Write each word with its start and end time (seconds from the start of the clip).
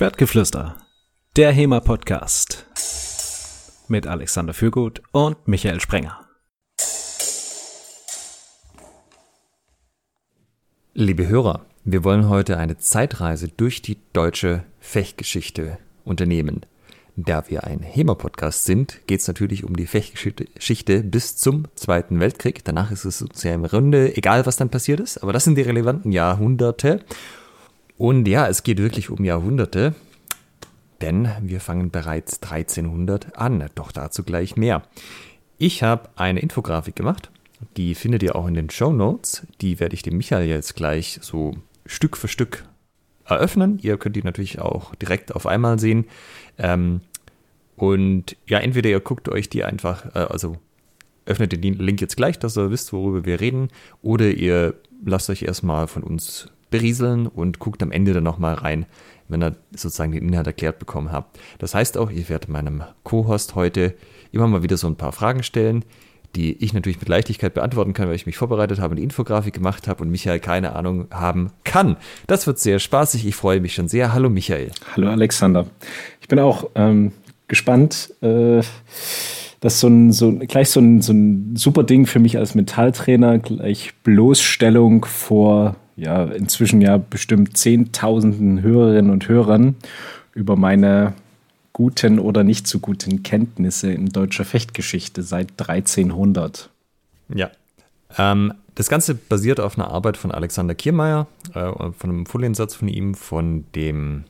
Schwertgeflüster, 0.00 0.76
der 1.36 1.52
HEMA-Podcast 1.52 2.64
mit 3.88 4.06
Alexander 4.06 4.54
Fürgut 4.54 5.02
und 5.12 5.46
Michael 5.46 5.78
Sprenger. 5.78 6.26
Liebe 10.94 11.28
Hörer, 11.28 11.66
wir 11.84 12.02
wollen 12.02 12.30
heute 12.30 12.56
eine 12.56 12.78
Zeitreise 12.78 13.48
durch 13.48 13.82
die 13.82 13.98
deutsche 14.14 14.64
Fechtgeschichte 14.78 15.76
unternehmen. 16.06 16.64
Da 17.16 17.50
wir 17.50 17.64
ein 17.64 17.80
HEMA-Podcast 17.80 18.64
sind, 18.64 19.06
geht 19.06 19.20
es 19.20 19.28
natürlich 19.28 19.64
um 19.64 19.76
die 19.76 19.86
Fechtgeschichte 19.86 21.02
bis 21.02 21.36
zum 21.36 21.66
Zweiten 21.74 22.20
Weltkrieg. 22.20 22.64
Danach 22.64 22.90
ist 22.90 23.04
es 23.04 23.22
ja 23.42 23.52
im 23.52 23.66
Runde 23.66 24.16
egal, 24.16 24.46
was 24.46 24.56
dann 24.56 24.70
passiert 24.70 24.98
ist, 24.98 25.18
aber 25.18 25.34
das 25.34 25.44
sind 25.44 25.56
die 25.56 25.60
relevanten 25.60 26.10
Jahrhunderte. 26.10 27.04
Und 28.00 28.26
ja, 28.26 28.48
es 28.48 28.62
geht 28.62 28.78
wirklich 28.78 29.10
um 29.10 29.26
Jahrhunderte, 29.26 29.94
denn 31.02 31.28
wir 31.42 31.60
fangen 31.60 31.90
bereits 31.90 32.42
1300 32.42 33.36
an. 33.36 33.66
Doch 33.74 33.92
dazu 33.92 34.22
gleich 34.22 34.56
mehr. 34.56 34.84
Ich 35.58 35.82
habe 35.82 36.08
eine 36.16 36.40
Infografik 36.40 36.96
gemacht, 36.96 37.30
die 37.76 37.94
findet 37.94 38.22
ihr 38.22 38.36
auch 38.36 38.46
in 38.46 38.54
den 38.54 38.70
Show 38.70 38.90
Notes. 38.90 39.46
Die 39.60 39.80
werde 39.80 39.92
ich 39.92 40.00
dem 40.00 40.16
Michael 40.16 40.48
jetzt 40.48 40.76
gleich 40.76 41.18
so 41.20 41.58
Stück 41.84 42.16
für 42.16 42.28
Stück 42.28 42.64
eröffnen. 43.26 43.78
Ihr 43.82 43.98
könnt 43.98 44.16
die 44.16 44.22
natürlich 44.22 44.60
auch 44.60 44.94
direkt 44.94 45.34
auf 45.34 45.44
einmal 45.44 45.78
sehen. 45.78 46.06
Ähm, 46.56 47.02
und 47.76 48.34
ja, 48.46 48.60
entweder 48.60 48.88
ihr 48.88 49.00
guckt 49.00 49.28
euch 49.28 49.50
die 49.50 49.62
einfach, 49.62 50.06
äh, 50.14 50.20
also 50.20 50.56
öffnet 51.26 51.52
den 51.52 51.74
Link 51.74 52.00
jetzt 52.00 52.16
gleich, 52.16 52.38
dass 52.38 52.56
ihr 52.56 52.70
wisst, 52.70 52.94
worüber 52.94 53.26
wir 53.26 53.42
reden, 53.42 53.68
oder 54.00 54.30
ihr 54.30 54.74
lasst 55.04 55.28
euch 55.28 55.42
erstmal 55.42 55.86
von 55.86 56.02
uns 56.02 56.48
berieseln 56.70 57.26
und 57.26 57.58
guckt 57.58 57.82
am 57.82 57.92
Ende 57.92 58.12
dann 58.12 58.24
nochmal 58.24 58.54
rein, 58.54 58.86
wenn 59.28 59.42
ihr 59.42 59.56
sozusagen 59.72 60.12
den 60.12 60.28
Inhalt 60.28 60.46
erklärt 60.46 60.78
bekommen 60.78 61.12
habt. 61.12 61.38
Das 61.58 61.74
heißt 61.74 61.98
auch, 61.98 62.10
ich 62.10 62.28
werde 62.28 62.50
meinem 62.50 62.82
Co-Host 63.02 63.54
heute 63.54 63.94
immer 64.32 64.46
mal 64.46 64.62
wieder 64.62 64.76
so 64.76 64.86
ein 64.86 64.96
paar 64.96 65.12
Fragen 65.12 65.42
stellen, 65.42 65.84
die 66.36 66.52
ich 66.64 66.72
natürlich 66.72 67.00
mit 67.00 67.08
Leichtigkeit 67.08 67.54
beantworten 67.54 67.92
kann, 67.92 68.08
weil 68.08 68.14
ich 68.14 68.26
mich 68.26 68.36
vorbereitet 68.36 68.80
habe 68.80 68.92
und 68.92 68.96
die 68.96 69.02
Infografik 69.02 69.54
gemacht 69.54 69.88
habe 69.88 70.02
und 70.02 70.10
Michael 70.10 70.38
keine 70.38 70.76
Ahnung 70.76 71.08
haben 71.10 71.50
kann. 71.64 71.96
Das 72.26 72.46
wird 72.46 72.58
sehr 72.58 72.78
spaßig. 72.78 73.26
Ich 73.26 73.34
freue 73.34 73.60
mich 73.60 73.74
schon 73.74 73.88
sehr. 73.88 74.12
Hallo 74.12 74.30
Michael. 74.30 74.70
Hallo 74.94 75.08
Alexander. 75.08 75.66
Ich 76.20 76.28
bin 76.28 76.38
auch 76.38 76.70
ähm, 76.76 77.12
gespannt. 77.48 78.14
Äh, 78.20 78.62
das 79.60 79.74
ist 79.74 79.80
so 79.80 79.88
ein, 79.88 80.12
so, 80.12 80.32
gleich 80.32 80.70
so 80.70 80.80
ein, 80.80 81.02
so 81.02 81.12
ein 81.12 81.56
super 81.56 81.82
Ding 81.82 82.06
für 82.06 82.18
mich 82.18 82.38
als 82.38 82.54
Mentaltrainer, 82.54 83.38
gleich 83.38 83.92
Bloßstellung 84.04 85.04
vor 85.04 85.76
ja, 86.00 86.24
inzwischen 86.24 86.80
ja 86.80 86.96
bestimmt 86.96 87.56
Zehntausenden 87.56 88.62
Hörerinnen 88.62 89.10
und 89.10 89.28
Hörern 89.28 89.76
über 90.34 90.56
meine 90.56 91.12
guten 91.72 92.18
oder 92.18 92.42
nicht 92.42 92.66
so 92.66 92.78
guten 92.78 93.22
Kenntnisse 93.22 93.92
in 93.92 94.06
deutscher 94.08 94.44
Fechtgeschichte 94.44 95.22
seit 95.22 95.50
1300. 95.60 96.70
Ja. 97.34 97.50
Ähm, 98.16 98.54
das 98.74 98.88
Ganze 98.88 99.14
basiert 99.14 99.60
auf 99.60 99.78
einer 99.78 99.90
Arbeit 99.90 100.16
von 100.16 100.30
Alexander 100.30 100.74
Kiermeier, 100.74 101.26
äh, 101.54 101.70
von 101.70 102.10
einem 102.10 102.26
Foliensatz 102.26 102.74
von 102.74 102.88
ihm, 102.88 103.14
von 103.14 103.66
dem 103.74 104.24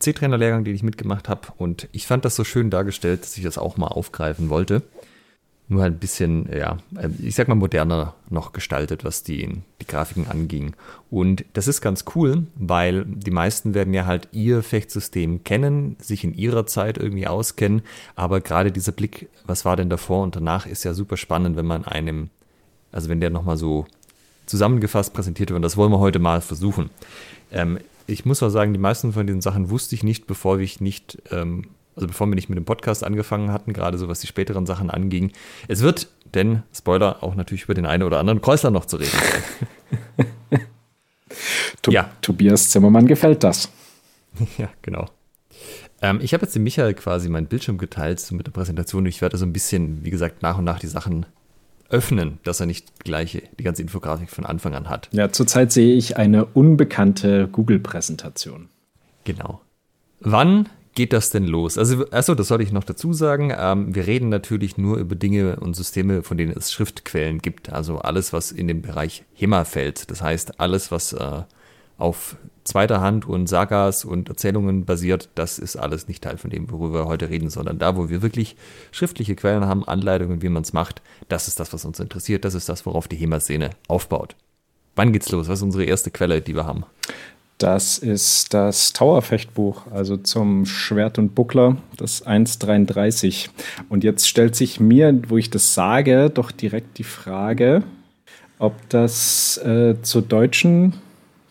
C-Trainer-Lehrgang, 0.00 0.64
den 0.64 0.74
ich 0.74 0.82
mitgemacht 0.82 1.28
habe. 1.28 1.48
Und 1.58 1.88
ich 1.92 2.06
fand 2.06 2.24
das 2.24 2.34
so 2.34 2.42
schön 2.42 2.70
dargestellt, 2.70 3.22
dass 3.22 3.36
ich 3.36 3.44
das 3.44 3.56
auch 3.56 3.76
mal 3.76 3.86
aufgreifen 3.86 4.48
wollte 4.48 4.82
nur 5.68 5.84
ein 5.84 5.98
bisschen, 5.98 6.48
ja, 6.52 6.78
ähm, 6.98 7.14
ich 7.22 7.34
sag 7.34 7.48
mal 7.48 7.54
moderner 7.54 8.14
noch 8.30 8.52
gestaltet, 8.52 9.04
was 9.04 9.22
die, 9.22 9.60
die 9.80 9.86
Grafiken 9.86 10.26
anging. 10.26 10.74
Und 11.10 11.44
das 11.52 11.68
ist 11.68 11.82
ganz 11.82 12.04
cool, 12.14 12.46
weil 12.56 13.04
die 13.04 13.30
meisten 13.30 13.74
werden 13.74 13.92
ja 13.92 14.06
halt 14.06 14.28
ihr 14.32 14.62
Fechtsystem 14.62 15.44
kennen, 15.44 15.96
sich 16.00 16.24
in 16.24 16.34
ihrer 16.34 16.66
Zeit 16.66 16.96
irgendwie 16.96 17.26
auskennen, 17.26 17.82
aber 18.16 18.40
gerade 18.40 18.72
dieser 18.72 18.92
Blick, 18.92 19.28
was 19.44 19.64
war 19.64 19.76
denn 19.76 19.90
davor 19.90 20.22
und 20.22 20.36
danach, 20.36 20.66
ist 20.66 20.84
ja 20.84 20.94
super 20.94 21.16
spannend, 21.16 21.56
wenn 21.56 21.66
man 21.66 21.84
einem, 21.84 22.30
also 22.90 23.10
wenn 23.10 23.20
der 23.20 23.30
nochmal 23.30 23.58
so 23.58 23.86
zusammengefasst 24.46 25.12
präsentiert 25.12 25.50
wird, 25.50 25.56
und 25.56 25.62
das 25.62 25.76
wollen 25.76 25.92
wir 25.92 25.98
heute 25.98 26.18
mal 26.18 26.40
versuchen. 26.40 26.88
Ähm, 27.52 27.78
ich 28.06 28.24
muss 28.24 28.42
auch 28.42 28.48
sagen, 28.48 28.72
die 28.72 28.78
meisten 28.78 29.12
von 29.12 29.26
diesen 29.26 29.42
Sachen 29.42 29.68
wusste 29.68 29.94
ich 29.94 30.02
nicht, 30.02 30.26
bevor 30.26 30.58
ich 30.58 30.80
nicht 30.80 31.18
ähm, 31.30 31.66
also 31.98 32.06
bevor 32.06 32.28
wir 32.28 32.36
nicht 32.36 32.48
mit 32.48 32.56
dem 32.56 32.64
Podcast 32.64 33.02
angefangen 33.02 33.52
hatten, 33.52 33.72
gerade 33.72 33.98
so 33.98 34.06
was 34.06 34.20
die 34.20 34.28
späteren 34.28 34.66
Sachen 34.66 34.88
anging. 34.88 35.32
Es 35.66 35.82
wird, 35.82 36.06
denn 36.32 36.62
Spoiler, 36.72 37.24
auch 37.24 37.34
natürlich 37.34 37.64
über 37.64 37.74
den 37.74 37.86
einen 37.86 38.04
oder 38.04 38.20
anderen 38.20 38.40
Kreuzler 38.40 38.70
noch 38.70 38.84
zu 38.84 38.98
reden 38.98 39.18
sein. 40.50 40.60
ja. 41.88 42.08
Tobias 42.22 42.70
Zimmermann 42.70 43.06
gefällt 43.06 43.42
das. 43.42 43.68
Ja, 44.56 44.68
genau. 44.82 45.08
Ähm, 46.00 46.20
ich 46.22 46.32
habe 46.32 46.44
jetzt 46.44 46.54
dem 46.54 46.62
Michael 46.62 46.94
quasi 46.94 47.28
meinen 47.28 47.48
Bildschirm 47.48 47.76
geteilt 47.76 48.20
so 48.20 48.36
mit 48.36 48.46
der 48.46 48.52
Präsentation. 48.52 49.04
Ich 49.06 49.20
werde 49.20 49.36
so 49.36 49.44
ein 49.44 49.52
bisschen, 49.52 50.04
wie 50.04 50.10
gesagt, 50.10 50.42
nach 50.42 50.58
und 50.58 50.64
nach 50.64 50.78
die 50.78 50.86
Sachen 50.86 51.26
öffnen, 51.88 52.38
dass 52.44 52.60
er 52.60 52.66
nicht 52.66 53.00
gleich 53.00 53.42
die 53.58 53.64
ganze 53.64 53.82
Infografik 53.82 54.30
von 54.30 54.46
Anfang 54.46 54.76
an 54.76 54.88
hat. 54.88 55.08
Ja, 55.10 55.32
zurzeit 55.32 55.72
sehe 55.72 55.96
ich 55.96 56.16
eine 56.16 56.44
unbekannte 56.44 57.48
Google-Präsentation. 57.48 58.68
Genau. 59.24 59.60
Wann 60.20 60.68
geht 60.98 61.12
das 61.12 61.30
denn 61.30 61.44
los? 61.44 61.78
Also, 61.78 62.10
achso, 62.10 62.34
das 62.34 62.48
sollte 62.48 62.64
ich 62.64 62.72
noch 62.72 62.82
dazu 62.82 63.12
sagen. 63.12 63.54
Ähm, 63.56 63.94
wir 63.94 64.08
reden 64.08 64.30
natürlich 64.30 64.78
nur 64.78 64.96
über 64.96 65.14
Dinge 65.14 65.54
und 65.60 65.76
Systeme, 65.76 66.24
von 66.24 66.36
denen 66.36 66.52
es 66.56 66.72
Schriftquellen 66.72 67.38
gibt. 67.38 67.72
Also 67.72 67.98
alles, 67.98 68.32
was 68.32 68.50
in 68.50 68.66
den 68.66 68.82
Bereich 68.82 69.22
HEMA 69.34 69.64
fällt. 69.64 70.10
Das 70.10 70.22
heißt, 70.22 70.58
alles, 70.58 70.90
was 70.90 71.12
äh, 71.12 71.42
auf 71.98 72.34
zweiter 72.64 73.00
Hand 73.00 73.28
und 73.28 73.46
Sagas 73.46 74.04
und 74.04 74.28
Erzählungen 74.28 74.86
basiert, 74.86 75.28
das 75.36 75.60
ist 75.60 75.76
alles 75.76 76.08
nicht 76.08 76.24
Teil 76.24 76.36
von 76.36 76.50
dem, 76.50 76.68
worüber 76.68 77.04
wir 77.04 77.06
heute 77.06 77.30
reden, 77.30 77.48
sondern 77.48 77.78
da, 77.78 77.96
wo 77.96 78.10
wir 78.10 78.20
wirklich 78.20 78.56
schriftliche 78.90 79.36
Quellen 79.36 79.66
haben, 79.66 79.86
Anleitungen, 79.86 80.42
wie 80.42 80.48
man 80.48 80.64
es 80.64 80.72
macht, 80.72 81.00
das 81.28 81.46
ist 81.46 81.60
das, 81.60 81.72
was 81.72 81.84
uns 81.84 82.00
interessiert. 82.00 82.44
Das 82.44 82.54
ist 82.54 82.68
das, 82.68 82.84
worauf 82.86 83.06
die 83.06 83.16
HEMA-Szene 83.16 83.70
aufbaut. 83.86 84.34
Wann 84.96 85.12
geht's 85.12 85.30
los? 85.30 85.46
Was 85.46 85.60
ist 85.60 85.62
unsere 85.62 85.84
erste 85.84 86.10
Quelle, 86.10 86.40
die 86.40 86.56
wir 86.56 86.66
haben? 86.66 86.84
Das 87.58 87.98
ist 87.98 88.54
das 88.54 88.92
Tower-Fechtbuch, 88.92 89.88
also 89.90 90.16
zum 90.16 90.64
Schwert 90.64 91.18
und 91.18 91.34
Buckler, 91.34 91.76
das 91.96 92.24
1.33. 92.24 93.48
Und 93.88 94.04
jetzt 94.04 94.28
stellt 94.28 94.54
sich 94.54 94.78
mir, 94.78 95.20
wo 95.26 95.38
ich 95.38 95.50
das 95.50 95.74
sage, 95.74 96.30
doch 96.30 96.52
direkt 96.52 96.98
die 96.98 97.04
Frage, 97.04 97.82
ob 98.60 98.74
das 98.90 99.58
äh, 99.58 99.96
zur 100.02 100.22
deutschen 100.22 100.94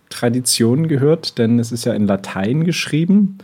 Tradition 0.09 0.87
gehört, 0.87 1.37
denn 1.37 1.59
es 1.59 1.73
ist 1.73 1.83
ja 1.83 1.93
in 1.93 2.07
Latein 2.07 2.63
geschrieben. 2.63 3.39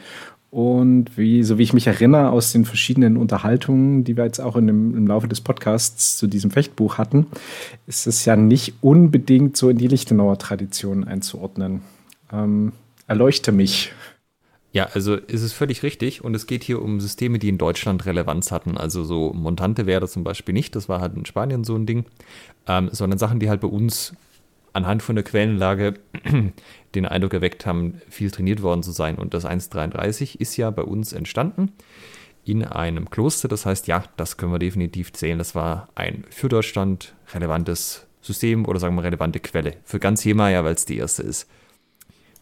Und 0.49 1.17
wie, 1.17 1.43
so 1.43 1.57
wie 1.57 1.63
ich 1.63 1.73
mich 1.73 1.87
erinnere 1.87 2.29
aus 2.29 2.53
den 2.53 2.63
verschiedenen 2.63 3.17
Unterhaltungen, 3.17 4.05
die 4.05 4.15
wir 4.15 4.23
jetzt 4.23 4.39
auch 4.39 4.53
dem, 4.53 4.95
im 4.95 5.07
Laufe 5.07 5.27
des 5.27 5.41
Podcasts 5.41 6.15
zu 6.15 6.27
diesem 6.27 6.51
Fechtbuch 6.51 6.97
hatten, 6.97 7.27
ist 7.87 8.07
es 8.07 8.23
ja 8.23 8.37
nicht 8.37 8.75
unbedingt 8.79 9.57
so 9.57 9.69
in 9.69 9.79
die 9.79 9.87
Lichtenauer 9.87 10.37
Tradition 10.37 11.03
einzuordnen. 11.03 11.81
Ähm, 12.33 12.73
erleuchte 13.07 13.51
mich. 13.51 13.93
Ja, 14.71 14.87
also 14.93 15.15
ist 15.15 15.43
es 15.43 15.53
völlig 15.53 15.83
richtig 15.83 16.23
und 16.23 16.35
es 16.35 16.47
geht 16.47 16.63
hier 16.63 16.81
um 16.81 16.99
Systeme, 16.99 17.37
die 17.37 17.49
in 17.49 17.59
Deutschland 17.59 18.07
Relevanz 18.07 18.51
hatten. 18.51 18.75
Also 18.75 19.03
so 19.03 19.31
Montante 19.31 19.85
wäre 19.85 20.07
zum 20.07 20.23
Beispiel 20.23 20.53
nicht, 20.53 20.75
das 20.75 20.89
war 20.89 20.99
halt 20.99 21.15
in 21.15 21.25
Spanien 21.25 21.63
so 21.63 21.75
ein 21.75 21.85
Ding, 21.85 22.05
ähm, 22.67 22.89
sondern 22.91 23.19
Sachen, 23.19 23.39
die 23.39 23.49
halt 23.49 23.61
bei 23.61 23.67
uns 23.67 24.15
anhand 24.73 25.03
von 25.03 25.15
der 25.15 25.23
Quellenlage 25.23 25.93
den 26.95 27.05
Eindruck 27.05 27.35
erweckt 27.35 27.67
haben, 27.67 28.01
viel 28.09 28.31
trainiert 28.31 28.63
worden 28.63 28.81
zu 28.81 28.91
sein. 28.91 29.17
Und 29.19 29.35
das 29.35 29.45
1.33 29.45 30.39
ist 30.39 30.57
ja 30.57 30.71
bei 30.71 30.81
uns 30.81 31.13
entstanden 31.13 31.71
in 32.43 32.63
einem 32.65 33.11
Kloster. 33.11 33.47
Das 33.47 33.67
heißt, 33.67 33.87
ja, 33.87 34.03
das 34.17 34.37
können 34.37 34.51
wir 34.51 34.59
definitiv 34.59 35.13
zählen. 35.13 35.37
Das 35.37 35.53
war 35.53 35.89
ein 35.93 36.25
für 36.31 36.49
Deutschland 36.49 37.13
relevantes 37.33 38.07
System 38.21 38.65
oder 38.65 38.79
sagen 38.79 38.95
wir 38.95 39.03
relevante 39.03 39.39
Quelle. 39.39 39.75
Für 39.83 39.99
ganz 39.99 40.23
Jema 40.23 40.49
ja, 40.49 40.63
weil 40.63 40.73
es 40.73 40.85
die 40.85 40.97
erste 40.97 41.21
ist. 41.21 41.47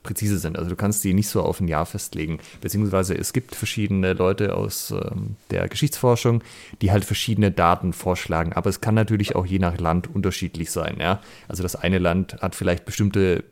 präzise 0.03 0.39
sind. 0.39 0.59
Also 0.59 0.71
du 0.71 0.77
kannst 0.77 1.05
die 1.05 1.15
nicht 1.15 1.29
so 1.29 1.43
auf 1.43 1.61
ein 1.61 1.69
Jahr 1.69 1.87
festlegen. 1.87 2.39
Beziehungsweise 2.61 3.17
es 3.17 3.33
gibt 3.33 3.55
verschiedene 3.55 4.15
Leute 4.15 4.57
aus 4.57 4.91
ähm, 4.91 5.37
der 5.51 5.69
Geschichtsforschung, 5.69 6.43
die 6.81 6.91
halt 6.91 7.05
verschiedene 7.05 7.51
Daten 7.51 7.93
vorschlagen. 7.93 8.53
Aber 8.53 8.71
es 8.71 8.81
kann 8.81 8.95
natürlich 8.95 9.37
auch 9.37 9.47
je 9.47 9.59
nach 9.59 9.79
Land 9.79 10.15
unterschiedlich 10.15 10.71
sein. 10.71 10.97
Ja? 10.99 11.21
Also 11.49 11.63
das 11.63 11.77
eine 11.77 11.99
Land 11.99 12.39
hat 12.41 12.55
vielleicht 12.55 12.85
bestimmte 12.85 13.45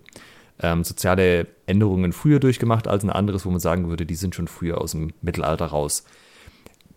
ähm, 0.61 0.85
soziale 0.85 1.47
Änderungen 1.67 2.13
früher 2.13 2.41
durchgemacht 2.41 2.89
als 2.89 3.05
ein 3.05 3.11
anderes, 3.11 3.45
wo 3.45 3.51
man 3.51 3.61
sagen 3.61 3.89
würde, 3.89 4.07
die 4.07 4.15
sind 4.15 4.35
schon 4.35 4.49
früher 4.49 4.81
aus 4.81 4.93
dem 4.93 5.13
Mittelalter 5.21 5.67
raus. 5.67 6.05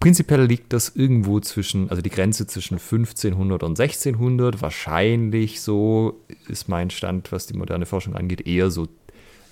Prinzipiell 0.02 0.46
liegt 0.46 0.74
das 0.74 0.96
irgendwo 0.96 1.40
zwischen, 1.42 1.92
also 1.92 2.02
die 2.02 2.10
Grenze 2.10 2.48
zwischen 2.48 2.80
1500 2.80 3.62
und 3.62 3.80
1600, 3.80 4.60
wahrscheinlich 4.60 5.62
so 5.62 6.24
ist 6.48 6.68
mein 6.68 6.90
Stand, 6.90 7.32
was 7.32 7.46
die 7.46 7.54
moderne 7.54 7.86
Forschung 7.86 8.16
angeht, 8.16 8.48
eher 8.48 8.72
so 8.72 8.88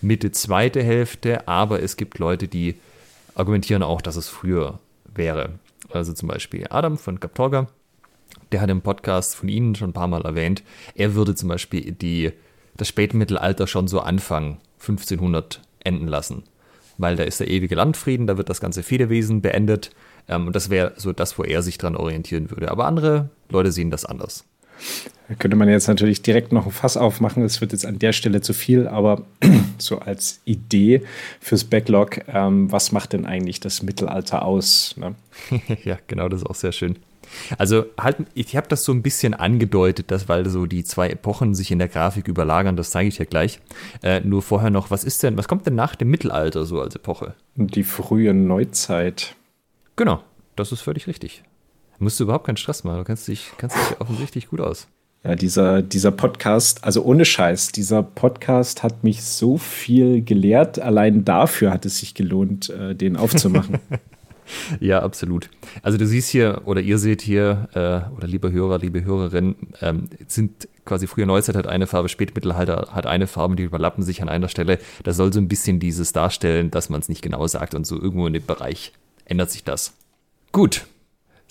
Mitte 0.01 0.31
zweite 0.31 0.81
Hälfte, 0.81 1.47
aber 1.47 1.81
es 1.81 1.97
gibt 1.97 2.19
Leute, 2.19 2.47
die 2.47 2.75
argumentieren 3.35 3.83
auch, 3.83 4.01
dass 4.01 4.15
es 4.15 4.29
früher 4.29 4.79
wäre. 5.13 5.59
Also 5.91 6.13
zum 6.13 6.27
Beispiel 6.27 6.67
Adam 6.69 6.97
von 6.97 7.19
Kaptorga, 7.19 7.67
der 8.51 8.61
hat 8.61 8.69
im 8.69 8.81
Podcast 8.81 9.35
von 9.35 9.49
Ihnen 9.49 9.75
schon 9.75 9.89
ein 9.89 9.93
paar 9.93 10.07
Mal 10.07 10.23
erwähnt, 10.23 10.63
er 10.95 11.15
würde 11.15 11.35
zum 11.35 11.49
Beispiel 11.49 11.91
die, 11.91 12.31
das 12.77 12.87
Spätmittelalter 12.87 13.67
schon 13.67 13.87
so 13.87 13.99
Anfang 13.99 14.57
1500 14.79 15.61
enden 15.83 16.07
lassen. 16.07 16.43
Weil 16.97 17.15
da 17.15 17.23
ist 17.23 17.39
der 17.39 17.47
ewige 17.47 17.75
Landfrieden, 17.75 18.27
da 18.27 18.37
wird 18.37 18.49
das 18.49 18.59
ganze 18.59 18.83
Federwesen 18.83 19.41
beendet. 19.41 19.91
Ähm, 20.27 20.47
und 20.47 20.55
das 20.55 20.69
wäre 20.69 20.93
so 20.97 21.13
das, 21.13 21.37
wo 21.37 21.43
er 21.43 21.61
sich 21.61 21.77
dran 21.77 21.95
orientieren 21.95 22.51
würde. 22.51 22.69
Aber 22.69 22.85
andere 22.85 23.29
Leute 23.49 23.71
sehen 23.71 23.89
das 23.89 24.05
anders. 24.05 24.45
Da 25.29 25.35
könnte 25.35 25.55
man 25.55 25.69
jetzt 25.69 25.87
natürlich 25.87 26.23
direkt 26.23 26.51
noch 26.51 26.65
ein 26.65 26.71
Fass 26.71 26.97
aufmachen. 26.97 27.43
Es 27.43 27.61
wird 27.61 27.71
jetzt 27.71 27.85
an 27.85 27.99
der 27.99 28.13
Stelle 28.13 28.41
zu 28.41 28.51
viel, 28.51 28.87
aber 28.87 29.21
so 29.77 29.99
als 29.99 30.41
Idee 30.43 31.03
fürs 31.39 31.63
Backlog, 31.63 32.21
ähm, 32.27 32.71
was 32.71 32.91
macht 32.91 33.13
denn 33.13 33.27
eigentlich 33.27 33.59
das 33.59 33.83
Mittelalter 33.83 34.43
aus? 34.43 34.95
Ne? 34.97 35.13
ja, 35.83 35.99
genau, 36.07 36.29
das 36.29 36.41
ist 36.41 36.47
auch 36.47 36.55
sehr 36.55 36.71
schön. 36.71 36.97
Also 37.59 37.85
halt, 37.99 38.17
ich 38.33 38.57
habe 38.57 38.67
das 38.67 38.83
so 38.83 38.91
ein 38.91 39.03
bisschen 39.03 39.35
angedeutet, 39.35 40.09
dass 40.09 40.27
weil 40.27 40.49
so 40.49 40.65
die 40.65 40.83
zwei 40.83 41.11
Epochen 41.11 41.53
sich 41.53 41.69
in 41.69 41.77
der 41.77 41.89
Grafik 41.89 42.27
überlagern, 42.27 42.75
das 42.75 42.89
zeige 42.89 43.07
ich 43.07 43.19
ja 43.19 43.25
gleich. 43.25 43.59
Äh, 44.01 44.21
nur 44.21 44.41
vorher 44.41 44.71
noch, 44.71 44.89
was 44.89 45.03
ist 45.03 45.21
denn, 45.21 45.37
was 45.37 45.47
kommt 45.47 45.67
denn 45.67 45.75
nach 45.75 45.95
dem 45.95 46.09
Mittelalter 46.09 46.65
so 46.65 46.81
als 46.81 46.95
Epoche? 46.95 47.35
Die 47.53 47.83
frühe 47.83 48.33
Neuzeit. 48.33 49.35
Genau, 49.95 50.23
das 50.55 50.71
ist 50.71 50.81
völlig 50.81 51.05
richtig. 51.05 51.43
Musst 51.99 52.19
du 52.19 52.23
überhaupt 52.23 52.47
keinen 52.47 52.57
Stress 52.57 52.83
machen. 52.83 52.97
Du 52.97 53.03
kannst 53.03 53.27
dich, 53.27 53.51
kannst 53.57 53.75
dich 53.75 54.01
offensichtlich 54.01 54.47
gut 54.47 54.61
aus. 54.61 54.87
Ja, 55.23 55.35
dieser, 55.35 55.81
dieser 55.81 56.11
Podcast, 56.11 56.85
also 56.85 57.03
ohne 57.03 57.25
Scheiß, 57.25 57.73
dieser 57.73 58.03
Podcast 58.03 58.83
hat 58.83 59.03
mich 59.03 59.21
so 59.21 59.57
viel 59.57 60.23
gelehrt. 60.23 60.79
Allein 60.79 61.25
dafür 61.25 61.71
hat 61.71 61.85
es 61.85 61.99
sich 61.99 62.13
gelohnt, 62.13 62.69
äh, 62.69 62.95
den 62.95 63.17
aufzumachen. 63.17 63.79
ja, 64.79 65.01
absolut. 65.01 65.49
Also 65.83 65.97
du 65.97 66.07
siehst 66.07 66.29
hier, 66.29 66.61
oder 66.63 66.79
ihr 66.79 66.97
seht 66.97 67.21
hier, 67.21 67.67
äh, 67.73 68.15
oder 68.15 68.27
liebe 68.27 68.49
Hörer, 68.49 68.77
liebe 68.77 69.03
Hörerinnen, 69.03 69.55
ähm, 69.81 70.09
sind 70.27 70.69
quasi 70.85 71.05
frühe 71.05 71.25
Neuzeit 71.25 71.57
hat 71.57 71.67
eine 71.67 71.85
Farbe, 71.85 72.07
Spätmittelalter 72.07 72.87
hat 72.93 73.05
eine 73.05 73.27
Farbe, 73.27 73.57
die 73.57 73.63
überlappen 73.63 74.05
sich 74.05 74.21
an 74.21 74.29
einer 74.29 74.47
Stelle. 74.47 74.79
Das 75.03 75.17
soll 75.17 75.33
so 75.33 75.41
ein 75.41 75.49
bisschen 75.49 75.81
dieses 75.81 76.13
darstellen, 76.13 76.71
dass 76.71 76.89
man 76.89 77.01
es 77.01 77.09
nicht 77.09 77.21
genau 77.21 77.45
sagt 77.45 77.75
und 77.75 77.85
so 77.85 78.01
irgendwo 78.01 78.25
in 78.25 78.33
dem 78.33 78.45
Bereich 78.45 78.93
ändert 79.25 79.51
sich 79.51 79.65
das. 79.65 79.93
Gut, 80.53 80.87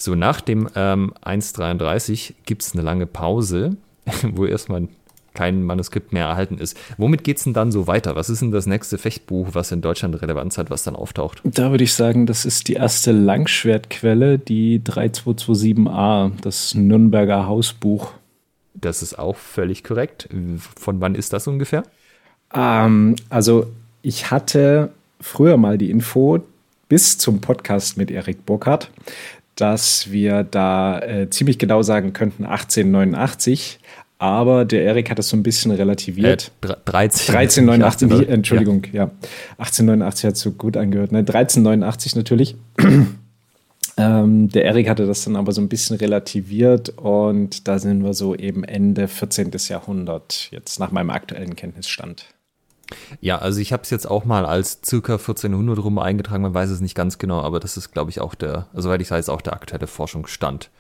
so, 0.00 0.14
nach 0.14 0.40
dem 0.40 0.68
ähm, 0.76 1.12
1.33 1.24 2.34
gibt 2.46 2.62
es 2.62 2.72
eine 2.72 2.82
lange 2.82 3.06
Pause, 3.06 3.76
wo 4.22 4.46
erstmal 4.46 4.88
kein 5.34 5.64
Manuskript 5.64 6.12
mehr 6.12 6.26
erhalten 6.26 6.58
ist. 6.58 6.76
Womit 6.96 7.24
geht 7.24 7.38
es 7.38 7.44
denn 7.44 7.52
dann 7.52 7.72
so 7.72 7.86
weiter? 7.86 8.16
Was 8.16 8.30
ist 8.30 8.40
denn 8.40 8.52
das 8.52 8.66
nächste 8.66 8.96
Fechtbuch, 8.96 9.48
was 9.52 9.72
in 9.72 9.80
Deutschland 9.80 10.20
Relevanz 10.22 10.56
hat, 10.56 10.70
was 10.70 10.84
dann 10.84 10.96
auftaucht? 10.96 11.40
Da 11.44 11.72
würde 11.72 11.84
ich 11.84 11.94
sagen, 11.94 12.26
das 12.26 12.44
ist 12.44 12.68
die 12.68 12.74
erste 12.74 13.10
Langschwertquelle, 13.12 14.38
die 14.38 14.80
3227a, 14.80 16.32
das 16.40 16.74
Nürnberger 16.74 17.46
Hausbuch. 17.46 18.12
Das 18.74 19.02
ist 19.02 19.18
auch 19.18 19.36
völlig 19.36 19.82
korrekt. 19.82 20.28
Von 20.76 21.00
wann 21.00 21.16
ist 21.16 21.32
das 21.32 21.48
ungefähr? 21.48 21.82
Ähm, 22.54 23.16
also, 23.30 23.66
ich 24.02 24.30
hatte 24.30 24.90
früher 25.20 25.56
mal 25.56 25.76
die 25.76 25.90
Info 25.90 26.40
bis 26.88 27.18
zum 27.18 27.40
Podcast 27.40 27.96
mit 27.96 28.10
Erik 28.10 28.46
Burkhardt, 28.46 28.90
dass 29.58 30.12
wir 30.12 30.44
da 30.44 31.00
äh, 31.00 31.30
ziemlich 31.30 31.58
genau 31.58 31.82
sagen 31.82 32.12
könnten 32.12 32.44
1889. 32.44 33.80
Aber 34.18 34.64
der 34.64 34.82
Erik 34.84 35.10
hat 35.10 35.18
das 35.18 35.28
so 35.28 35.36
ein 35.36 35.42
bisschen 35.42 35.70
relativiert. 35.72 36.52
Äh, 36.62 36.74
13, 36.84 37.34
1389, 37.36 38.12
18, 38.12 38.28
Entschuldigung, 38.28 38.84
ja. 38.92 39.04
ja. 39.04 39.10
1889 39.58 40.24
hat 40.24 40.36
so 40.36 40.52
gut 40.52 40.76
angehört. 40.76 41.12
Ne? 41.12 41.18
1389 41.18 42.16
natürlich. 42.16 42.56
ähm, 43.96 44.48
der 44.48 44.64
Erik 44.64 44.88
hatte 44.88 45.06
das 45.06 45.24
dann 45.24 45.36
aber 45.36 45.52
so 45.52 45.60
ein 45.60 45.68
bisschen 45.68 45.96
relativiert 45.96 46.90
und 46.90 47.66
da 47.66 47.78
sind 47.80 48.04
wir 48.04 48.14
so 48.14 48.34
eben 48.34 48.62
Ende 48.64 49.08
14. 49.08 49.50
Jahrhundert, 49.68 50.48
jetzt 50.52 50.78
nach 50.78 50.92
meinem 50.92 51.10
aktuellen 51.10 51.56
Kenntnisstand. 51.56 52.26
Ja, 53.20 53.38
also 53.38 53.60
ich 53.60 53.72
habe 53.72 53.82
es 53.82 53.90
jetzt 53.90 54.10
auch 54.10 54.24
mal 54.24 54.46
als 54.46 54.80
circa 54.84 55.14
1400 55.14 55.78
rum 55.82 55.98
eingetragen, 55.98 56.42
man 56.42 56.54
weiß 56.54 56.70
es 56.70 56.80
nicht 56.80 56.94
ganz 56.94 57.18
genau, 57.18 57.40
aber 57.40 57.60
das 57.60 57.76
ist, 57.76 57.92
glaube 57.92 58.10
ich, 58.10 58.20
auch 58.20 58.34
der, 58.34 58.66
also 58.72 58.88
soweit 58.88 59.02
ich 59.02 59.10
weiß, 59.10 59.28
auch 59.28 59.42
der 59.42 59.52
aktuelle 59.52 59.86
Forschungsstand. 59.86 60.70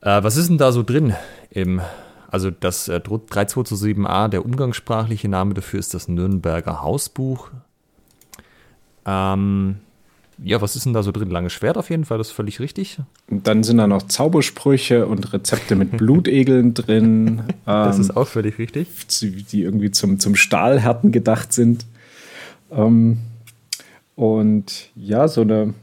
Äh, 0.00 0.22
was 0.22 0.36
ist 0.36 0.48
denn 0.48 0.58
da 0.58 0.72
so 0.72 0.82
drin 0.82 1.14
im, 1.50 1.80
also 2.30 2.50
das 2.50 2.88
äh, 2.88 2.96
3227a, 2.96 4.28
der 4.28 4.44
umgangssprachliche 4.44 5.28
Name 5.28 5.54
dafür 5.54 5.80
ist 5.80 5.94
das 5.94 6.08
Nürnberger 6.08 6.82
Hausbuch. 6.82 7.50
Ähm, 9.04 9.80
ja, 10.42 10.60
was 10.60 10.76
ist 10.76 10.86
denn 10.86 10.92
da 10.92 11.02
so 11.02 11.12
drin? 11.12 11.30
Langes 11.30 11.52
Schwert 11.52 11.76
auf 11.76 11.90
jeden 11.90 12.04
Fall, 12.04 12.18
das 12.18 12.28
ist 12.28 12.32
völlig 12.32 12.60
richtig. 12.60 12.98
Dann 13.28 13.62
sind 13.62 13.78
da 13.78 13.86
noch 13.86 14.02
Zaubersprüche 14.04 15.06
und 15.06 15.32
Rezepte 15.32 15.76
mit 15.76 15.90
Blutegeln 15.96 16.74
drin. 16.74 17.42
das 17.66 17.96
ähm, 17.96 18.00
ist 18.02 18.16
auch 18.16 18.26
völlig 18.26 18.58
richtig. 18.58 18.88
Die 19.20 19.62
irgendwie 19.62 19.90
zum, 19.90 20.18
zum 20.18 20.36
Stahlhärten 20.36 21.12
gedacht 21.12 21.52
sind. 21.52 21.86
Ähm, 22.70 23.18
und 24.16 24.90
ja, 24.96 25.28
so 25.28 25.42
eine, 25.42 25.74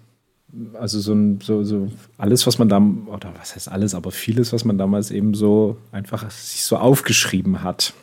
also 0.73 0.99
so, 0.99 1.13
ein, 1.13 1.39
so, 1.41 1.63
so 1.63 1.91
alles, 2.17 2.47
was 2.47 2.57
man 2.57 2.69
da, 2.69 2.77
oder 2.77 3.33
was 3.39 3.55
heißt 3.55 3.69
alles, 3.69 3.93
aber 3.93 4.11
vieles, 4.11 4.53
was 4.53 4.65
man 4.65 4.77
damals 4.77 5.11
eben 5.11 5.33
so 5.33 5.77
einfach 5.91 6.29
sich 6.31 6.63
so 6.63 6.77
aufgeschrieben 6.77 7.63
hat. 7.63 7.93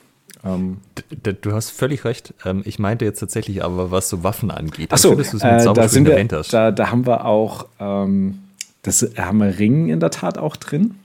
Ähm, 0.44 0.78
du 1.22 1.52
hast 1.52 1.70
völlig 1.70 2.04
recht. 2.04 2.34
Ähm, 2.44 2.62
ich 2.64 2.78
meinte 2.78 3.04
jetzt 3.04 3.20
tatsächlich 3.20 3.64
aber, 3.64 3.90
was 3.90 4.08
so 4.08 4.22
Waffen 4.22 4.50
angeht. 4.50 4.90
Ach 4.92 4.98
so, 4.98 5.12
äh, 5.12 5.16
da, 5.16 5.88
sind 5.88 6.06
wir, 6.06 6.22
da, 6.24 6.70
da, 6.70 6.90
haben 6.90 7.06
wir 7.06 7.24
auch, 7.24 7.66
ähm, 7.80 8.40
das 8.82 9.08
haben 9.16 9.38
wir 9.38 9.58
Ring 9.58 9.88
in 9.88 10.00
der 10.00 10.10
Tat 10.10 10.38
auch 10.38 10.56
drin. 10.56 10.96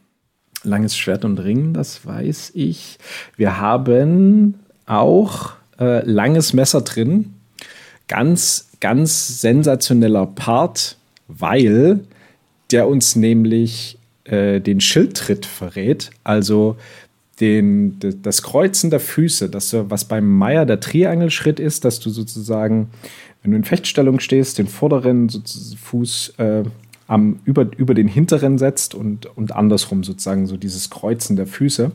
Langes 0.64 0.98
Schwert 0.98 1.24
und 1.24 1.40
Ring, 1.40 1.74
das 1.74 2.06
weiß 2.06 2.52
ich. 2.54 2.98
Wir 3.38 3.62
haben 3.62 4.60
auch 4.86 5.54
äh, 5.80 6.04
langes 6.06 6.52
Messer 6.52 6.82
drin. 6.82 7.34
Ganz, 8.10 8.70
ganz 8.82 9.40
sensationeller 9.40 10.26
Part, 10.26 10.98
weil 11.28 12.02
der 12.72 12.88
uns 12.90 13.16
nämlich 13.16 13.98
äh, 14.26 14.60
den 14.60 14.82
Schildtritt 14.82 15.46
verrät. 15.46 16.12
Also 16.26 16.76
den, 17.40 18.00
das 18.22 18.42
Kreuzen 18.42 18.90
der 18.90 19.00
Füße, 19.00 19.50
dass 19.50 19.70
du, 19.70 19.90
was 19.90 20.06
beim 20.06 20.30
Meier 20.30 20.66
der 20.66 20.80
Triangelschritt 20.80 21.60
ist, 21.60 21.86
dass 21.86 22.00
du 22.00 22.10
sozusagen, 22.10 22.90
wenn 23.42 23.52
du 23.52 23.58
in 23.58 23.64
Fechtstellung 23.64 24.20
stehst, 24.20 24.58
den 24.58 24.68
vorderen 24.68 25.30
Fuß 25.30 26.34
äh, 26.38 26.64
am, 27.08 27.40
über, 27.46 27.68
über 27.78 27.94
den 27.94 28.08
hinteren 28.08 28.58
setzt 28.58 28.94
und, 28.94 29.26
und 29.38 29.56
andersrum 29.56 30.04
sozusagen 30.04 30.48
so 30.48 30.58
dieses 30.58 30.90
Kreuzen 30.90 31.36
der 31.36 31.48
Füße 31.48 31.92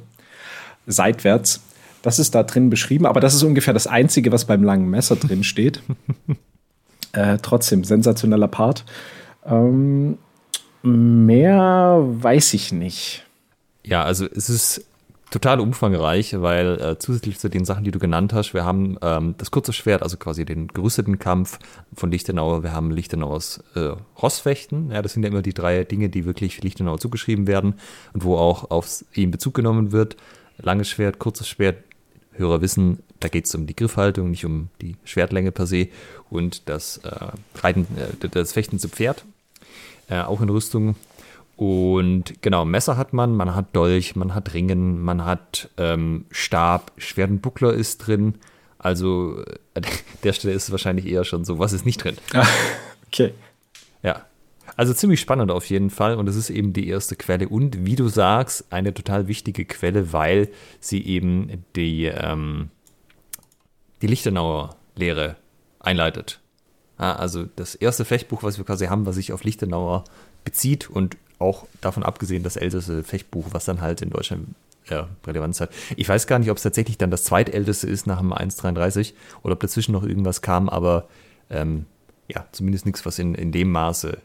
seitwärts. 0.87 1.63
Das 2.03 2.19
ist 2.19 2.35
da 2.35 2.43
drin 2.43 2.69
beschrieben, 2.69 3.07
aber 3.07 3.21
das 3.21 3.35
ist 3.35 3.43
ungefähr 3.43 3.75
das 3.75 3.87
Einzige, 3.87 4.33
was 4.33 4.45
beim 4.45 4.63
langen 4.63 4.91
Messer 4.91 5.17
drin 5.17 5.45
steht. 5.45 5.83
äh, 7.13 7.39
trotzdem, 7.41 7.85
sensationeller 7.85 8.49
Part. 8.49 8.85
Ähm, 9.47 10.19
mehr 10.83 12.03
weiß 12.03 12.55
ich 12.55 12.73
nicht. 12.73 13.25
Ja, 13.85 14.05
also 14.05 14.27
es 14.27 14.49
ist 14.49 14.85
total 15.35 15.59
umfangreich, 15.59 16.41
weil 16.41 16.81
äh, 16.81 16.99
zusätzlich 16.99 17.41
zu 17.41 17.51
den 17.51 17.65
Sachen, 17.65 17.83
die 17.83 17.91
du 17.91 17.99
genannt 17.99 18.33
hast, 18.33 18.55
wir 18.55 18.65
haben 18.65 18.97
ähm, 19.03 19.35
das 19.37 19.51
kurze 19.51 19.73
Schwert, 19.73 20.05
also 20.05 20.17
quasi 20.17 20.45
den 20.45 20.69
gerüsteten 20.69 21.19
Kampf 21.19 21.59
von 21.93 22.13
Lichtenauer, 22.13 22.63
wir 22.63 22.73
haben 22.73 22.93
Lichtenauers 22.93 23.61
äh, 23.75 23.97
Rossfechten, 24.23 24.93
ja, 24.93 25.03
das 25.03 25.15
sind 25.15 25.25
ja 25.25 25.31
immer 25.31 25.43
die 25.43 25.53
drei 25.53 25.83
Dinge, 25.83 26.09
die 26.09 26.25
wirklich 26.25 26.63
Lichtenauer 26.63 26.99
zugeschrieben 26.99 27.49
werden 27.49 27.75
und 28.13 28.23
wo 28.23 28.37
auch 28.37 28.71
auf 28.71 29.05
ihn 29.13 29.33
Bezug 29.33 29.55
genommen 29.55 29.91
wird. 29.91 30.17
Langes 30.59 30.89
Schwert, 30.89 31.19
kurzes 31.19 31.49
Schwert, 31.49 31.79
Hörer 32.37 32.61
wissen, 32.61 33.03
da 33.19 33.27
geht 33.27 33.47
es 33.47 33.55
um 33.57 33.67
die 33.67 33.75
Griffhaltung, 33.75 34.31
nicht 34.31 34.45
um 34.45 34.69
die 34.81 34.95
Schwertlänge 35.03 35.51
per 35.51 35.67
se 35.67 35.89
und 36.31 36.69
das 36.69 36.99
äh, 36.99 37.11
Reiten, 37.61 37.89
äh, 37.97 38.29
das 38.29 38.53
Fechten 38.53 38.79
zu 38.79 38.89
Pferd, 38.89 39.25
äh, 40.09 40.21
auch 40.21 40.41
in 40.41 40.49
Rüstung 40.49 40.95
und 41.57 42.43
genau, 42.43 42.65
Messer 42.65 42.97
hat 42.97 43.13
man, 43.13 43.35
man 43.35 43.55
hat 43.55 43.77
Dolch, 43.77 44.17
man 44.17 44.35
hat 44.35 44.55
Ringen, 44.55 45.01
man 45.01 45.25
hat 45.25 45.71
ähm, 45.77 46.27
Stab, 46.31 46.93
Schwert 46.97 47.31
und 47.31 47.43
Buckler 47.43 47.73
ist 47.73 47.99
drin. 47.99 48.35
Also 48.79 49.45
an 49.75 49.85
der 50.25 50.33
Stelle 50.33 50.55
ist 50.55 50.65
es 50.65 50.71
wahrscheinlich 50.73 51.07
eher 51.07 51.25
schon 51.25 51.45
so, 51.45 51.59
was 51.59 51.73
ist 51.73 51.87
nicht 51.87 52.03
drin. 52.03 52.17
Ah, 52.33 52.47
okay. 53.07 53.33
Ja. 54.03 54.27
Also 54.77 54.93
ziemlich 54.93 55.21
spannend 55.21 55.53
auf 55.53 55.67
jeden 55.67 55.91
Fall 55.91 56.17
und 56.17 56.29
es 56.29 56.35
ist 56.35 56.51
eben 56.51 56.73
die 56.73 56.89
erste 56.89 57.15
Quelle 57.15 57.49
und 57.49 57.87
wie 57.87 57.95
du 57.95 58.09
sagst, 58.09 58.73
eine 58.73 58.93
total 58.93 59.29
wichtige 59.29 59.65
Quelle, 59.65 60.13
weil 60.13 60.49
sie 60.81 61.05
eben 61.05 61.65
die, 61.77 62.07
ähm, 62.07 62.71
die 64.03 64.09
Lichtenauer 64.09 64.77
Lehre 64.97 65.37
einleitet. 65.79 66.41
Ja, 66.99 67.15
also 67.15 67.45
das 67.57 67.75
erste 67.75 68.05
Fechtbuch, 68.05 68.43
was 68.43 68.59
wir 68.59 68.65
quasi 68.65 68.87
haben, 68.87 69.07
was 69.07 69.17
sich 69.17 69.33
auf 69.33 69.45
Lichtenauer 69.45 70.05
bezieht 70.45 70.91
und 70.91 71.17
auch 71.45 71.67
davon 71.81 72.03
abgesehen 72.03 72.43
das 72.43 72.57
älteste 72.57 73.05
Fechtbuch, 73.05 73.49
was 73.53 73.65
dann 73.65 73.81
halt 73.81 74.03
in 74.03 74.11
Deutschland 74.11 74.49
ja, 74.89 75.09
Relevanz 75.27 75.61
hat. 75.61 75.71
Ich 75.97 76.09
weiß 76.09 76.27
gar 76.27 76.39
nicht, 76.39 76.51
ob 76.51 76.57
es 76.57 76.63
tatsächlich 76.63 76.99
dann 76.99 77.11
das 77.11 77.25
zweitälteste 77.25 77.87
ist 77.87 78.07
nach 78.07 78.21
dem 78.21 78.33
1,33 78.33 79.13
oder 79.43 79.55
ob 79.55 79.61
dazwischen 79.61 79.93
noch 79.93 80.05
irgendwas 80.05 80.43
kam, 80.43 80.69
aber 80.69 81.09
ähm, 81.51 81.87
ja, 82.29 82.47
zumindest 82.53 82.87
nichts, 82.87 83.05
was 83.07 83.19
in, 83.19 83.35
in 83.35 83.53
dem 83.53 83.71
Maße 83.71 84.19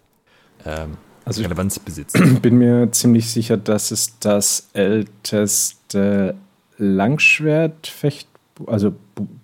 ähm, 0.66 0.98
also 1.26 1.42
Relevanz 1.44 1.80
besitzt. 1.80 2.18
Ich 2.18 2.40
bin 2.42 2.58
mir 2.58 2.92
ziemlich 2.92 3.30
sicher, 3.30 3.58
dass 3.58 3.92
es 3.92 4.18
das 4.20 4.70
älteste 4.74 6.36
Langschwertfechtbuch, 6.78 8.68
also 8.68 8.94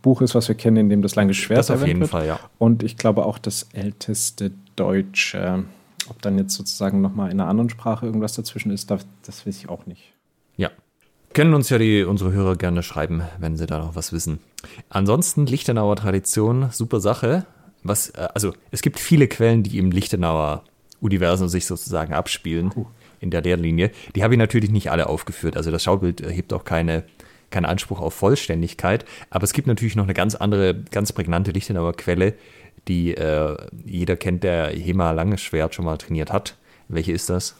Buch 0.01 0.22
ist, 0.22 0.36
was 0.36 0.48
wir 0.48 0.55
kennen, 0.55 0.77
in 0.77 0.89
dem 0.89 1.01
das 1.01 1.15
lange 1.15 1.34
Schwert 1.34 1.60
das 1.60 1.72
auf 1.72 1.86
jeden 1.86 2.01
wird. 2.01 2.12
Fall, 2.12 2.27
ja. 2.27 2.39
Und 2.58 2.84
ich 2.84 2.98
glaube 2.98 3.25
auch 3.25 3.38
das 3.38 3.67
älteste 3.74 4.51
deutsche 4.75 5.63
ob 6.09 6.21
dann 6.21 6.38
jetzt 6.38 6.53
sozusagen 6.53 7.01
nochmal 7.01 7.31
in 7.31 7.39
einer 7.39 7.50
anderen 7.50 7.69
Sprache 7.69 8.05
irgendwas 8.05 8.33
dazwischen 8.33 8.71
ist, 8.71 8.91
das, 8.91 9.05
das 9.24 9.45
weiß 9.45 9.57
ich 9.57 9.69
auch 9.69 9.85
nicht. 9.85 10.13
Ja. 10.57 10.71
Können 11.33 11.53
uns 11.53 11.69
ja 11.69 11.77
die, 11.77 12.03
unsere 12.03 12.31
Hörer 12.31 12.55
gerne 12.55 12.83
schreiben, 12.83 13.24
wenn 13.39 13.57
sie 13.57 13.65
da 13.65 13.79
noch 13.79 13.95
was 13.95 14.13
wissen. 14.13 14.39
Ansonsten 14.89 15.45
Lichtenauer 15.45 15.95
Tradition, 15.95 16.69
super 16.71 17.00
Sache. 17.00 17.45
Was, 17.83 18.09
äh, 18.09 18.27
also 18.33 18.53
es 18.71 18.81
gibt 18.81 19.00
viele 19.00 19.27
Quellen, 19.27 19.63
die 19.63 19.77
im 19.77 19.91
Lichtenauer 19.91 20.63
Universum 21.01 21.47
sich 21.47 21.65
sozusagen 21.65 22.13
abspielen 22.13 22.71
uh. 22.75 22.85
in 23.19 23.31
der 23.31 23.41
Lehrlinie. 23.41 23.91
Die 24.15 24.24
habe 24.24 24.33
ich 24.33 24.38
natürlich 24.38 24.71
nicht 24.71 24.91
alle 24.91 25.07
aufgeführt. 25.07 25.57
Also 25.57 25.71
das 25.71 25.83
Schaubild 25.83 26.21
erhebt 26.21 26.53
auch 26.53 26.63
keine, 26.63 27.03
keinen 27.50 27.65
Anspruch 27.65 28.00
auf 28.00 28.13
Vollständigkeit. 28.13 29.05
Aber 29.29 29.43
es 29.43 29.53
gibt 29.53 29.67
natürlich 29.67 29.95
noch 29.95 30.05
eine 30.05 30.13
ganz 30.13 30.35
andere, 30.35 30.74
ganz 30.91 31.12
prägnante 31.13 31.51
Lichtenauer 31.51 31.93
Quelle, 31.93 32.33
die 32.88 33.15
äh, 33.15 33.58
jeder 33.86 34.15
kennt, 34.15 34.44
der 34.44 34.68
HEMA 34.70 35.12
Langes 35.12 35.42
Schwert 35.42 35.75
schon 35.75 35.86
mal 35.86 35.98
trainiert 35.98 36.32
hat. 36.32 36.56
Welche 36.88 37.12
ist 37.12 37.30
das? 37.30 37.56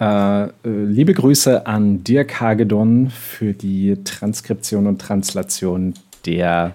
Äh, 0.00 0.48
liebe 0.64 1.14
Grüße 1.14 1.66
an 1.66 2.02
Dirk 2.02 2.40
Hagedorn 2.40 3.10
für 3.10 3.52
die 3.52 4.02
Transkription 4.02 4.86
und 4.86 5.00
Translation 5.00 5.94
der 6.26 6.74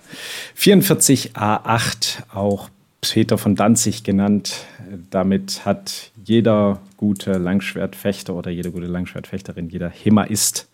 44a8, 0.57 2.33
auch 2.33 2.69
Peter 3.01 3.37
von 3.37 3.55
Danzig 3.55 4.03
genannt. 4.03 4.65
Damit 5.09 5.65
hat 5.65 6.11
jeder 6.23 6.79
gute 6.97 7.33
Langschwertfechter 7.33 8.33
oder 8.33 8.51
jede 8.51 8.71
gute 8.71 8.87
Langschwertfechterin, 8.87 9.69
jeder 9.69 9.89
Hemaist, 9.89 10.67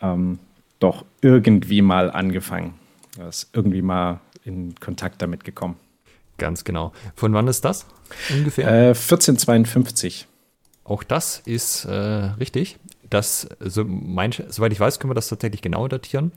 ähm, 0.00 0.38
doch 0.78 1.04
irgendwie 1.20 1.82
mal 1.82 2.10
angefangen. 2.10 2.74
Er 3.18 3.28
ist 3.28 3.50
irgendwie 3.52 3.82
mal 3.82 4.20
in 4.44 4.74
Kontakt 4.80 5.20
damit 5.20 5.44
gekommen. 5.44 5.76
Ganz 6.38 6.64
genau. 6.64 6.92
Von 7.14 7.34
wann 7.34 7.48
ist 7.48 7.64
das 7.64 7.86
ungefähr? 8.30 8.68
Äh, 8.68 8.88
1452. 8.88 10.26
Auch 10.84 11.02
das 11.02 11.42
ist 11.44 11.84
äh, 11.84 11.92
richtig. 11.92 12.78
Das, 13.10 13.48
so 13.60 13.84
mein, 13.84 14.32
soweit 14.48 14.72
ich 14.72 14.80
weiß, 14.80 15.00
können 15.00 15.10
wir 15.10 15.14
das 15.14 15.28
tatsächlich 15.28 15.62
genau 15.62 15.88
datieren. 15.88 16.32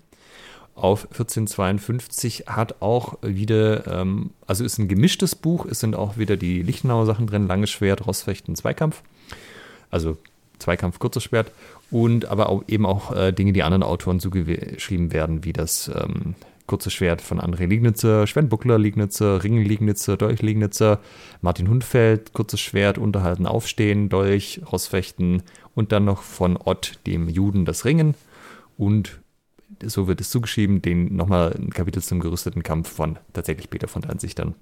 Auf 0.73 1.03
1452 1.11 2.45
hat 2.47 2.81
auch 2.81 3.17
wieder, 3.21 3.85
ähm, 3.87 4.31
also 4.47 4.63
ist 4.63 4.79
ein 4.79 4.87
gemischtes 4.87 5.35
Buch, 5.35 5.65
es 5.65 5.81
sind 5.81 5.95
auch 5.95 6.17
wieder 6.17 6.37
die 6.37 6.63
Lichtenauer 6.63 7.05
Sachen 7.05 7.27
drin, 7.27 7.47
langes 7.47 7.69
Schwert, 7.69 8.07
Rossfechten, 8.07 8.55
Zweikampf. 8.55 9.03
Also 9.89 10.17
Zweikampf, 10.59 10.99
kurzes 10.99 11.23
Schwert. 11.23 11.51
Und 11.91 12.25
aber 12.25 12.49
auch 12.49 12.63
eben 12.67 12.85
auch 12.85 13.13
äh, 13.13 13.33
Dinge, 13.33 13.51
die 13.51 13.63
anderen 13.63 13.83
Autoren 13.83 14.19
zugeschrieben 14.19 15.11
werden, 15.11 15.43
wie 15.43 15.53
das 15.53 15.91
ähm, 15.93 16.35
Kurzes 16.67 16.93
Schwert 16.93 17.21
von 17.21 17.39
André 17.39 17.65
Liegnitzer, 17.65 18.25
Sven 18.27 18.49
Buckler 18.49 18.77
Liegnitzer, 18.77 19.43
Ring 19.43 19.61
Liegnitzer, 19.61 20.17
Dolch 20.17 20.41
Liegnitzer, 20.41 20.99
Martin 21.41 21.67
Hundfeld, 21.67 22.33
Kurzes 22.33 22.59
Schwert, 22.59 22.97
Unterhalten, 22.97 23.45
Aufstehen, 23.45 24.09
Dolch, 24.09 24.61
Rossfechten 24.71 25.43
und 25.75 25.91
dann 25.91 26.05
noch 26.05 26.21
von 26.21 26.57
Ott, 26.57 26.99
dem 27.05 27.29
Juden, 27.29 27.65
das 27.65 27.85
Ringen 27.85 28.15
und 28.77 29.19
so 29.83 30.07
wird 30.07 30.21
es 30.21 30.29
zugeschrieben, 30.29 30.81
den 30.81 31.15
nochmal 31.15 31.55
ein 31.57 31.69
Kapitel 31.71 32.01
zum 32.01 32.19
gerüsteten 32.19 32.63
Kampf 32.63 32.89
von 32.89 33.17
tatsächlich 33.33 33.69
Peter 33.69 33.87
von 33.87 34.01
Danzig 34.01 34.35
dann. 34.35 34.55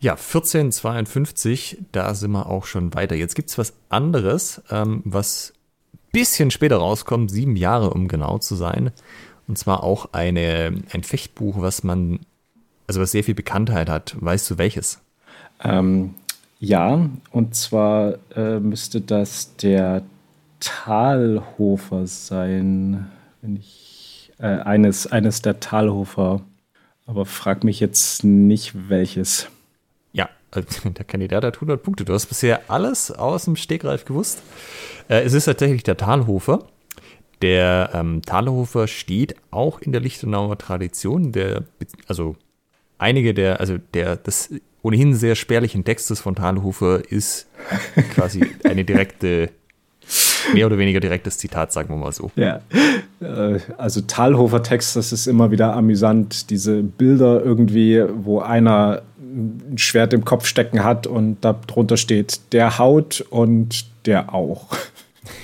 Ja, 0.00 0.12
1452, 0.12 1.78
da 1.92 2.14
sind 2.14 2.32
wir 2.32 2.46
auch 2.46 2.66
schon 2.66 2.94
weiter. 2.94 3.14
Jetzt 3.14 3.34
gibt 3.34 3.50
es 3.50 3.58
was 3.58 3.74
anderes, 3.88 4.62
ähm, 4.70 5.02
was 5.04 5.54
bisschen 6.12 6.50
später 6.50 6.76
rauskommt, 6.76 7.30
sieben 7.30 7.56
Jahre 7.56 7.90
um 7.90 8.06
genau 8.06 8.38
zu 8.38 8.54
sein. 8.54 8.92
Und 9.46 9.58
zwar 9.58 9.82
auch 9.82 10.12
eine, 10.12 10.82
ein 10.92 11.02
Fechtbuch, 11.02 11.60
was 11.60 11.84
man, 11.84 12.20
also 12.86 13.00
was 13.00 13.12
sehr 13.12 13.24
viel 13.24 13.34
Bekanntheit 13.34 13.88
hat. 13.88 14.16
Weißt 14.18 14.50
du 14.50 14.58
welches? 14.58 15.00
Ähm, 15.62 16.14
ja, 16.58 17.10
und 17.30 17.54
zwar 17.54 18.18
äh, 18.34 18.58
müsste 18.58 19.00
das 19.00 19.56
der 19.56 20.02
Talhofer 20.60 22.06
sein, 22.06 23.10
wenn 23.42 23.56
ich 23.56 24.32
äh, 24.38 24.46
eines, 24.46 25.06
eines 25.06 25.42
der 25.42 25.60
Talhofer. 25.60 26.40
Aber 27.06 27.26
frag 27.26 27.64
mich 27.64 27.80
jetzt 27.80 28.24
nicht 28.24 28.88
welches. 28.88 29.48
Ja, 30.12 30.30
also 30.50 30.88
der 30.88 31.04
Kandidat 31.04 31.44
hat 31.44 31.56
100 31.56 31.82
Punkte. 31.82 32.04
Du 32.04 32.14
hast 32.14 32.26
bisher 32.26 32.62
alles 32.68 33.10
aus 33.10 33.44
dem 33.44 33.56
Stegreif 33.56 34.04
gewusst. 34.04 34.42
Äh, 35.08 35.22
es 35.22 35.34
ist 35.34 35.44
tatsächlich 35.44 35.82
der 35.82 35.96
Talhofer. 35.96 36.66
Der 37.44 37.90
ähm, 37.92 38.22
Thalhofer 38.22 38.88
steht 38.88 39.36
auch 39.50 39.78
in 39.82 39.92
der 39.92 40.00
Lichtenauer 40.00 40.56
Tradition, 40.56 41.30
der, 41.30 41.64
also 42.08 42.36
einige 42.96 43.34
der, 43.34 43.60
also 43.60 43.76
der, 43.92 44.16
des 44.16 44.48
ohnehin 44.80 45.14
sehr 45.14 45.34
spärlichen 45.34 45.84
Textes 45.84 46.20
von 46.20 46.36
Thalhofer 46.36 47.02
ist 47.06 47.46
quasi 48.14 48.46
eine 48.64 48.86
direkte, 48.86 49.50
mehr 50.54 50.64
oder 50.64 50.78
weniger 50.78 51.00
direktes 51.00 51.36
Zitat, 51.36 51.70
sagen 51.70 51.90
wir 51.90 51.96
mal 51.96 52.12
so. 52.12 52.30
Ja, 52.34 52.62
äh, 53.20 53.58
also 53.76 54.00
Thalhofer 54.00 54.62
Text, 54.62 54.96
das 54.96 55.12
ist 55.12 55.26
immer 55.26 55.50
wieder 55.50 55.76
amüsant, 55.76 56.48
diese 56.48 56.82
Bilder 56.82 57.44
irgendwie, 57.44 58.02
wo 58.08 58.40
einer 58.40 59.02
ein 59.20 59.76
Schwert 59.76 60.14
im 60.14 60.24
Kopf 60.24 60.46
stecken 60.46 60.82
hat 60.82 61.06
und 61.06 61.44
darunter 61.44 61.98
steht 61.98 62.40
der 62.54 62.78
Haut 62.78 63.20
und 63.28 63.84
der 64.06 64.32
auch. 64.32 64.68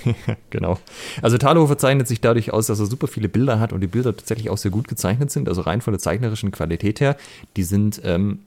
genau. 0.51 0.79
Also 1.23 1.39
Thalhofer 1.39 1.79
zeichnet 1.79 2.09
sich 2.09 2.21
dadurch 2.21 2.53
aus, 2.53 2.67
dass 2.67 2.81
er 2.81 2.87
super 2.87 3.07
viele 3.07 3.29
Bilder 3.29 3.61
hat 3.61 3.73
und 3.73 3.81
die 3.81 3.87
Bilder 3.87 4.17
tatsächlich 4.17 4.51
auch 4.51 4.59
sehr 4.59 4.71
gut 4.71 4.89
gezeichnet 4.89 5.31
sind, 5.31 5.49
also 5.49 5.63
rein 5.63 5.81
von 5.81 5.93
der 5.93 6.01
zeichnerischen 6.01 6.51
Qualität 6.51 7.01
her. 7.01 7.17
Die 7.57 7.63
sind 7.63 8.01
ähm, 8.05 8.41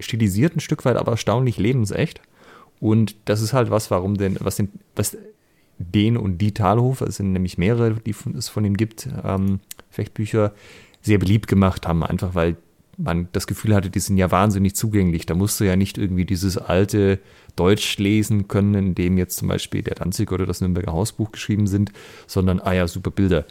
stilisiert 0.00 0.56
ein 0.56 0.60
Stück 0.60 0.84
weit, 0.84 0.96
aber 0.96 1.12
erstaunlich 1.12 1.58
lebensecht. 1.58 2.20
Und 2.80 3.16
das 3.24 3.40
ist 3.40 3.52
halt 3.52 3.70
was, 3.70 3.90
warum 3.90 4.16
denn, 4.16 4.36
was 4.40 4.56
den, 4.56 4.68
was 4.94 5.16
den 5.78 6.16
und 6.16 6.38
die 6.38 6.52
Thalhofer, 6.52 7.06
es 7.06 7.16
sind 7.16 7.32
nämlich 7.32 7.58
mehrere, 7.58 7.94
die 7.94 8.14
es 8.36 8.48
von 8.48 8.64
ihm 8.64 8.76
gibt, 8.76 9.08
ähm, 9.24 9.60
Fechtbücher, 9.90 10.52
sehr 11.02 11.18
beliebt 11.18 11.46
gemacht 11.46 11.86
haben, 11.86 12.02
einfach 12.02 12.34
weil 12.34 12.56
man 12.98 13.28
das 13.32 13.46
Gefühl 13.46 13.74
hatte, 13.74 13.90
die 13.90 14.00
sind 14.00 14.16
ja 14.16 14.30
wahnsinnig 14.30 14.74
zugänglich. 14.74 15.26
Da 15.26 15.34
musst 15.34 15.60
du 15.60 15.64
ja 15.64 15.76
nicht 15.76 15.98
irgendwie 15.98 16.24
dieses 16.24 16.56
alte 16.56 17.18
Deutsch 17.56 17.98
lesen 17.98 18.48
können, 18.48 18.74
in 18.74 18.94
dem 18.94 19.18
jetzt 19.18 19.36
zum 19.36 19.48
Beispiel 19.48 19.82
der 19.82 19.94
Danzig 19.94 20.30
oder 20.30 20.46
das 20.46 20.60
Nürnberger 20.60 20.92
Hausbuch 20.92 21.32
geschrieben 21.32 21.66
sind, 21.66 21.92
sondern, 22.26 22.60
ah 22.60 22.72
ja, 22.72 22.86
super 22.86 23.10
Bilder. 23.10 23.44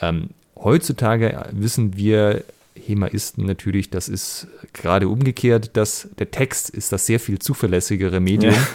Ähm, 0.00 0.30
heutzutage 0.56 1.48
wissen 1.52 1.96
wir 1.96 2.44
Hemaisten 2.74 3.46
natürlich, 3.46 3.90
das 3.90 4.08
ist 4.08 4.48
gerade 4.72 5.08
umgekehrt, 5.08 5.76
dass 5.76 6.08
der 6.18 6.30
Text 6.30 6.70
ist 6.70 6.92
das 6.92 7.06
sehr 7.06 7.20
viel 7.20 7.38
zuverlässigere 7.38 8.20
Medium 8.20 8.54
ja. 8.54 8.66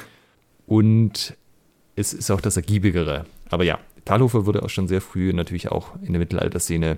und 0.65 1.36
es 1.95 2.13
ist 2.13 2.31
auch 2.31 2.41
das 2.41 2.55
ergiebigere. 2.55 3.25
Aber 3.50 3.65
ja, 3.65 3.79
Talhofer 4.05 4.45
wurde 4.45 4.63
auch 4.63 4.69
schon 4.69 4.88
sehr 4.88 5.01
früh 5.01 5.33
natürlich 5.33 5.69
auch 5.69 5.95
in 6.01 6.13
der 6.13 6.19
Mittelalterszene 6.19 6.98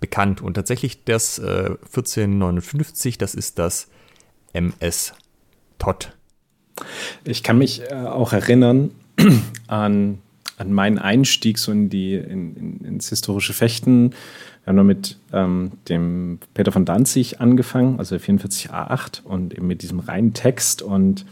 bekannt. 0.00 0.42
Und 0.42 0.54
tatsächlich 0.54 1.04
das 1.04 1.38
äh, 1.38 1.76
1459, 1.86 3.18
das 3.18 3.34
ist 3.34 3.58
das 3.58 3.88
MS 4.52 5.14
Todd. 5.78 6.15
Ich 7.24 7.42
kann 7.42 7.58
mich 7.58 7.82
äh, 7.90 7.94
auch 7.94 8.32
erinnern 8.32 8.90
an, 9.66 10.18
an 10.58 10.72
meinen 10.72 10.98
Einstieg 10.98 11.58
so 11.58 11.72
in 11.72 11.88
die, 11.88 12.14
in, 12.14 12.56
in, 12.56 12.84
ins 12.84 13.08
historische 13.08 13.52
Fechten. 13.52 14.10
Wir 14.64 14.74
haben 14.74 14.86
mit 14.86 15.16
ähm, 15.32 15.72
dem 15.88 16.38
Peter 16.54 16.72
von 16.72 16.84
Danzig 16.84 17.40
angefangen, 17.40 17.98
also 17.98 18.16
44a8 18.16 19.22
und 19.22 19.54
eben 19.54 19.66
mit 19.66 19.82
diesem 19.82 20.00
reinen 20.00 20.34
Text. 20.34 20.82
Und 20.82 21.24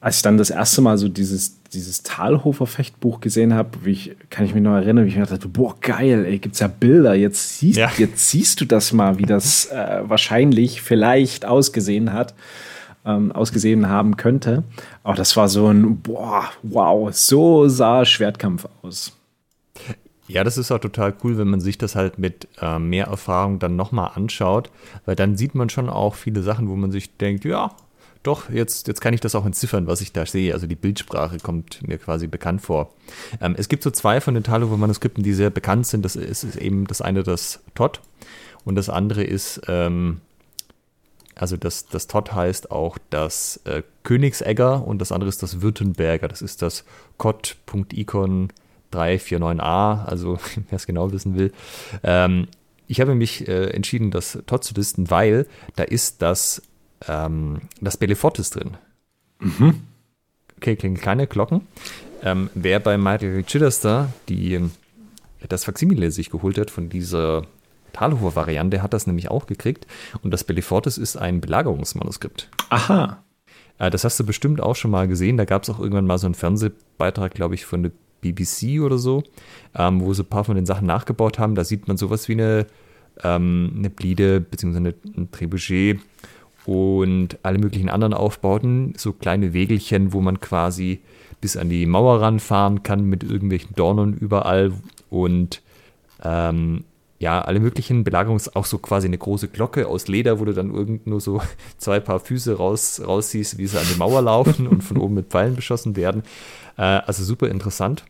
als 0.00 0.16
ich 0.16 0.22
dann 0.22 0.38
das 0.38 0.50
erste 0.50 0.80
Mal 0.80 0.96
so 0.96 1.08
dieses, 1.08 1.62
dieses 1.72 2.04
Talhofer 2.04 2.66
Fechtbuch 2.66 3.20
gesehen 3.20 3.54
habe, 3.54 3.90
ich, 3.90 4.12
kann 4.30 4.44
ich 4.44 4.54
mich 4.54 4.62
noch 4.62 4.74
erinnern, 4.74 5.04
wie 5.04 5.08
ich 5.08 5.16
mir 5.16 5.26
dachte, 5.26 5.48
boah, 5.48 5.74
geil, 5.80 6.24
ey, 6.24 6.38
gibt's 6.38 6.60
ja 6.60 6.68
Bilder, 6.68 7.14
jetzt 7.14 7.58
siehst, 7.58 7.78
ja. 7.78 7.90
jetzt 7.98 8.30
siehst 8.30 8.60
du 8.60 8.64
das 8.64 8.92
mal, 8.92 9.18
wie 9.18 9.26
das 9.26 9.66
äh, 9.66 10.02
wahrscheinlich 10.04 10.80
vielleicht 10.80 11.44
ausgesehen 11.44 12.12
hat 12.12 12.34
ähm, 13.04 13.32
ausgesehen 13.32 13.88
haben 13.88 14.16
könnte. 14.16 14.64
Aber 15.02 15.16
das 15.16 15.36
war 15.36 15.48
so 15.48 15.68
ein, 15.68 16.00
boah, 16.00 16.44
wow, 16.62 17.12
so 17.12 17.68
sah 17.68 18.04
Schwertkampf 18.04 18.66
aus. 18.82 19.12
Ja, 20.28 20.44
das 20.44 20.58
ist 20.58 20.70
auch 20.70 20.78
total 20.78 21.12
cool, 21.24 21.38
wenn 21.38 21.48
man 21.48 21.60
sich 21.60 21.76
das 21.76 21.96
halt 21.96 22.18
mit 22.18 22.46
äh, 22.60 22.78
mehr 22.78 23.06
Erfahrung 23.06 23.58
dann 23.58 23.74
nochmal 23.74 24.12
anschaut, 24.14 24.70
weil 25.04 25.16
dann 25.16 25.36
sieht 25.36 25.56
man 25.56 25.70
schon 25.70 25.88
auch 25.88 26.14
viele 26.14 26.42
Sachen, 26.42 26.68
wo 26.68 26.76
man 26.76 26.92
sich 26.92 27.16
denkt, 27.16 27.44
ja, 27.44 27.72
doch, 28.22 28.50
jetzt, 28.50 28.86
jetzt 28.86 29.00
kann 29.00 29.14
ich 29.14 29.20
das 29.20 29.34
auch 29.34 29.46
entziffern, 29.46 29.86
was 29.86 30.02
ich 30.02 30.12
da 30.12 30.26
sehe. 30.26 30.52
Also 30.52 30.66
die 30.66 30.76
Bildsprache 30.76 31.38
kommt 31.38 31.86
mir 31.86 31.98
quasi 31.98 32.26
bekannt 32.26 32.60
vor. 32.60 32.92
Ähm, 33.40 33.54
es 33.56 33.68
gibt 33.68 33.82
so 33.82 33.90
zwei 33.90 34.20
von 34.20 34.34
den 34.34 34.44
Talover-Manuskripten, 34.44 35.24
die 35.24 35.32
sehr 35.32 35.50
bekannt 35.50 35.86
sind. 35.86 36.04
Das 36.04 36.16
ist, 36.16 36.44
ist, 36.44 36.56
eben 36.56 36.86
das 36.86 37.00
eine 37.00 37.22
das 37.22 37.60
Todd 37.74 38.00
und 38.64 38.74
das 38.74 38.88
andere 38.88 39.24
ist 39.24 39.62
ähm, 39.68 40.20
also 41.40 41.56
das, 41.56 41.86
das 41.86 42.06
Todd 42.06 42.32
heißt 42.32 42.70
auch 42.70 42.98
das 43.08 43.60
äh, 43.64 43.82
Königsegger 44.02 44.86
und 44.86 44.98
das 44.98 45.10
andere 45.10 45.30
ist 45.30 45.42
das 45.42 45.62
Württemberger. 45.62 46.28
Das 46.28 46.42
ist 46.42 46.60
das 46.60 46.84
Cod.icon 47.16 48.52
349a, 48.92 50.04
also 50.04 50.38
wer 50.68 50.76
es 50.76 50.86
genau 50.86 51.12
wissen 51.12 51.38
will. 51.38 51.50
Ähm, 52.02 52.46
ich 52.86 53.00
habe 53.00 53.14
mich 53.14 53.48
äh, 53.48 53.70
entschieden, 53.70 54.10
das 54.10 54.38
Todd 54.44 54.62
zu 54.64 54.74
listen, 54.74 55.10
weil 55.10 55.46
da 55.76 55.84
ist 55.84 56.20
das, 56.20 56.60
ähm, 57.08 57.62
das 57.80 57.96
Belefortis 57.96 58.50
drin. 58.50 58.76
Mhm. 59.38 59.80
Okay, 60.58 60.76
klingen 60.76 60.98
kleine 60.98 61.26
Glocken. 61.26 61.62
Ähm, 62.22 62.50
wer 62.54 62.80
bei 62.80 62.98
Michael 62.98 63.44
Chitterster 63.44 64.12
die, 64.28 64.60
das 65.48 65.64
Faximile 65.64 66.10
sich 66.10 66.28
geholt 66.28 66.58
hat 66.58 66.70
von 66.70 66.90
dieser 66.90 67.46
Talhofer-Variante 67.92 68.82
hat 68.82 68.92
das 68.92 69.06
nämlich 69.06 69.30
auch 69.30 69.46
gekriegt. 69.46 69.86
Und 70.22 70.32
das 70.32 70.44
Bellefortes 70.44 70.98
ist 70.98 71.16
ein 71.16 71.40
Belagerungsmanuskript. 71.40 72.48
Aha. 72.70 73.22
Äh, 73.78 73.90
das 73.90 74.04
hast 74.04 74.20
du 74.20 74.24
bestimmt 74.24 74.60
auch 74.60 74.76
schon 74.76 74.90
mal 74.90 75.08
gesehen. 75.08 75.36
Da 75.36 75.44
gab 75.44 75.62
es 75.62 75.70
auch 75.70 75.80
irgendwann 75.80 76.06
mal 76.06 76.18
so 76.18 76.26
einen 76.26 76.34
Fernsehbeitrag, 76.34 77.34
glaube 77.34 77.54
ich, 77.54 77.64
von 77.64 77.82
der 77.82 77.92
BBC 78.20 78.80
oder 78.80 78.98
so, 78.98 79.22
ähm, 79.74 80.00
wo 80.00 80.12
sie 80.12 80.22
ein 80.22 80.26
paar 80.26 80.44
von 80.44 80.56
den 80.56 80.66
Sachen 80.66 80.86
nachgebaut 80.86 81.38
haben. 81.38 81.54
Da 81.54 81.64
sieht 81.64 81.88
man 81.88 81.96
sowas 81.96 82.28
wie 82.28 82.32
eine, 82.32 82.66
ähm, 83.22 83.72
eine 83.76 83.90
Blide 83.90 84.40
bzw. 84.40 84.92
ein 85.16 85.30
Trebuchet 85.32 86.00
und 86.66 87.38
alle 87.42 87.58
möglichen 87.58 87.88
anderen 87.88 88.14
Aufbauten, 88.14 88.92
so 88.96 89.12
kleine 89.12 89.52
Wegelchen, 89.52 90.12
wo 90.12 90.20
man 90.20 90.40
quasi 90.40 91.00
bis 91.40 91.56
an 91.56 91.70
die 91.70 91.86
Mauer 91.86 92.20
ranfahren 92.20 92.82
kann 92.82 93.04
mit 93.04 93.24
irgendwelchen 93.24 93.74
Dornen 93.74 94.14
überall 94.14 94.72
und 95.08 95.62
ähm, 96.22 96.84
ja, 97.20 97.42
alle 97.42 97.60
möglichen 97.60 98.02
Belagerungs-, 98.02 98.56
auch 98.56 98.64
so 98.64 98.78
quasi 98.78 99.06
eine 99.06 99.18
große 99.18 99.48
Glocke 99.48 99.86
aus 99.86 100.08
Leder, 100.08 100.40
wo 100.40 100.46
du 100.46 100.54
dann 100.54 100.74
irgend 100.74 101.06
nur 101.06 101.20
so 101.20 101.42
zwei 101.78 102.00
Paar 102.00 102.18
Füße 102.18 102.56
raus, 102.56 103.00
raussiehst, 103.06 103.58
wie 103.58 103.66
sie 103.66 103.78
an 103.78 103.86
die 103.92 103.98
Mauer 103.98 104.22
laufen 104.22 104.66
und 104.66 104.82
von 104.82 104.96
oben 104.96 105.14
mit 105.14 105.28
Pfeilen 105.28 105.54
beschossen 105.54 105.96
werden. 105.96 106.22
Äh, 106.78 106.82
also 106.82 107.22
super 107.22 107.48
interessant, 107.48 108.04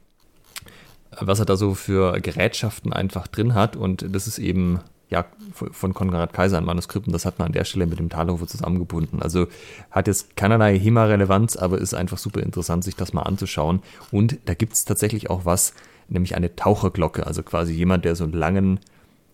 was 1.18 1.40
er 1.40 1.44
da 1.44 1.56
so 1.56 1.74
für 1.74 2.20
Gerätschaften 2.20 2.92
einfach 2.92 3.26
drin 3.26 3.54
hat. 3.54 3.74
Und 3.74 4.14
das 4.14 4.28
ist 4.28 4.38
eben 4.38 4.78
ja, 5.08 5.26
von 5.52 5.92
Konrad 5.92 6.32
Kaiser 6.32 6.58
an 6.58 6.64
Manuskripten, 6.64 7.12
das 7.12 7.24
hat 7.24 7.40
man 7.40 7.46
an 7.46 7.52
der 7.52 7.64
Stelle 7.64 7.87
mit 7.87 7.98
dem 7.98 8.11
Talhofer 8.11 8.46
zusammengebunden. 8.46 9.20
Also 9.20 9.48
hat 9.90 10.06
jetzt 10.06 10.37
keinerlei 10.37 10.78
HEMA-Relevanz, 10.78 11.56
aber 11.56 11.78
ist 11.78 11.94
einfach 11.94 12.18
super 12.18 12.44
interessant, 12.44 12.85
sich 12.85 12.94
das 12.94 13.12
mal 13.12 13.22
anzuschauen. 13.22 13.82
Und 14.12 14.38
da 14.44 14.54
gibt 14.54 14.74
es 14.74 14.85
tatsächlich 14.85 15.28
auch 15.28 15.44
was, 15.44 15.74
nämlich 16.08 16.37
eine 16.37 16.54
Taucherglocke, 16.54 17.26
also 17.26 17.42
quasi 17.42 17.72
jemand, 17.72 18.04
der 18.04 18.14
so 18.14 18.22
einen 18.22 18.35
langen 18.35 18.78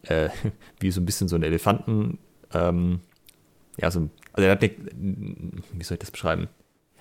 äh, 0.09 0.29
wie 0.81 0.91
so 0.91 1.01
ein 1.01 1.07
bisschen 1.07 1.29
so 1.29 1.37
ein 1.37 1.43
Elefanten, 1.43 2.19
ähm, 2.53 3.01
ja, 3.79 3.91
so, 3.91 4.09
also 4.33 4.47
er 4.47 4.53
hat, 4.53 4.63
eine, 4.63 4.73
wie 5.73 5.85
soll 5.85 5.97
ich 5.97 6.01
das 6.01 6.11
beschreiben? 6.11 6.49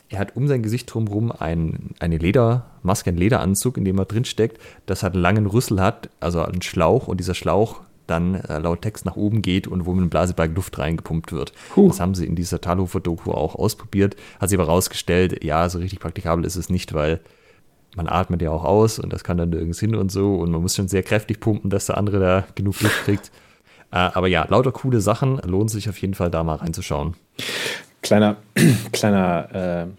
Er 0.09 0.19
hat 0.19 0.35
um 0.35 0.47
sein 0.47 0.61
Gesicht 0.61 0.93
drumherum 0.93 1.31
ein, 1.31 1.95
eine 1.99 2.17
Ledermaske, 2.17 3.09
einen 3.09 3.17
Lederanzug, 3.17 3.77
in 3.77 3.85
dem 3.85 3.97
er 3.97 4.05
drinsteckt, 4.05 4.59
das 4.85 5.01
hat 5.01 5.13
einen 5.13 5.23
langen 5.23 5.45
Rüssel 5.47 5.81
hat, 5.81 6.09
also 6.19 6.41
einen 6.43 6.61
Schlauch 6.61 7.07
und 7.07 7.19
dieser 7.19 7.33
Schlauch 7.33 7.81
dann 8.07 8.35
äh, 8.35 8.59
laut 8.59 8.83
Text 8.83 9.05
nach 9.05 9.15
oben 9.15 9.41
geht 9.41 9.67
und 9.67 9.85
wo 9.85 9.91
mit 9.91 10.01
einem 10.01 10.09
Blasebalg 10.09 10.55
Luft 10.55 10.77
reingepumpt 10.77 11.31
wird. 11.31 11.53
Huh. 11.75 11.87
Das 11.87 11.99
haben 11.99 12.13
sie 12.13 12.25
in 12.25 12.35
dieser 12.35 12.61
Talhofer-Doku 12.61 13.31
auch 13.31 13.55
ausprobiert, 13.55 14.15
hat 14.39 14.49
sie 14.49 14.57
aber 14.57 14.65
rausgestellt, 14.65 15.43
ja, 15.43 15.67
so 15.69 15.79
richtig 15.79 15.99
praktikabel 15.99 16.45
ist 16.45 16.55
es 16.55 16.69
nicht, 16.69 16.93
weil 16.93 17.19
man 17.95 18.07
atmet 18.07 18.41
ja 18.41 18.51
auch 18.51 18.63
aus 18.63 18.99
und 18.99 19.11
das 19.11 19.23
kann 19.23 19.37
dann 19.37 19.49
nirgends 19.49 19.79
hin 19.79 19.95
und 19.95 20.11
so 20.11 20.35
und 20.35 20.51
man 20.51 20.61
muss 20.61 20.75
schon 20.75 20.87
sehr 20.87 21.03
kräftig 21.03 21.39
pumpen, 21.39 21.69
dass 21.69 21.85
der 21.87 21.97
andere 21.97 22.19
da 22.19 22.47
genug 22.55 22.81
Luft 22.81 23.03
kriegt. 23.05 23.31
Äh, 23.91 23.97
aber 23.97 24.27
ja, 24.27 24.45
lauter 24.49 24.71
coole 24.71 25.01
Sachen, 25.01 25.37
lohnt 25.39 25.71
sich 25.71 25.89
auf 25.89 25.97
jeden 25.99 26.13
Fall 26.13 26.29
da 26.29 26.43
mal 26.43 26.55
reinzuschauen. 26.55 27.15
Kleiner, 28.01 28.37
kleiner, 28.91 29.89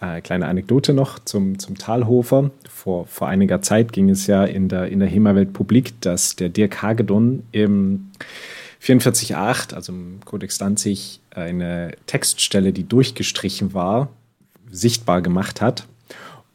äh, 0.00 0.18
äh, 0.18 0.20
kleine 0.20 0.46
Anekdote 0.46 0.92
noch 0.92 1.18
zum, 1.18 1.58
zum 1.58 1.78
Talhofer. 1.78 2.50
Vor, 2.68 3.06
vor 3.06 3.28
einiger 3.28 3.62
Zeit 3.62 3.92
ging 3.92 4.10
es 4.10 4.26
ja 4.26 4.44
in 4.44 4.68
der, 4.68 4.88
in 4.88 5.00
der 5.00 5.08
HEMA-Welt 5.08 5.52
publik, 5.52 6.00
dass 6.02 6.36
der 6.36 6.50
Dirk 6.50 6.82
Hagedorn 6.82 7.44
im 7.52 8.10
44.8, 8.82 9.74
also 9.74 9.92
im 9.92 10.20
Codex 10.24 10.58
Danzig, 10.58 11.20
eine 11.30 11.92
Textstelle, 12.06 12.72
die 12.72 12.84
durchgestrichen 12.86 13.74
war, 13.74 14.08
sichtbar 14.70 15.22
gemacht 15.22 15.60
hat 15.60 15.86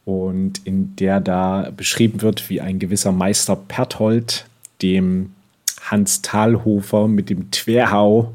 und 0.04 0.66
in 0.66 0.96
der 0.96 1.20
da 1.20 1.70
beschrieben 1.74 2.22
wird, 2.22 2.50
wie 2.50 2.60
ein 2.60 2.78
gewisser 2.78 3.12
Meister 3.12 3.56
Perthold 3.56 4.46
dem 4.82 5.32
Hans 5.80 6.22
Thalhofer 6.22 7.08
mit 7.08 7.30
dem 7.30 7.50
Twerhau 7.50 8.34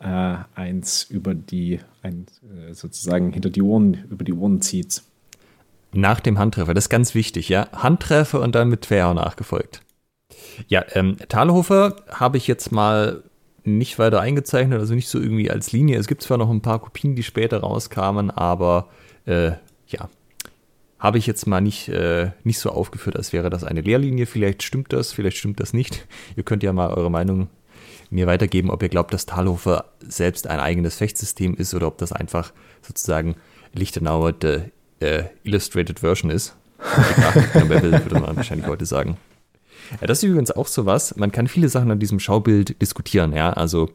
äh, 0.00 0.36
eins 0.54 1.04
über 1.04 1.34
die, 1.34 1.80
ein, 2.02 2.26
äh, 2.42 2.74
sozusagen 2.74 3.32
hinter 3.32 3.50
die 3.50 3.62
Ohren, 3.62 4.04
über 4.10 4.24
die 4.24 4.32
Ohren 4.32 4.60
zieht. 4.60 5.02
Nach 5.92 6.20
dem 6.20 6.38
Handtreffer, 6.38 6.74
das 6.74 6.84
ist 6.84 6.90
ganz 6.90 7.14
wichtig, 7.14 7.48
ja. 7.48 7.68
Handtreffer 7.72 8.40
und 8.40 8.54
dann 8.54 8.68
mit 8.68 8.82
Twerhau 8.82 9.14
nachgefolgt. 9.14 9.80
Ja, 10.68 10.84
ähm, 10.92 11.16
Thalhofer 11.28 11.96
habe 12.08 12.36
ich 12.36 12.46
jetzt 12.46 12.72
mal 12.72 13.22
nicht 13.64 13.98
weiter 13.98 14.20
eingezeichnet, 14.20 14.78
also 14.78 14.94
nicht 14.94 15.08
so 15.08 15.18
irgendwie 15.18 15.50
als 15.50 15.72
Linie. 15.72 15.98
Es 15.98 16.06
gibt 16.06 16.22
zwar 16.22 16.38
noch 16.38 16.50
ein 16.50 16.62
paar 16.62 16.78
Kopien, 16.78 17.16
die 17.16 17.22
später 17.22 17.60
rauskamen, 17.60 18.30
aber 18.30 18.88
äh, 19.26 19.52
ja, 19.88 20.08
habe 20.98 21.18
ich 21.18 21.26
jetzt 21.26 21.46
mal 21.46 21.60
nicht, 21.60 21.88
äh, 21.88 22.30
nicht 22.44 22.58
so 22.58 22.70
aufgeführt, 22.70 23.16
als 23.16 23.32
wäre 23.32 23.50
das 23.50 23.64
eine 23.64 23.82
Lehrlinie. 23.82 24.26
Vielleicht 24.26 24.62
stimmt 24.62 24.92
das, 24.92 25.12
vielleicht 25.12 25.36
stimmt 25.36 25.60
das 25.60 25.72
nicht. 25.72 26.06
Ihr 26.36 26.42
könnt 26.42 26.62
ja 26.62 26.72
mal 26.72 26.90
eure 26.90 27.10
Meinung 27.10 27.48
mir 28.08 28.26
weitergeben, 28.26 28.70
ob 28.70 28.84
ihr 28.84 28.88
glaubt, 28.88 29.12
dass 29.12 29.26
Talhofer 29.26 29.86
selbst 29.98 30.46
ein 30.46 30.60
eigenes 30.60 30.94
Fechtsystem 30.94 31.56
ist 31.56 31.74
oder 31.74 31.88
ob 31.88 31.98
das 31.98 32.12
einfach 32.12 32.52
sozusagen 32.80 33.34
Lichtenauer 33.72 34.32
der 34.32 34.70
äh, 35.00 35.24
Illustrated 35.42 35.98
Version 35.98 36.30
ist. 36.30 36.54
würde 38.04 38.20
man 38.20 38.36
wahrscheinlich 38.36 38.68
heute 38.68 38.86
sagen. 38.86 39.16
Ja, 40.00 40.06
das 40.06 40.18
ist 40.18 40.24
übrigens 40.24 40.50
auch 40.50 40.66
so 40.66 40.86
was. 40.86 41.16
Man 41.16 41.32
kann 41.32 41.48
viele 41.48 41.68
Sachen 41.68 41.90
an 41.90 41.98
diesem 41.98 42.20
Schaubild 42.20 42.80
diskutieren. 42.80 43.32
Ja, 43.32 43.52
also 43.52 43.90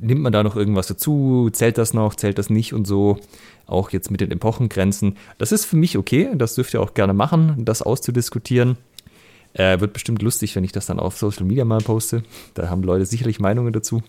nimmt 0.00 0.20
man 0.20 0.32
da 0.32 0.42
noch 0.42 0.56
irgendwas 0.56 0.86
dazu? 0.86 1.50
Zählt 1.52 1.78
das 1.78 1.94
noch? 1.94 2.14
Zählt 2.14 2.38
das 2.38 2.50
nicht 2.50 2.72
und 2.72 2.86
so? 2.86 3.18
Auch 3.66 3.90
jetzt 3.90 4.10
mit 4.10 4.20
den 4.20 4.30
Epochengrenzen. 4.30 5.16
Das 5.38 5.52
ist 5.52 5.64
für 5.64 5.76
mich 5.76 5.96
okay. 5.96 6.30
Das 6.34 6.54
dürft 6.54 6.74
ihr 6.74 6.80
auch 6.80 6.94
gerne 6.94 7.14
machen, 7.14 7.64
das 7.64 7.82
auszudiskutieren. 7.82 8.76
Äh, 9.52 9.80
wird 9.80 9.92
bestimmt 9.92 10.22
lustig, 10.22 10.54
wenn 10.54 10.64
ich 10.64 10.72
das 10.72 10.86
dann 10.86 11.00
auf 11.00 11.16
Social 11.18 11.44
Media 11.44 11.64
mal 11.64 11.80
poste. 11.80 12.22
Da 12.54 12.68
haben 12.68 12.82
Leute 12.82 13.04
sicherlich 13.06 13.40
Meinungen 13.40 13.72
dazu. 13.72 14.02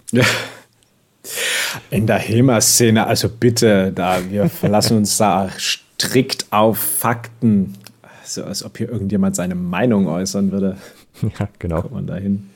In 1.89 2.05
der 2.05 2.19
HEMA-Szene, 2.19 3.07
also 3.07 3.27
bitte, 3.29 3.91
da 3.93 4.19
wir 4.29 4.49
verlassen 4.49 4.97
uns 4.97 5.17
da 5.17 5.49
strikt 5.57 6.45
auf 6.51 6.77
Fakten. 6.77 7.75
So 8.23 8.43
als 8.43 8.63
ob 8.63 8.77
hier 8.77 8.89
irgendjemand 8.89 9.35
seine 9.35 9.55
Meinung 9.55 10.07
äußern 10.07 10.51
würde. 10.51 10.77
Ja, 11.21 11.49
genau. 11.59 11.81
Kommt 11.81 11.93
man 11.93 12.07
dahin. 12.07 12.50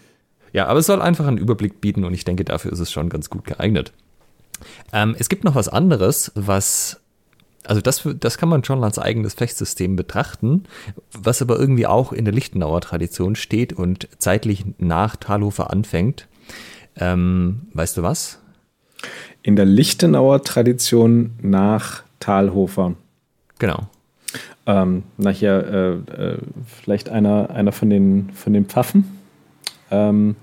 Ja, 0.55 0.67
aber 0.67 0.79
es 0.79 0.85
soll 0.85 1.01
einfach 1.01 1.27
einen 1.27 1.37
Überblick 1.37 1.81
bieten 1.81 2.05
und 2.05 2.13
ich 2.13 2.23
denke, 2.23 2.45
dafür 2.45 2.71
ist 2.71 2.79
es 2.79 2.89
schon 2.89 3.09
ganz 3.09 3.29
gut 3.29 3.43
geeignet. 3.43 3.91
Ähm, 4.93 5.13
es 5.19 5.27
gibt 5.27 5.43
noch 5.43 5.53
was 5.53 5.67
anderes, 5.67 6.31
was 6.33 7.01
also 7.65 7.81
das, 7.81 8.07
das 8.21 8.37
kann 8.37 8.47
man 8.47 8.63
schon 8.63 8.81
als 8.81 8.97
eigenes 8.97 9.33
Fechtsystem 9.33 9.97
betrachten, 9.97 10.63
was 11.11 11.41
aber 11.41 11.59
irgendwie 11.59 11.87
auch 11.87 12.13
in 12.13 12.23
der 12.23 12.33
Lichtenauer 12.33 12.79
Tradition 12.79 13.35
steht 13.35 13.73
und 13.73 14.07
zeitlich 14.17 14.63
nach 14.77 15.17
Talhofer 15.17 15.71
anfängt. 15.71 16.29
Ähm, 16.95 17.63
weißt 17.73 17.97
du 17.97 18.03
was? 18.03 18.39
In 19.43 19.57
der 19.57 19.65
Lichtenauer 19.65 20.41
Tradition 20.43 21.31
nach 21.41 22.03
Talhofer. 22.21 22.93
Genau. 23.59 23.89
Ähm, 24.67 25.03
nachher 25.17 25.67
äh, 25.67 25.91
äh, 25.95 26.37
vielleicht 26.65 27.09
einer, 27.09 27.49
einer 27.49 27.73
von 27.73 27.89
den, 27.89 28.29
von 28.29 28.53
den 28.53 28.67
Pfaffen, 28.67 29.19
ähm, 29.91 30.37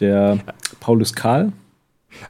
der 0.00 0.38
Paulus 0.80 1.14
Karl. 1.14 1.52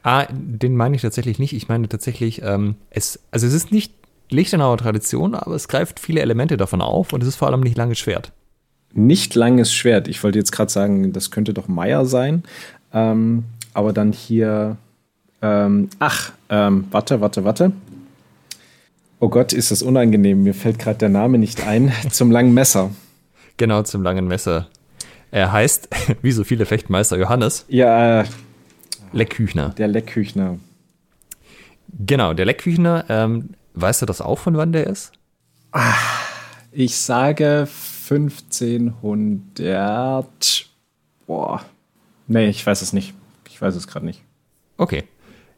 Ah, 0.03 0.27
den 0.31 0.75
meine 0.75 0.95
ich 0.95 1.01
tatsächlich 1.01 1.39
nicht. 1.39 1.53
Ich 1.53 1.67
meine 1.67 1.87
tatsächlich, 1.87 2.41
ähm, 2.41 2.75
es, 2.89 3.19
also 3.31 3.47
es 3.47 3.53
ist 3.53 3.71
nicht 3.71 3.93
Lichtenauer 4.29 4.77
Tradition, 4.77 5.35
aber 5.35 5.55
es 5.55 5.67
greift 5.67 5.99
viele 5.99 6.21
Elemente 6.21 6.57
davon 6.57 6.81
auf 6.81 7.13
und 7.13 7.21
es 7.21 7.29
ist 7.29 7.35
vor 7.37 7.47
allem 7.47 7.61
nicht 7.61 7.77
langes 7.77 7.97
Schwert. 7.97 8.31
Nicht 8.93 9.35
langes 9.35 9.73
Schwert. 9.73 10.07
Ich 10.07 10.23
wollte 10.23 10.39
jetzt 10.39 10.51
gerade 10.51 10.71
sagen, 10.71 11.13
das 11.13 11.31
könnte 11.31 11.53
doch 11.53 11.67
Meier 11.67 12.05
sein. 12.05 12.43
Ähm, 12.93 13.45
aber 13.73 13.93
dann 13.93 14.11
hier, 14.11 14.77
ähm, 15.41 15.89
ach, 15.99 16.31
ähm, 16.49 16.85
warte, 16.91 17.21
warte, 17.21 17.43
warte. 17.43 17.71
Oh 19.19 19.29
Gott, 19.29 19.53
ist 19.53 19.71
das 19.71 19.81
unangenehm. 19.81 20.43
Mir 20.43 20.53
fällt 20.53 20.79
gerade 20.79 20.97
der 20.97 21.09
Name 21.09 21.37
nicht 21.37 21.65
ein. 21.65 21.91
Zum 22.09 22.31
langen 22.31 22.53
Messer. 22.53 22.91
Genau, 23.57 23.83
zum 23.83 24.03
langen 24.03 24.25
Messer. 24.25 24.69
Er 25.31 25.51
heißt, 25.51 25.89
wie 26.21 26.31
so 26.31 26.43
viele 26.43 26.65
Fechtmeister, 26.65 27.17
Johannes. 27.17 27.65
Ja, 27.67 28.21
äh, 28.21 28.25
Leckküchner. 29.11 29.69
der 29.69 29.87
Leckküchner. 29.87 30.59
Genau, 32.05 32.33
der 32.33 32.45
Leckküchner, 32.45 33.05
ähm, 33.09 33.49
weißt 33.73 34.01
du 34.03 34.05
das 34.05 34.21
auch, 34.21 34.39
von 34.39 34.55
wann 34.57 34.71
der 34.71 34.87
ist? 34.87 35.11
Ich 36.71 36.95
sage 36.97 37.67
1500. 38.09 40.65
Boah. 41.25 41.61
Nee, 42.27 42.49
ich 42.49 42.65
weiß 42.65 42.81
es 42.81 42.93
nicht. 42.93 43.13
Ich 43.49 43.61
weiß 43.61 43.75
es 43.75 43.87
gerade 43.87 44.05
nicht. 44.05 44.21
Okay. 44.77 45.03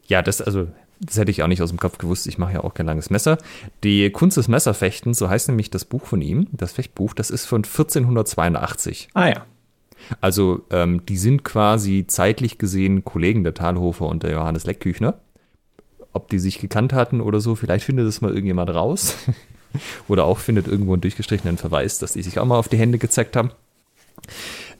Ja, 0.06 0.22
das, 0.22 0.40
also, 0.42 0.68
das 1.00 1.16
hätte 1.18 1.30
ich 1.30 1.42
auch 1.42 1.46
nicht 1.48 1.62
aus 1.62 1.70
dem 1.70 1.78
Kopf 1.78 1.98
gewusst. 1.98 2.26
Ich 2.26 2.38
mache 2.38 2.54
ja 2.54 2.64
auch 2.64 2.74
kein 2.74 2.86
langes 2.86 3.10
Messer. 3.10 3.38
Die 3.84 4.10
Kunst 4.10 4.36
des 4.36 4.48
Messerfechtens, 4.48 5.18
so 5.18 5.28
heißt 5.28 5.48
nämlich 5.48 5.70
das 5.70 5.84
Buch 5.84 6.06
von 6.06 6.20
ihm, 6.22 6.48
das 6.52 6.72
Fechtbuch, 6.72 7.14
das 7.14 7.30
ist 7.30 7.46
von 7.46 7.58
1482. 7.64 9.08
Ah 9.14 9.28
ja. 9.28 9.46
Also, 10.20 10.64
ähm, 10.70 11.04
die 11.06 11.16
sind 11.16 11.44
quasi 11.44 12.04
zeitlich 12.06 12.58
gesehen 12.58 13.04
Kollegen 13.04 13.44
der 13.44 13.54
Talhofer 13.54 14.06
und 14.06 14.22
der 14.22 14.32
Johannes 14.32 14.66
Leckküchner. 14.66 15.18
Ob 16.12 16.28
die 16.28 16.38
sich 16.38 16.58
gekannt 16.58 16.92
hatten 16.92 17.20
oder 17.20 17.40
so, 17.40 17.54
vielleicht 17.54 17.84
findet 17.84 18.06
es 18.06 18.20
mal 18.20 18.32
irgendjemand 18.32 18.70
raus. 18.70 19.16
oder 20.08 20.24
auch 20.24 20.38
findet 20.38 20.68
irgendwo 20.68 20.92
einen 20.92 21.00
durchgestrichenen 21.00 21.56
Verweis, 21.56 21.98
dass 21.98 22.12
die 22.12 22.22
sich 22.22 22.38
auch 22.38 22.44
mal 22.44 22.58
auf 22.58 22.68
die 22.68 22.76
Hände 22.76 22.98
gezeigt 22.98 23.36
haben. 23.36 23.50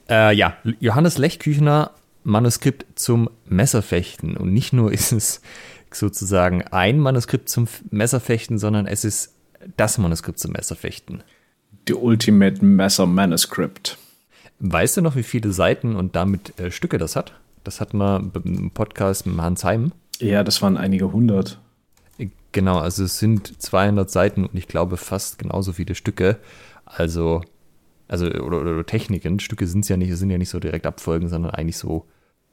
Äh, 0.08 0.34
ja, 0.34 0.56
Johannes 0.80 1.18
Lechküchner, 1.18 1.92
Manuskript 2.24 2.86
zum 2.94 3.30
Messerfechten. 3.46 4.36
Und 4.36 4.52
nicht 4.52 4.72
nur 4.72 4.92
ist 4.92 5.12
es 5.12 5.40
sozusagen 5.92 6.62
ein 6.62 6.98
Manuskript 6.98 7.48
zum 7.48 7.68
Messerfechten, 7.90 8.58
sondern 8.58 8.86
es 8.86 9.04
ist 9.04 9.34
das 9.76 9.98
Manuskript 9.98 10.38
zum 10.38 10.52
Messerfechten. 10.52 11.22
The 11.86 11.94
Ultimate 11.94 12.64
Messer 12.64 13.06
Manuscript. 13.06 13.98
Weißt 14.64 14.96
du 14.96 15.00
noch, 15.00 15.16
wie 15.16 15.24
viele 15.24 15.52
Seiten 15.52 15.96
und 15.96 16.14
damit 16.14 16.56
äh, 16.60 16.70
Stücke 16.70 16.96
das 16.96 17.16
hat? 17.16 17.32
Das 17.64 17.80
hatten 17.80 17.98
wir 17.98 18.30
im 18.44 18.70
Podcast 18.70 19.26
mit 19.26 19.36
Hans 19.38 19.64
Heim. 19.64 19.90
Ja, 20.20 20.44
das 20.44 20.62
waren 20.62 20.76
einige 20.76 21.10
hundert. 21.10 21.58
Genau, 22.52 22.78
also 22.78 23.02
es 23.02 23.18
sind 23.18 23.60
200 23.60 24.08
Seiten 24.08 24.44
und 24.44 24.54
ich 24.54 24.68
glaube 24.68 24.98
fast 24.98 25.40
genauso 25.40 25.72
viele 25.72 25.96
Stücke. 25.96 26.38
Also, 26.84 27.42
also 28.06 28.26
oder, 28.26 28.60
oder 28.60 28.86
Techniken. 28.86 29.40
Stücke 29.40 29.66
sind 29.66 29.80
es 29.80 29.88
ja 29.88 29.96
nicht, 29.96 30.10
es 30.10 30.20
sind 30.20 30.30
ja 30.30 30.38
nicht 30.38 30.50
so 30.50 30.60
direkt 30.60 30.86
Abfolgen, 30.86 31.28
sondern 31.28 31.50
eigentlich 31.50 31.78
so, 31.78 32.06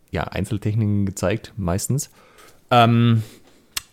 ja, 0.09 0.23
Einzeltechniken 0.23 1.05
gezeigt, 1.05 1.53
meistens. 1.57 2.09
Ähm, 2.71 3.21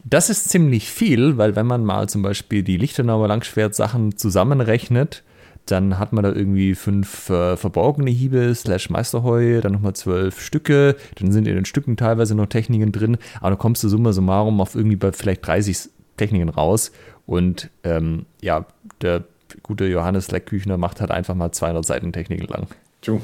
das 0.04 0.30
ist 0.30 0.48
ziemlich 0.48 0.90
viel, 0.90 1.36
weil 1.36 1.54
wenn 1.54 1.66
man 1.66 1.84
mal 1.84 2.08
zum 2.08 2.22
Beispiel 2.22 2.62
die 2.62 2.78
Lichtenauer 2.78 3.28
Langschwert-Sachen 3.28 4.16
zusammenrechnet, 4.16 5.22
dann 5.66 5.98
hat 5.98 6.12
man 6.12 6.24
da 6.24 6.32
irgendwie 6.32 6.74
fünf 6.74 7.28
äh, 7.28 7.56
verborgene 7.56 8.10
Hiebe 8.10 8.54
slash 8.54 8.88
Meisterheu, 8.90 9.60
dann 9.60 9.72
nochmal 9.72 9.94
zwölf 9.94 10.40
Stücke, 10.40 10.96
dann 11.16 11.32
sind 11.32 11.46
in 11.48 11.56
den 11.56 11.64
Stücken 11.64 11.96
teilweise 11.96 12.34
noch 12.34 12.46
Techniken 12.46 12.92
drin, 12.92 13.18
aber 13.40 13.50
dann 13.50 13.58
kommst 13.58 13.82
du 13.84 13.88
summa 13.88 14.12
summarum 14.12 14.60
auf 14.60 14.74
irgendwie 14.74 14.96
bei 14.96 15.12
vielleicht 15.12 15.46
30 15.46 15.90
Techniken 16.16 16.48
raus 16.48 16.92
und 17.26 17.70
ähm, 17.84 18.26
ja, 18.40 18.66
der 19.02 19.24
gute 19.62 19.86
Johannes 19.86 20.30
Leckküchner 20.30 20.76
macht 20.76 21.00
halt 21.00 21.10
einfach 21.10 21.34
mal 21.34 21.52
200 21.52 21.84
Seiten 21.84 22.12
Techniken 22.12 22.46
lang. 22.46 22.68
Jo, 23.02 23.20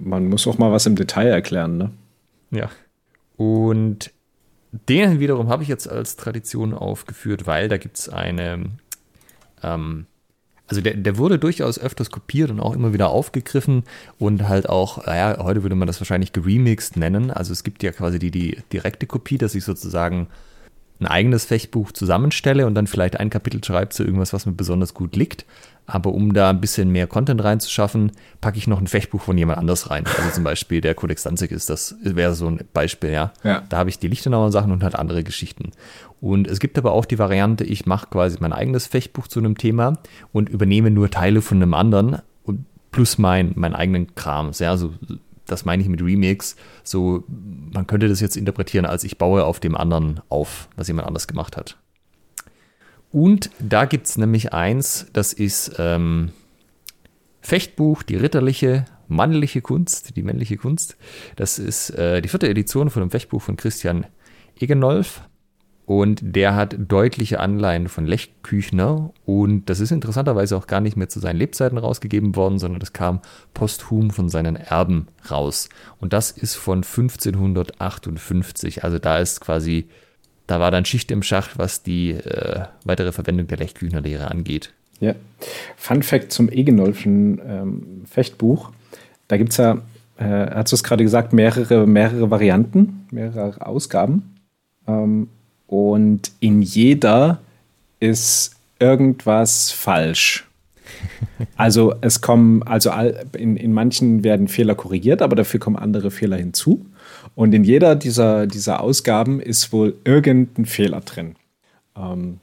man 0.00 0.28
muss 0.28 0.46
auch 0.46 0.58
mal 0.58 0.72
was 0.72 0.86
im 0.86 0.96
Detail 0.96 1.28
erklären, 1.28 1.76
ne? 1.76 1.90
Ja. 2.50 2.70
Und 3.36 4.12
den 4.88 5.20
wiederum 5.20 5.48
habe 5.48 5.62
ich 5.62 5.68
jetzt 5.68 5.88
als 5.88 6.16
Tradition 6.16 6.74
aufgeführt, 6.74 7.46
weil 7.46 7.68
da 7.68 7.78
gibt 7.78 7.98
es 7.98 8.08
eine, 8.08 8.66
ähm, 9.62 10.06
also 10.68 10.80
der, 10.80 10.94
der 10.94 11.16
wurde 11.16 11.38
durchaus 11.38 11.78
öfters 11.78 12.10
kopiert 12.10 12.50
und 12.50 12.60
auch 12.60 12.74
immer 12.74 12.92
wieder 12.92 13.08
aufgegriffen 13.08 13.84
und 14.18 14.48
halt 14.48 14.68
auch, 14.68 15.06
naja, 15.06 15.38
heute 15.40 15.62
würde 15.62 15.76
man 15.76 15.86
das 15.86 16.00
wahrscheinlich 16.00 16.32
geremixed 16.32 16.96
nennen. 16.96 17.30
Also 17.30 17.52
es 17.52 17.62
gibt 17.62 17.82
ja 17.82 17.92
quasi 17.92 18.18
die, 18.18 18.30
die 18.30 18.58
direkte 18.72 19.06
Kopie, 19.06 19.38
dass 19.38 19.54
ich 19.54 19.64
sozusagen 19.64 20.28
ein 20.98 21.06
eigenes 21.06 21.44
Fechtbuch 21.44 21.92
zusammenstelle 21.92 22.66
und 22.66 22.74
dann 22.74 22.86
vielleicht 22.86 23.20
ein 23.20 23.30
Kapitel 23.30 23.62
schreibe 23.62 23.90
zu 23.90 24.02
irgendwas, 24.02 24.32
was 24.32 24.46
mir 24.46 24.52
besonders 24.52 24.94
gut 24.94 25.14
liegt. 25.14 25.44
Aber 25.86 26.12
um 26.12 26.32
da 26.32 26.50
ein 26.50 26.60
bisschen 26.60 26.90
mehr 26.90 27.06
Content 27.06 27.42
reinzuschaffen, 27.42 28.12
packe 28.40 28.58
ich 28.58 28.66
noch 28.66 28.80
ein 28.80 28.88
Fechtbuch 28.88 29.22
von 29.22 29.38
jemand 29.38 29.58
anders 29.58 29.88
rein. 29.88 30.04
Also 30.06 30.30
zum 30.30 30.44
Beispiel 30.44 30.80
der 30.80 30.94
Codex 30.94 31.22
Danzig 31.22 31.52
ist 31.52 31.70
das, 31.70 31.94
wäre 32.02 32.34
so 32.34 32.48
ein 32.48 32.60
Beispiel, 32.72 33.10
ja. 33.10 33.32
Ja. 33.44 33.62
Da 33.68 33.78
habe 33.78 33.90
ich 33.90 33.98
die 33.98 34.08
Lichtenauer 34.08 34.50
Sachen 34.50 34.72
und 34.72 34.82
halt 34.82 34.96
andere 34.96 35.22
Geschichten. 35.22 35.70
Und 36.20 36.48
es 36.48 36.58
gibt 36.58 36.76
aber 36.76 36.92
auch 36.92 37.04
die 37.04 37.18
Variante, 37.18 37.64
ich 37.64 37.86
mache 37.86 38.08
quasi 38.08 38.38
mein 38.40 38.52
eigenes 38.52 38.86
Fechtbuch 38.86 39.28
zu 39.28 39.38
einem 39.38 39.56
Thema 39.56 39.98
und 40.32 40.48
übernehme 40.48 40.90
nur 40.90 41.10
Teile 41.10 41.40
von 41.40 41.58
einem 41.58 41.74
anderen 41.74 42.18
und 42.42 42.64
plus 42.90 43.18
mein, 43.18 43.52
meinen 43.54 43.74
eigenen 43.74 44.14
Kram. 44.14 44.50
Ja, 44.58 44.76
so, 44.76 44.92
das 45.46 45.64
meine 45.64 45.82
ich 45.82 45.88
mit 45.88 46.02
Remix. 46.02 46.56
So, 46.82 47.24
man 47.72 47.86
könnte 47.86 48.08
das 48.08 48.20
jetzt 48.20 48.36
interpretieren, 48.36 48.86
als 48.86 49.04
ich 49.04 49.18
baue 49.18 49.44
auf 49.44 49.60
dem 49.60 49.76
anderen 49.76 50.20
auf, 50.28 50.68
was 50.76 50.88
jemand 50.88 51.06
anders 51.06 51.28
gemacht 51.28 51.56
hat. 51.56 51.76
Und 53.12 53.50
da 53.58 53.84
gibt 53.84 54.06
es 54.06 54.18
nämlich 54.18 54.52
eins, 54.52 55.06
das 55.12 55.32
ist 55.32 55.76
ähm, 55.78 56.30
Fechtbuch, 57.40 58.02
die 58.02 58.16
ritterliche, 58.16 58.84
männliche 59.08 59.62
Kunst, 59.62 60.16
die 60.16 60.22
männliche 60.22 60.56
Kunst. 60.56 60.96
Das 61.36 61.58
ist 61.58 61.90
äh, 61.90 62.20
die 62.20 62.28
vierte 62.28 62.48
Edition 62.48 62.90
von 62.90 63.02
dem 63.02 63.10
Fechtbuch 63.10 63.42
von 63.42 63.56
Christian 63.56 64.06
Egenolf. 64.58 65.22
Und 65.86 66.18
der 66.20 66.56
hat 66.56 66.74
deutliche 66.76 67.38
Anleihen 67.38 67.88
von 67.88 68.06
Lech 68.06 68.42
Küchner. 68.42 69.12
Und 69.24 69.70
das 69.70 69.78
ist 69.78 69.92
interessanterweise 69.92 70.56
auch 70.56 70.66
gar 70.66 70.80
nicht 70.80 70.96
mehr 70.96 71.08
zu 71.08 71.20
seinen 71.20 71.36
Lebzeiten 71.36 71.78
rausgegeben 71.78 72.34
worden, 72.34 72.58
sondern 72.58 72.80
das 72.80 72.92
kam 72.92 73.20
posthum 73.54 74.10
von 74.10 74.28
seinen 74.28 74.56
Erben 74.56 75.06
raus. 75.30 75.68
Und 76.00 76.12
das 76.12 76.32
ist 76.32 76.56
von 76.56 76.78
1558. 76.78 78.82
Also 78.82 78.98
da 78.98 79.18
ist 79.18 79.40
quasi, 79.40 79.88
da 80.46 80.60
war 80.60 80.70
dann 80.70 80.84
Schicht 80.84 81.10
im 81.10 81.22
Schacht, 81.22 81.58
was 81.58 81.82
die 81.82 82.12
äh, 82.12 82.64
weitere 82.84 83.12
Verwendung 83.12 83.46
der 83.46 83.58
Lech 83.58 83.74
Küchner 83.74 84.00
Lehre 84.00 84.30
angeht. 84.30 84.72
Ja. 85.00 85.14
Fun 85.76 86.02
Fact 86.02 86.32
zum 86.32 86.50
Egenolfschen 86.50 87.40
ähm, 87.46 88.02
Fechtbuch. 88.10 88.70
Da 89.28 89.36
gibt 89.36 89.50
es 89.50 89.58
ja, 89.58 89.78
äh, 90.18 90.50
hast 90.54 90.72
du 90.72 90.76
es 90.76 90.84
gerade 90.84 91.04
gesagt, 91.04 91.32
mehrere, 91.32 91.86
mehrere 91.86 92.30
Varianten, 92.30 93.06
mehrere 93.10 93.66
Ausgaben. 93.66 94.36
Ähm, 94.86 95.28
und 95.66 96.30
in 96.40 96.62
jeder 96.62 97.40
ist 98.00 98.56
irgendwas 98.78 99.70
falsch. 99.72 100.44
Also 101.56 101.94
es 102.00 102.20
kommen, 102.20 102.62
also 102.62 102.90
all, 102.90 103.26
in, 103.36 103.56
in 103.56 103.72
manchen 103.72 104.24
werden 104.24 104.48
Fehler 104.48 104.74
korrigiert, 104.74 105.20
aber 105.20 105.36
dafür 105.36 105.60
kommen 105.60 105.76
andere 105.76 106.10
Fehler 106.10 106.36
hinzu. 106.36 106.86
Und 107.36 107.54
in 107.54 107.62
jeder 107.62 107.94
dieser, 107.94 108.46
dieser 108.48 108.80
Ausgaben 108.80 109.40
ist 109.40 109.72
wohl 109.72 109.94
irgendein 110.04 110.66
Fehler 110.66 111.02
drin. 111.02 111.36
Ähm, 111.96 112.40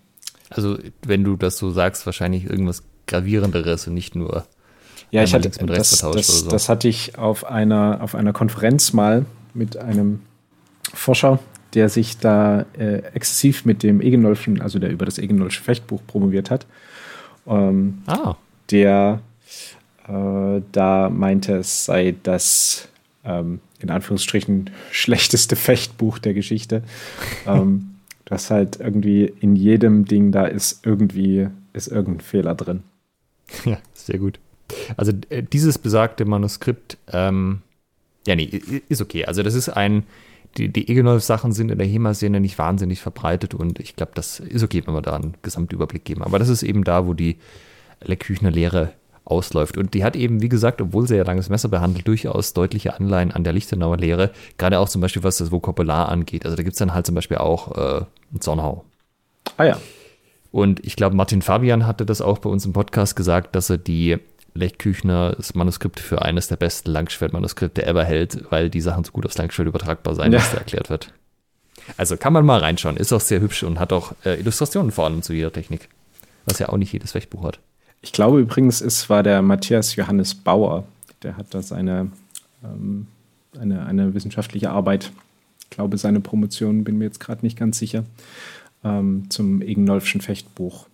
Also, 0.50 0.78
wenn 1.06 1.24
du 1.26 1.36
das 1.36 1.58
so 1.58 1.72
sagst, 1.72 2.06
wahrscheinlich 2.06 2.46
irgendwas 2.46 2.84
Gravierenderes 3.08 3.88
und 3.88 3.96
nicht 3.96 4.16
nur. 4.16 4.46
Ja, 5.12 5.24
ich 5.24 5.34
hatte, 5.34 5.50
mit 5.50 5.72
rechts 5.72 5.90
das, 5.90 6.00
vertauscht 6.00 6.20
das, 6.20 6.30
oder 6.30 6.44
so. 6.46 6.50
das 6.52 6.70
hatte 6.70 6.88
ich 6.88 7.18
auf 7.18 7.44
einer, 7.46 8.00
auf 8.02 8.16
einer 8.16 8.34
Konferenz 8.34 8.94
mal 8.94 9.26
mit 9.54 9.78
einem 9.78 10.22
Forscher, 10.94 11.40
der 11.74 11.90
sich 11.90 12.20
da 12.20 12.66
äh, 12.78 13.00
exzessiv 13.14 13.66
mit 13.66 13.82
dem 13.82 14.00
Egenolfschen, 14.00 14.62
also 14.62 14.78
der 14.78 14.92
über 14.92 15.06
das 15.06 15.18
Egenolfsche 15.18 15.64
Fechtbuch 15.64 16.02
promoviert 16.06 16.52
hat. 16.52 16.68
Ähm, 17.48 18.04
Ah, 18.06 18.36
der 18.70 19.22
äh, 20.08 20.62
da 20.72 21.10
meinte, 21.10 21.58
es 21.58 21.86
sei 21.86 22.16
das 22.24 22.90
ähm, 23.24 23.60
in 23.80 23.90
Anführungsstrichen 23.90 24.70
schlechteste 24.92 25.56
Fechtbuch 25.58 26.20
der 26.20 26.34
Geschichte. 26.34 26.84
ähm, 27.48 27.94
Du 28.26 28.32
hast 28.32 28.50
halt 28.50 28.80
irgendwie 28.80 29.26
in 29.42 29.56
jedem 29.56 30.06
Ding, 30.06 30.32
da 30.32 30.46
ist 30.46 30.86
irgendwie, 30.86 31.50
ist 31.74 31.88
irgendein 31.88 32.22
Fehler 32.22 32.56
drin. 32.56 32.84
Ja, 33.66 33.78
sehr 33.94 34.18
gut. 34.18 34.40
Also 34.98 35.12
äh, 35.30 35.44
dieses 35.44 35.78
besagte 35.78 36.26
Manuskript, 36.26 36.98
ähm, 37.12 37.62
ja, 38.26 38.36
nee, 38.36 38.46
ist 38.88 39.02
okay. 39.02 39.26
Also 39.26 39.44
das 39.44 39.54
ist 39.54 39.70
ein, 39.70 40.04
die, 40.58 40.70
die 40.70 40.90
Egenolf-Sachen 40.90 41.52
sind 41.52 41.70
in 41.70 41.78
der 41.78 41.86
HEMA-Szene 41.86 42.40
nicht 42.40 42.58
wahnsinnig 42.58 43.02
verbreitet 43.02 43.54
und 43.54 43.80
ich 43.80 43.96
glaube, 43.96 44.14
das 44.16 44.40
ist 44.40 44.64
okay, 44.64 44.82
wenn 44.86 44.94
wir 44.96 45.02
da 45.02 45.16
einen 45.16 45.36
Gesamtüberblick 45.42 46.06
geben. 46.06 46.24
Aber 46.24 46.40
das 46.40 46.50
ist 46.50 46.64
eben 46.64 46.84
da, 46.84 47.06
wo 47.06 47.14
die 47.14 47.38
Leckküchner 48.02 48.50
Lehre 48.50 48.94
ausläuft. 49.26 49.78
Und 49.78 49.94
die 49.94 50.04
hat 50.04 50.16
eben, 50.16 50.42
wie 50.42 50.50
gesagt, 50.50 50.82
obwohl 50.82 51.08
sie 51.08 51.16
ja 51.16 51.24
langes 51.24 51.50
Messer 51.50 51.70
behandelt, 51.70 52.08
durchaus 52.08 52.54
deutliche 52.54 53.00
Anleihen 53.00 53.32
an 53.32 53.44
der 53.44 53.54
Lichtenauer 53.54 53.98
Lehre, 53.98 54.32
gerade 54.58 54.80
auch 54.80 54.90
zum 54.90 55.02
Beispiel, 55.02 55.24
was 55.24 55.38
das 55.38 55.52
Vokabular 55.52 56.10
angeht. 56.10 56.46
Also 56.46 56.58
da 56.58 56.64
gibt 56.64 56.74
es 56.74 56.80
dann 56.80 56.94
halt 56.94 57.06
zum 57.06 57.16
Beispiel 57.16 57.38
auch 57.38 58.02
äh, 58.02 58.06
Zornhau. 58.40 58.84
Ah 59.58 59.66
ja. 59.66 59.78
Und 60.52 60.86
ich 60.86 60.96
glaube, 60.96 61.16
Martin 61.16 61.42
Fabian 61.42 61.88
hatte 61.88 62.06
das 62.06 62.22
auch 62.22 62.38
bei 62.38 62.50
uns 62.50 62.66
im 62.66 62.74
Podcast 62.74 63.16
gesagt, 63.16 63.56
dass 63.56 63.70
er 63.70 63.78
die 63.78 64.18
Lech 64.54 64.78
Küchners 64.78 65.56
Manuskript 65.56 66.00
für 66.00 66.22
eines 66.22 66.48
der 66.48 66.58
besten 66.58 66.92
Langschwertmanuskripte 66.92 67.86
ever 67.86 68.04
hält, 68.04 68.52
weil 68.52 68.70
die 68.70 68.82
Sachen 68.82 69.04
so 69.04 69.12
gut 69.12 69.26
aufs 69.26 69.38
Langschwert 69.38 69.68
übertragbar 69.68 70.14
sein, 70.14 70.32
ja. 70.32 70.40
was 70.40 70.52
da 70.52 70.58
erklärt 70.58 70.90
wird. 70.90 71.12
Also 71.98 72.18
kann 72.18 72.34
man 72.34 72.46
mal 72.46 72.60
reinschauen. 72.60 72.98
Ist 72.98 73.12
auch 73.14 73.22
sehr 73.22 73.42
hübsch 73.42 73.64
und 73.64 73.80
hat 73.80 73.92
auch 73.92 74.14
äh, 74.26 74.40
Illustrationen 74.40 74.92
vor 74.92 75.06
allem 75.06 75.22
zu 75.22 75.34
jeder 75.34 75.52
Technik. 75.52 75.90
Was 76.46 76.60
ja 76.60 76.70
auch 76.70 76.78
nicht 76.78 76.92
jedes 76.92 77.14
Fechtbuch 77.14 77.44
hat. 77.44 77.60
Ich 78.04 78.12
glaube 78.12 78.40
übrigens, 78.40 78.82
es 78.82 79.10
war 79.10 79.24
der 79.24 79.42
Matthias 79.42 79.96
Johannes 79.96 80.36
Bauer. 80.36 80.84
Der 81.24 81.38
hat 81.38 81.48
da 81.54 81.62
seine 81.62 82.12
ähm, 82.64 83.08
eine, 83.60 83.86
eine 83.86 84.14
wissenschaftliche 84.14 84.70
Arbeit, 84.70 85.12
ich 85.62 85.70
glaube 85.70 85.98
seine 85.98 86.20
Promotion, 86.20 86.84
bin 86.84 86.98
mir 86.98 87.06
jetzt 87.06 87.20
gerade 87.20 87.46
nicht 87.46 87.58
ganz 87.58 87.78
sicher, 87.78 88.04
ähm, 88.84 89.26
zum 89.30 89.62
Egenolfschen 89.62 90.22
Fechtbuch 90.22 90.88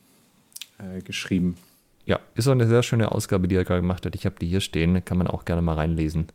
äh, 0.78 1.02
geschrieben. 1.02 1.58
Ja, 2.06 2.20
ist 2.36 2.48
auch 2.48 2.54
eine 2.54 2.68
sehr 2.68 2.84
schöne 2.84 3.12
Ausgabe, 3.12 3.48
die 3.48 3.56
er 3.56 3.66
gerade 3.66 3.82
gemacht 3.82 4.06
hat. 4.06 4.16
Ich 4.16 4.26
habe 4.26 4.36
die 4.40 4.48
hier 4.48 4.62
stehen, 4.62 5.04
kann 5.06 5.18
man 5.18 5.28
auch 5.28 5.46
gerne 5.46 5.62
mal 5.62 5.76
reinlesen. 5.76 6.28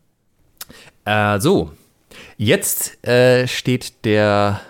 Äh, 1.04 1.40
so, 1.40 1.72
jetzt 2.36 3.04
äh, 3.06 3.46
steht 3.48 4.04
der, 4.04 4.60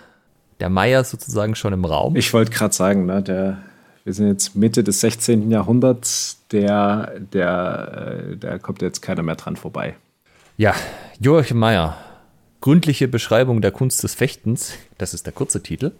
der 0.59 0.69
Meier 0.69 1.03
sozusagen 1.03 1.55
schon 1.55 1.73
im 1.73 1.85
Raum. 1.85 2.15
Ich 2.15 2.33
wollte 2.33 2.51
gerade 2.51 2.73
sagen, 2.73 3.05
ne, 3.05 3.21
der, 3.21 3.59
wir 4.05 4.13
sind 4.13 4.27
jetzt 4.27 4.55
Mitte 4.55 4.83
des 4.83 5.01
16. 5.01 5.51
Jahrhunderts, 5.51 6.39
der, 6.51 7.19
der, 7.19 8.29
äh, 8.31 8.37
der 8.37 8.59
kommt 8.59 8.81
jetzt 8.83 9.01
keiner 9.01 9.23
mehr 9.23 9.35
dran 9.35 9.55
vorbei. 9.57 9.95
Ja, 10.57 10.73
Joachim 11.19 11.57
Meyer, 11.57 11.97
gründliche 12.61 13.07
Beschreibung 13.07 13.61
der 13.61 13.71
Kunst 13.71 14.03
des 14.03 14.13
Fechtens, 14.13 14.73
das 14.99 15.13
ist 15.15 15.25
der 15.25 15.33
kurze 15.33 15.61
Titel. 15.61 15.91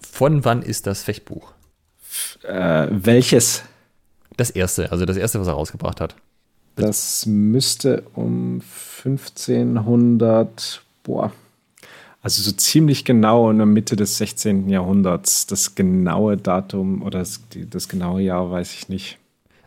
Von 0.00 0.44
wann 0.46 0.62
ist 0.62 0.86
das 0.86 1.02
Fechtbuch? 1.02 1.52
Äh, 2.42 2.88
welches? 2.90 3.62
Das 4.36 4.48
erste, 4.50 4.90
also 4.90 5.04
das 5.04 5.18
erste, 5.18 5.38
was 5.38 5.46
er 5.46 5.52
rausgebracht 5.52 6.00
hat. 6.00 6.16
Das 6.76 7.26
müsste 7.26 8.02
um 8.14 8.62
1500, 9.04 10.82
boah, 11.02 11.30
also 12.22 12.42
so 12.42 12.52
ziemlich 12.52 13.04
genau 13.04 13.50
in 13.50 13.58
der 13.58 13.66
Mitte 13.66 13.96
des 13.96 14.16
16. 14.16 14.68
Jahrhunderts. 14.68 15.46
Das 15.46 15.74
genaue 15.74 16.36
Datum 16.36 17.02
oder 17.02 17.18
das, 17.18 17.42
das 17.68 17.88
genaue 17.88 18.22
Jahr 18.22 18.50
weiß 18.50 18.72
ich 18.74 18.88
nicht. 18.88 19.18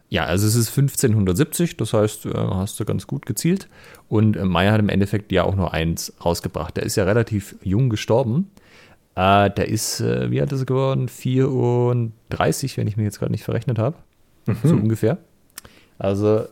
Ja, 0.07 0.25
also 0.25 0.47
es 0.47 0.55
ist 0.55 0.69
1570, 0.69 1.77
das 1.77 1.93
heißt, 1.93 2.27
äh, 2.27 2.31
hast 2.33 2.79
du 2.79 2.85
ganz 2.85 3.07
gut 3.07 3.25
gezielt. 3.25 3.67
Und 4.07 4.37
äh, 4.37 4.45
Meyer 4.45 4.71
hat 4.71 4.79
im 4.79 4.89
Endeffekt 4.89 5.31
ja 5.31 5.43
auch 5.43 5.55
nur 5.55 5.73
eins 5.73 6.13
rausgebracht. 6.23 6.77
Der 6.77 6.83
ist 6.83 6.95
ja 6.95 7.03
relativ 7.03 7.55
jung 7.63 7.89
gestorben. 7.89 8.49
Äh, 9.15 9.49
der 9.49 9.67
ist, 9.67 9.99
äh, 10.01 10.31
wie 10.31 10.39
alt 10.39 10.51
ist 10.51 10.61
er 10.61 10.65
geworden? 10.65 11.09
34, 11.09 12.77
wenn 12.77 12.87
ich 12.87 12.97
mich 12.97 13.05
jetzt 13.05 13.19
gerade 13.19 13.31
nicht 13.31 13.43
verrechnet 13.43 13.79
habe 13.79 13.97
mhm. 14.45 14.57
so 14.63 14.75
ungefähr. 14.75 15.17
Also, 15.97 16.45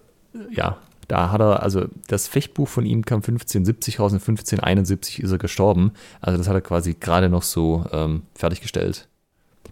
ja, 0.51 0.77
da 1.07 1.31
hat 1.31 1.41
er, 1.41 1.63
also 1.63 1.85
das 2.07 2.27
Fechtbuch 2.27 2.67
von 2.67 2.85
ihm 2.85 3.05
kam 3.05 3.17
1570 3.17 3.99
raus 3.99 4.11
und 4.11 4.19
1571 4.19 5.21
ist 5.21 5.31
er 5.31 5.37
gestorben. 5.37 5.91
Also 6.21 6.37
das 6.37 6.47
hat 6.47 6.55
er 6.55 6.61
quasi 6.61 6.95
gerade 6.99 7.29
noch 7.29 7.43
so 7.43 7.85
ähm, 7.91 8.23
fertiggestellt. 8.35 9.07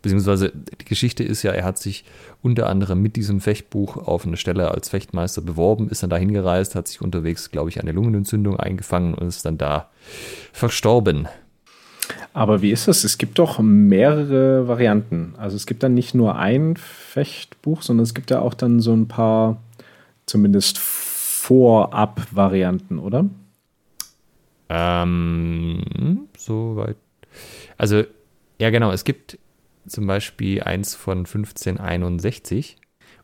Beziehungsweise 0.02 0.52
die 0.52 0.86
Geschichte 0.86 1.24
ist 1.24 1.44
ja, 1.44 1.52
er 1.52 1.64
hat 1.64 1.78
sich 1.78 2.06
unter 2.42 2.68
anderem 2.68 3.02
mit 3.02 3.16
diesem 3.16 3.40
Fechtbuch 3.40 3.98
auf 3.98 4.26
eine 4.26 4.38
Stelle 4.38 4.72
als 4.72 4.90
Fechtmeister 4.90 5.42
beworben, 5.42 5.90
ist 5.90 6.02
dann 6.02 6.10
da 6.10 6.18
hingereist, 6.18 6.74
hat 6.76 6.88
sich 6.88 7.02
unterwegs, 7.02 7.52
glaube 7.52 7.70
ich, 7.70 7.80
eine 7.80 7.92
Lungenentzündung 7.92 8.60
eingefangen 8.60 9.14
und 9.14 9.28
ist 9.28 9.46
dann 9.46 9.60
da 9.60 9.90
verstorben. 10.54 11.28
Aber 12.34 12.62
wie 12.62 12.72
ist 12.72 12.88
das? 12.88 13.04
Es 13.04 13.18
gibt 13.18 13.38
doch 13.38 13.60
mehrere 13.60 14.68
Varianten. 14.68 15.34
Also 15.38 15.56
es 15.56 15.66
gibt 15.66 15.84
dann 15.84 15.94
nicht 15.94 16.16
nur 16.16 16.36
ein 16.36 16.78
Fechtbuch, 16.78 17.84
sondern 17.84 18.04
es 18.04 18.14
gibt 18.14 18.32
ja 18.32 18.40
auch 18.40 18.54
dann 18.54 18.80
so 18.80 18.94
ein 18.94 19.08
paar 19.08 19.62
zumindest 20.26 20.80
Vorab-Varianten, 21.42 23.00
oder? 23.00 23.26
Ähm, 24.70 26.28
soweit. 26.38 26.98
Also, 27.80 28.04
ja, 28.60 28.70
genau. 28.70 28.92
Es 28.92 29.04
gibt 29.04 29.40
zum 29.88 30.06
Beispiel 30.06 30.62
eins 30.62 30.94
von 30.94 31.26
1561 31.26 32.78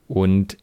und 0.08 0.58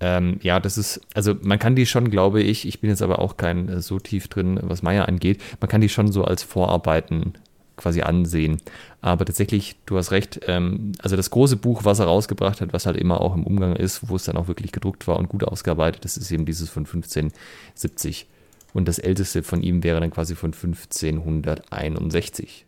ähm, 0.00 0.40
ja, 0.42 0.58
das 0.58 0.76
ist, 0.76 1.00
also 1.14 1.34
man 1.40 1.60
kann 1.60 1.76
die 1.76 1.86
schon, 1.86 2.10
glaube 2.10 2.42
ich, 2.42 2.66
ich 2.66 2.80
bin 2.80 2.90
jetzt 2.90 3.02
aber 3.02 3.20
auch 3.20 3.36
kein 3.36 3.68
äh, 3.68 3.80
so 3.80 4.00
tief 4.00 4.26
drin, 4.26 4.58
was 4.62 4.82
Meier 4.82 5.06
angeht, 5.06 5.40
man 5.60 5.68
kann 5.68 5.80
die 5.80 5.88
schon 5.88 6.10
so 6.10 6.24
als 6.24 6.42
Vorarbeiten 6.42 7.34
quasi 7.78 8.02
ansehen. 8.02 8.60
Aber 9.00 9.24
tatsächlich, 9.24 9.76
du 9.86 9.96
hast 9.96 10.10
recht, 10.10 10.40
ähm, 10.46 10.92
also 11.00 11.16
das 11.16 11.30
große 11.30 11.56
Buch, 11.56 11.84
was 11.84 11.98
er 11.98 12.06
rausgebracht 12.06 12.60
hat, 12.60 12.72
was 12.72 12.86
halt 12.86 12.96
immer 12.96 13.20
auch 13.20 13.34
im 13.34 13.44
Umgang 13.44 13.74
ist, 13.74 14.08
wo 14.08 14.16
es 14.16 14.24
dann 14.24 14.36
auch 14.36 14.48
wirklich 14.48 14.72
gedruckt 14.72 15.08
war 15.08 15.16
und 15.16 15.28
gut 15.28 15.44
ausgearbeitet, 15.44 16.04
das 16.04 16.16
ist 16.16 16.30
eben 16.30 16.44
dieses 16.44 16.68
von 16.68 16.84
1570. 16.84 18.26
Und 18.74 18.86
das 18.86 18.98
älteste 18.98 19.42
von 19.42 19.62
ihm 19.62 19.82
wäre 19.82 20.00
dann 20.00 20.10
quasi 20.10 20.34
von 20.34 20.52
1561. 20.52 22.66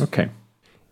Okay. 0.00 0.28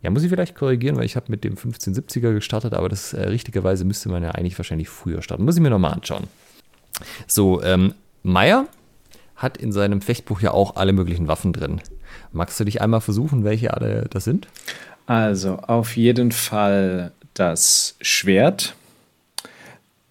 Ja, 0.02 0.10
muss 0.10 0.22
ich 0.22 0.30
vielleicht 0.30 0.54
korrigieren, 0.54 0.96
weil 0.96 1.04
ich 1.04 1.16
habe 1.16 1.26
mit 1.28 1.44
dem 1.44 1.56
1570er 1.56 2.32
gestartet, 2.32 2.72
aber 2.72 2.88
das 2.88 3.12
äh, 3.12 3.28
richtigerweise 3.28 3.84
müsste 3.84 4.08
man 4.08 4.22
ja 4.22 4.30
eigentlich 4.30 4.58
wahrscheinlich 4.58 4.88
früher 4.88 5.22
starten. 5.22 5.44
Muss 5.44 5.56
ich 5.56 5.62
mir 5.62 5.70
nochmal 5.70 5.92
anschauen. 5.92 6.24
So, 7.26 7.62
ähm, 7.62 7.94
Meyer 8.22 8.66
hat 9.36 9.56
in 9.56 9.72
seinem 9.72 10.00
Fechtbuch 10.00 10.40
ja 10.40 10.52
auch 10.52 10.76
alle 10.76 10.92
möglichen 10.92 11.28
Waffen 11.28 11.52
drin. 11.52 11.80
Magst 12.32 12.58
du 12.60 12.64
dich 12.64 12.80
einmal 12.80 13.00
versuchen, 13.00 13.44
welche 13.44 13.74
alle 13.74 14.06
das 14.10 14.24
sind? 14.24 14.48
Also 15.06 15.56
auf 15.56 15.96
jeden 15.96 16.30
Fall 16.30 17.12
das 17.34 17.96
Schwert, 18.00 18.74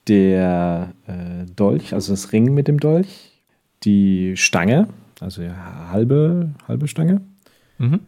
der 0.07 0.91
äh, 1.07 1.45
Dolch, 1.55 1.93
also 1.93 2.13
das 2.13 2.31
Ring 2.31 2.53
mit 2.53 2.67
dem 2.67 2.79
Dolch, 2.79 3.31
die 3.83 4.35
Stange, 4.35 4.87
also 5.19 5.41
ja, 5.41 5.89
halbe, 5.91 6.49
halbe 6.67 6.87
Stange, 6.87 7.21
mhm. 7.77 7.99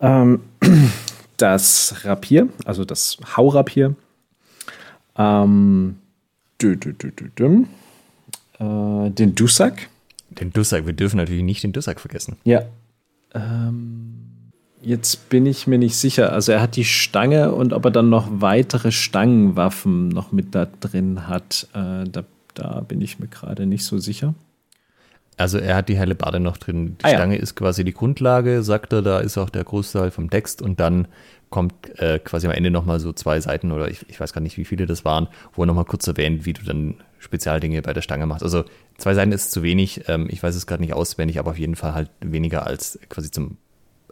ähm, 0.00 0.40
das 1.36 2.04
Rapier, 2.04 2.48
also 2.64 2.84
das 2.84 3.18
Haurapier, 3.36 3.94
ähm, 5.16 5.96
dü, 6.60 6.76
dü, 6.76 6.92
dü, 6.92 7.64
äh, 8.58 9.10
den 9.10 9.34
Dussack. 9.34 9.88
Den 10.30 10.52
Dussack, 10.52 10.86
wir 10.86 10.92
dürfen 10.92 11.16
natürlich 11.16 11.44
nicht 11.44 11.62
den 11.62 11.72
Dussack 11.72 12.00
vergessen. 12.00 12.36
Ja, 12.44 12.62
ähm, 13.36 14.16
jetzt 14.80 15.28
bin 15.28 15.46
ich 15.46 15.66
mir 15.66 15.78
nicht 15.78 15.96
sicher. 15.96 16.32
Also 16.32 16.52
er 16.52 16.60
hat 16.60 16.76
die 16.76 16.84
Stange 16.84 17.52
und 17.52 17.72
ob 17.72 17.84
er 17.84 17.90
dann 17.90 18.08
noch 18.08 18.28
weitere 18.30 18.92
Stangenwaffen 18.92 20.08
noch 20.08 20.32
mit 20.32 20.54
da 20.54 20.66
drin 20.80 21.28
hat, 21.28 21.68
äh, 21.74 22.04
da, 22.08 22.24
da, 22.54 22.80
bin 22.80 23.00
ich 23.00 23.18
mir 23.18 23.28
gerade 23.28 23.66
nicht 23.66 23.84
so 23.84 23.98
sicher. 23.98 24.34
Also 25.36 25.58
er 25.58 25.76
hat 25.76 25.90
die 25.90 25.98
helle 25.98 26.14
Bade 26.14 26.40
noch 26.40 26.56
drin. 26.56 26.96
Die 27.00 27.04
ah, 27.04 27.10
Stange 27.10 27.36
ja. 27.36 27.42
ist 27.42 27.56
quasi 27.56 27.84
die 27.84 27.92
Grundlage, 27.92 28.62
sagt 28.62 28.92
er, 28.92 29.02
da 29.02 29.18
ist 29.18 29.36
auch 29.36 29.50
der 29.50 29.64
Großteil 29.64 30.10
vom 30.10 30.30
Text 30.30 30.62
und 30.62 30.80
dann 30.80 31.08
kommt 31.50 31.74
äh, 31.98 32.18
quasi 32.18 32.46
am 32.46 32.52
Ende 32.52 32.70
nochmal 32.70 33.00
so 33.00 33.12
zwei 33.12 33.40
Seiten 33.40 33.70
oder 33.70 33.88
ich, 33.88 34.08
ich 34.08 34.18
weiß 34.18 34.32
gar 34.32 34.40
nicht, 34.40 34.56
wie 34.56 34.64
viele 34.64 34.86
das 34.86 35.04
waren, 35.04 35.28
wo 35.52 35.62
er 35.62 35.66
nochmal 35.66 35.84
kurz 35.84 36.06
erwähnt, 36.06 36.46
wie 36.46 36.54
du 36.54 36.64
dann 36.64 36.94
Spezialdinge 37.18 37.82
bei 37.82 37.92
der 37.92 38.02
Stange 38.02 38.26
machst. 38.26 38.42
Also 38.42 38.64
zwei 38.98 39.14
Seiten 39.14 39.32
ist 39.32 39.50
zu 39.50 39.62
wenig, 39.62 40.08
ähm, 40.08 40.28
ich 40.30 40.42
weiß 40.42 40.54
es 40.54 40.66
gerade 40.66 40.82
nicht 40.82 40.92
auswendig, 40.92 41.38
aber 41.38 41.50
auf 41.50 41.58
jeden 41.58 41.76
Fall 41.76 41.94
halt 41.94 42.10
weniger 42.20 42.66
als 42.66 42.98
quasi 43.08 43.30
zum 43.30 43.56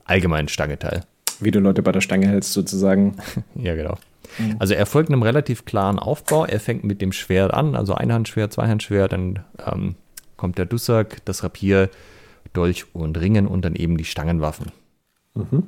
allgemeinen 0.05 0.49
Stangeteil. 0.49 1.03
Wie 1.41 1.51
du 1.51 1.61
Leute 1.61 1.83
bei 1.83 1.93
der 1.93 2.01
Stange 2.01 2.29
hältst, 2.29 2.53
sozusagen. 2.53 3.17
ja, 3.55 3.75
genau. 3.75 3.99
Mhm. 4.39 4.57
Also 4.59 4.75
er 4.75 4.87
folgt 4.87 5.11
einem 5.11 5.23
relativ 5.23 5.65
klaren 5.65 5.99
Aufbau. 5.99 6.45
Er 6.45 6.61
fängt 6.61 6.85
mit 6.85 7.01
dem 7.01 7.13
Schwert 7.13 7.53
an, 7.53 7.75
also 7.75 7.95
Einhandschwert, 7.95 8.53
Zweihandschwert, 8.53 9.13
dann 9.13 9.41
ähm, 9.65 9.97
kommt 10.37 10.59
der 10.59 10.67
Dussack, 10.67 11.25
das 11.25 11.43
Rapier, 11.43 11.91
Dolch 12.53 12.87
und 12.95 13.19
Ringen 13.19 13.47
und 13.47 13.65
dann 13.65 13.75
eben 13.75 13.97
die 13.97 14.05
Stangenwaffen. 14.05 14.73
Mhm. 15.35 15.65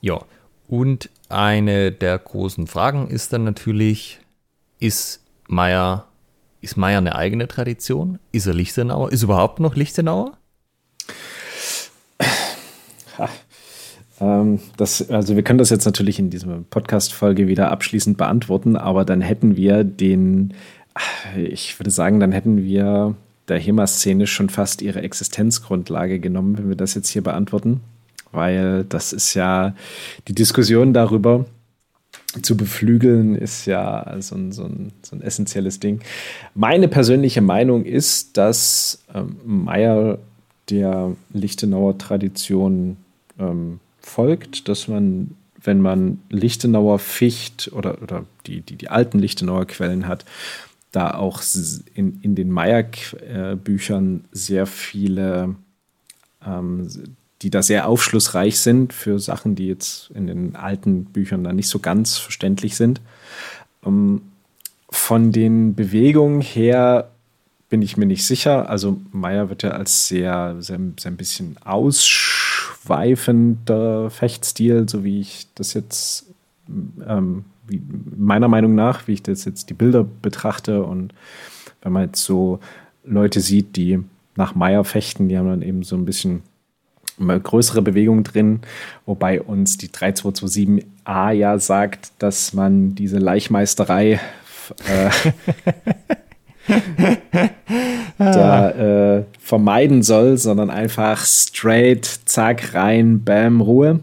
Ja, 0.00 0.20
und 0.68 1.10
eine 1.28 1.92
der 1.92 2.18
großen 2.18 2.66
Fragen 2.66 3.08
ist 3.08 3.32
dann 3.32 3.44
natürlich, 3.44 4.20
ist 4.78 5.24
Meier, 5.48 6.06
ist 6.60 6.76
Meier 6.76 6.98
eine 6.98 7.14
eigene 7.14 7.48
Tradition? 7.48 8.18
Ist 8.32 8.46
er 8.46 8.54
Lichtenauer? 8.54 9.12
Ist 9.12 9.22
überhaupt 9.22 9.60
noch 9.60 9.76
Lichtenauer? 9.76 10.32
Ähm, 14.20 14.60
das, 14.76 15.10
also 15.10 15.36
wir 15.36 15.42
können 15.42 15.58
das 15.58 15.70
jetzt 15.70 15.84
natürlich 15.84 16.18
in 16.18 16.30
dieser 16.30 16.64
Podcast-Folge 16.70 17.48
wieder 17.48 17.70
abschließend 17.70 18.16
beantworten, 18.16 18.76
aber 18.76 19.04
dann 19.04 19.20
hätten 19.20 19.56
wir 19.56 19.84
den, 19.84 20.54
ich 21.36 21.78
würde 21.78 21.90
sagen, 21.90 22.20
dann 22.20 22.32
hätten 22.32 22.64
wir 22.64 23.14
der 23.48 23.58
HEMA-Szene 23.58 24.26
schon 24.26 24.48
fast 24.48 24.82
ihre 24.82 25.02
Existenzgrundlage 25.02 26.18
genommen, 26.18 26.58
wenn 26.58 26.68
wir 26.68 26.76
das 26.76 26.94
jetzt 26.94 27.10
hier 27.10 27.22
beantworten. 27.22 27.80
Weil 28.32 28.84
das 28.84 29.12
ist 29.12 29.34
ja 29.34 29.74
die 30.28 30.34
Diskussion 30.34 30.92
darüber, 30.92 31.44
zu 32.42 32.56
beflügeln, 32.56 33.36
ist 33.36 33.66
ja 33.66 34.16
so 34.20 34.34
ein, 34.34 34.52
so, 34.52 34.64
ein, 34.64 34.92
so 35.02 35.16
ein, 35.16 35.22
essentielles 35.22 35.80
Ding. 35.80 36.00
Meine 36.54 36.88
persönliche 36.88 37.40
Meinung 37.40 37.84
ist, 37.84 38.36
dass 38.36 39.04
ähm, 39.14 39.36
Meyer 39.44 40.18
der 40.70 41.14
Lichtenauer 41.32 41.98
Tradition 41.98 42.96
ähm, 43.38 43.80
folgt, 44.00 44.68
dass 44.68 44.88
man, 44.88 45.36
wenn 45.62 45.80
man 45.80 46.20
Lichtenauer 46.30 46.98
Ficht 46.98 47.70
oder, 47.72 48.02
oder 48.02 48.24
die, 48.46 48.60
die, 48.60 48.76
die 48.76 48.88
alten 48.88 49.18
Lichtenauer 49.18 49.66
Quellen 49.66 50.08
hat, 50.08 50.24
da 50.92 51.14
auch 51.14 51.42
in, 51.94 52.20
in 52.22 52.34
den 52.34 52.50
Meyer-Büchern 52.50 54.24
sehr 54.32 54.66
viele, 54.66 55.54
ähm, 56.44 56.88
die 57.42 57.50
da 57.50 57.62
sehr 57.62 57.88
aufschlussreich 57.88 58.58
sind 58.58 58.92
für 58.92 59.18
Sachen, 59.18 59.54
die 59.54 59.68
jetzt 59.68 60.10
in 60.14 60.26
den 60.26 60.56
alten 60.56 61.04
Büchern 61.04 61.44
da 61.44 61.52
nicht 61.52 61.68
so 61.68 61.78
ganz 61.78 62.16
verständlich 62.16 62.76
sind. 62.76 63.00
Ähm, 63.84 64.22
von 64.88 65.32
den 65.32 65.74
Bewegungen 65.74 66.40
her 66.40 67.10
bin 67.68 67.82
ich 67.82 67.96
mir 67.96 68.06
nicht 68.06 68.24
sicher. 68.24 68.70
Also 68.70 69.00
Meyer 69.12 69.50
wird 69.50 69.64
ja 69.64 69.70
als 69.70 70.06
sehr, 70.08 70.56
sehr, 70.60 70.78
sehr 70.98 71.10
ein 71.10 71.16
bisschen 71.16 71.56
ausschweifender 71.64 74.10
Fechtstil, 74.10 74.88
so 74.88 75.04
wie 75.04 75.20
ich 75.20 75.48
das 75.54 75.74
jetzt 75.74 76.26
ähm, 77.06 77.44
wie, 77.66 77.82
meiner 78.16 78.48
Meinung 78.48 78.74
nach, 78.74 79.06
wie 79.08 79.14
ich 79.14 79.22
das 79.22 79.44
jetzt 79.44 79.70
die 79.70 79.74
Bilder 79.74 80.06
betrachte 80.22 80.84
und 80.84 81.12
wenn 81.82 81.92
man 81.92 82.04
jetzt 82.04 82.24
so 82.24 82.60
Leute 83.04 83.40
sieht, 83.40 83.76
die 83.76 84.00
nach 84.36 84.54
Meyer 84.54 84.84
fechten, 84.84 85.28
die 85.28 85.38
haben 85.38 85.48
dann 85.48 85.62
eben 85.62 85.82
so 85.82 85.96
ein 85.96 86.04
bisschen 86.04 86.42
größere 87.18 87.82
Bewegungen 87.82 88.24
drin, 88.24 88.60
wobei 89.06 89.40
uns 89.40 89.76
die 89.78 89.88
3227a 89.88 91.30
ja 91.32 91.58
sagt, 91.58 92.12
dass 92.18 92.52
man 92.52 92.94
diese 92.94 93.18
Leichmeisterei 93.18 94.20
äh, 94.86 95.10
da 98.18 98.70
äh, 98.70 99.24
vermeiden 99.38 100.02
soll, 100.02 100.36
sondern 100.36 100.70
einfach 100.70 101.24
straight, 101.24 102.04
zack, 102.24 102.74
rein, 102.74 103.22
bam, 103.24 103.60
Ruhe. 103.60 104.00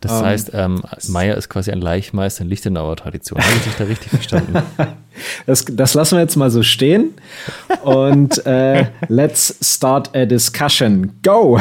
Das 0.00 0.12
ähm, 0.12 0.26
heißt, 0.26 0.50
ähm, 0.54 0.82
Meier 1.08 1.36
ist 1.36 1.48
quasi 1.50 1.70
ein 1.70 1.80
Leichmeister 1.80 2.42
in 2.42 2.48
Lichtenauer 2.48 2.96
Tradition. 2.96 3.38
Habe 3.40 3.52
ich 3.56 3.62
dich 3.64 3.74
da 3.76 3.84
richtig 3.84 4.10
verstanden? 4.10 4.62
Das, 5.44 5.66
das, 5.66 5.92
lassen 5.92 6.16
wir 6.16 6.22
jetzt 6.22 6.36
mal 6.36 6.50
so 6.50 6.62
stehen. 6.62 7.12
Und 7.82 8.46
äh, 8.46 8.86
let's 9.08 9.54
start 9.60 10.16
a 10.16 10.24
discussion. 10.24 11.12
Go! 11.22 11.60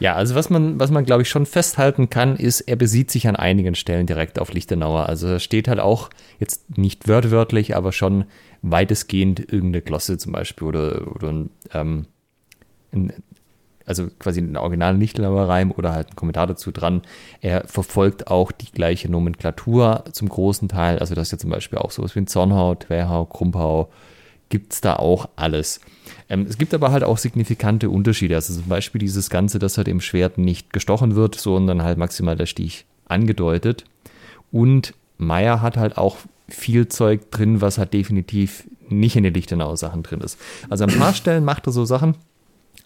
Ja, 0.00 0.14
also 0.14 0.34
was 0.34 0.48
man, 0.48 0.78
was 0.78 0.90
man 0.90 1.04
glaube 1.04 1.22
ich 1.22 1.28
schon 1.28 1.46
festhalten 1.46 2.08
kann, 2.08 2.36
ist, 2.36 2.60
er 2.60 2.76
besieht 2.76 3.10
sich 3.10 3.26
an 3.26 3.36
einigen 3.36 3.74
Stellen 3.74 4.06
direkt 4.06 4.38
auf 4.38 4.52
Lichtenauer. 4.52 5.08
Also 5.08 5.26
er 5.26 5.40
steht 5.40 5.68
halt 5.68 5.80
auch 5.80 6.10
jetzt 6.38 6.78
nicht 6.78 7.08
wörtwörtlich, 7.08 7.76
aber 7.76 7.92
schon 7.92 8.24
weitestgehend 8.62 9.40
irgendeine 9.40 9.82
Glosse 9.82 10.18
zum 10.18 10.32
Beispiel 10.32 10.68
oder, 10.68 11.14
oder 11.14 11.28
ein, 11.28 11.50
ähm, 11.72 12.06
ein, 12.92 13.12
also 13.86 14.08
quasi 14.18 14.40
ein 14.40 14.56
originalen 14.56 15.00
Lichtenauer 15.00 15.48
Reim 15.48 15.72
oder 15.72 15.92
halt 15.92 16.10
ein 16.10 16.16
Kommentar 16.16 16.46
dazu 16.46 16.70
dran. 16.70 17.02
Er 17.40 17.66
verfolgt 17.66 18.28
auch 18.28 18.52
die 18.52 18.70
gleiche 18.70 19.10
Nomenklatur 19.10 20.04
zum 20.12 20.28
großen 20.28 20.68
Teil. 20.68 20.98
Also 20.98 21.14
das 21.14 21.28
ist 21.28 21.32
ja 21.32 21.38
zum 21.38 21.50
Beispiel 21.50 21.78
auch 21.78 21.90
sowas 21.90 22.14
wie 22.14 22.20
ein 22.20 22.26
Zornhau, 22.26 22.76
Querhau, 22.76 23.24
Krumpau, 23.24 23.90
gibt 24.48 24.74
es 24.74 24.80
da 24.80 24.96
auch 24.96 25.28
alles. 25.36 25.80
Ähm, 26.28 26.46
es 26.48 26.58
gibt 26.58 26.74
aber 26.74 26.90
halt 26.90 27.04
auch 27.04 27.18
signifikante 27.18 27.90
Unterschiede. 27.90 28.34
Also 28.34 28.54
zum 28.54 28.68
Beispiel 28.68 28.98
dieses 28.98 29.30
Ganze, 29.30 29.58
dass 29.58 29.78
halt 29.78 29.88
im 29.88 30.00
Schwert 30.00 30.38
nicht 30.38 30.72
gestochen 30.72 31.14
wird, 31.14 31.36
sondern 31.36 31.82
halt 31.82 31.98
maximal 31.98 32.36
der 32.36 32.46
Stich 32.46 32.86
angedeutet. 33.06 33.84
Und 34.52 34.94
Meyer 35.16 35.62
hat 35.62 35.76
halt 35.76 35.98
auch 35.98 36.16
viel 36.48 36.88
Zeug 36.88 37.30
drin, 37.30 37.60
was 37.60 37.78
halt 37.78 37.92
definitiv 37.92 38.64
nicht 38.88 39.16
in 39.16 39.24
den 39.24 39.34
Lichtenauer 39.34 39.76
Sachen 39.76 40.02
drin 40.02 40.20
ist. 40.20 40.38
Also 40.70 40.84
an 40.84 40.90
ein 40.90 40.98
paar 40.98 41.14
Stellen 41.14 41.44
macht 41.44 41.66
er 41.66 41.72
so 41.72 41.84
Sachen, 41.84 42.14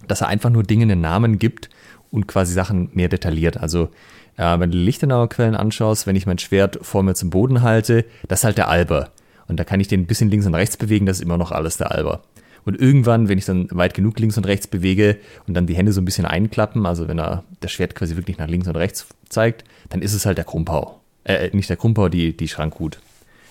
dass 0.08 0.20
er 0.20 0.28
einfach 0.28 0.50
nur 0.50 0.64
Dinge 0.64 0.82
einen 0.84 1.00
Namen 1.00 1.38
gibt 1.38 1.70
und 2.10 2.26
quasi 2.26 2.52
Sachen 2.52 2.90
mehr 2.94 3.08
detailliert. 3.08 3.56
Also 3.58 3.88
äh, 4.36 4.58
wenn 4.58 4.70
du 4.70 4.78
Lichtenauer 4.78 5.28
Quellen 5.28 5.54
anschaust, 5.54 6.06
wenn 6.06 6.16
ich 6.16 6.26
mein 6.26 6.38
Schwert 6.38 6.78
vor 6.82 7.02
mir 7.02 7.14
zum 7.14 7.30
Boden 7.30 7.62
halte, 7.62 8.04
das 8.26 8.40
ist 8.40 8.44
halt 8.44 8.58
der 8.58 8.68
Alber. 8.68 9.10
Und 9.46 9.58
da 9.58 9.64
kann 9.64 9.80
ich 9.80 9.88
den 9.88 10.00
ein 10.00 10.06
bisschen 10.06 10.30
links 10.30 10.46
und 10.46 10.54
rechts 10.54 10.76
bewegen, 10.76 11.06
das 11.06 11.18
ist 11.18 11.22
immer 11.22 11.38
noch 11.38 11.52
alles 11.52 11.76
der 11.76 11.92
Alber. 11.92 12.22
Und 12.64 12.80
irgendwann, 12.80 13.28
wenn 13.28 13.38
ich 13.38 13.44
dann 13.44 13.68
weit 13.70 13.94
genug 13.94 14.18
links 14.18 14.36
und 14.36 14.46
rechts 14.46 14.66
bewege 14.66 15.18
und 15.46 15.54
dann 15.54 15.66
die 15.66 15.74
Hände 15.74 15.92
so 15.92 16.00
ein 16.00 16.04
bisschen 16.04 16.24
einklappen, 16.24 16.86
also 16.86 17.08
wenn 17.08 17.18
er 17.18 17.44
das 17.60 17.72
Schwert 17.72 17.94
quasi 17.94 18.16
wirklich 18.16 18.38
nach 18.38 18.48
links 18.48 18.68
und 18.68 18.76
rechts 18.76 19.06
zeigt, 19.28 19.64
dann 19.88 20.02
ist 20.02 20.14
es 20.14 20.26
halt 20.26 20.38
der 20.38 20.44
Krumpau. 20.44 21.00
Äh, 21.24 21.50
nicht 21.52 21.68
der 21.68 21.76
Krumpau, 21.76 22.08
die, 22.08 22.36
die 22.36 22.48
Schrankhut. 22.48 23.00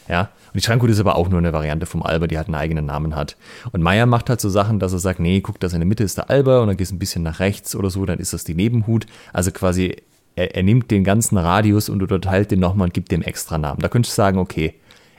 Ja, 0.08 0.30
und 0.54 0.56
die 0.56 0.62
Schrankhut 0.62 0.90
ist 0.90 1.00
aber 1.00 1.16
auch 1.16 1.30
nur 1.30 1.40
eine 1.40 1.54
Variante 1.54 1.86
vom 1.86 2.04
Alber, 2.04 2.28
die 2.28 2.38
halt 2.38 2.48
einen 2.48 2.56
eigenen 2.56 2.86
Namen 2.86 3.16
hat. 3.16 3.38
Und 3.72 3.82
Meier 3.82 4.06
macht 4.06 4.30
halt 4.30 4.42
so 4.42 4.50
Sachen, 4.50 4.80
dass 4.80 4.92
er 4.92 5.00
sagt, 5.00 5.20
nee, 5.20 5.40
guck, 5.40 5.60
das 5.60 5.74
in 5.74 5.80
der 5.80 5.88
Mitte 5.88 6.04
ist 6.04 6.18
der 6.18 6.30
Alber 6.30 6.62
und 6.62 6.68
dann 6.68 6.76
gehst 6.76 6.92
du 6.92 6.96
ein 6.96 7.00
bisschen 7.00 7.24
nach 7.24 7.40
rechts 7.40 7.76
oder 7.76 7.90
so, 7.90 8.06
dann 8.06 8.20
ist 8.20 8.34
das 8.34 8.44
die 8.44 8.56
Nebenhut. 8.56 9.06
Also 9.32 9.52
quasi, 9.52 9.96
er, 10.36 10.56
er 10.56 10.64
nimmt 10.64 10.92
den 10.92 11.04
ganzen 11.04 11.38
Radius 11.38 11.88
und 11.88 12.02
unterteilt 12.02 12.52
den 12.52 12.60
nochmal 12.60 12.88
und 12.88 12.94
gibt 12.94 13.12
dem 13.12 13.22
extra 13.22 13.58
Namen. 13.58 13.80
Da 13.80 13.88
könntest 13.88 14.18
du 14.18 14.22
sagen, 14.22 14.38
okay, 14.38 14.74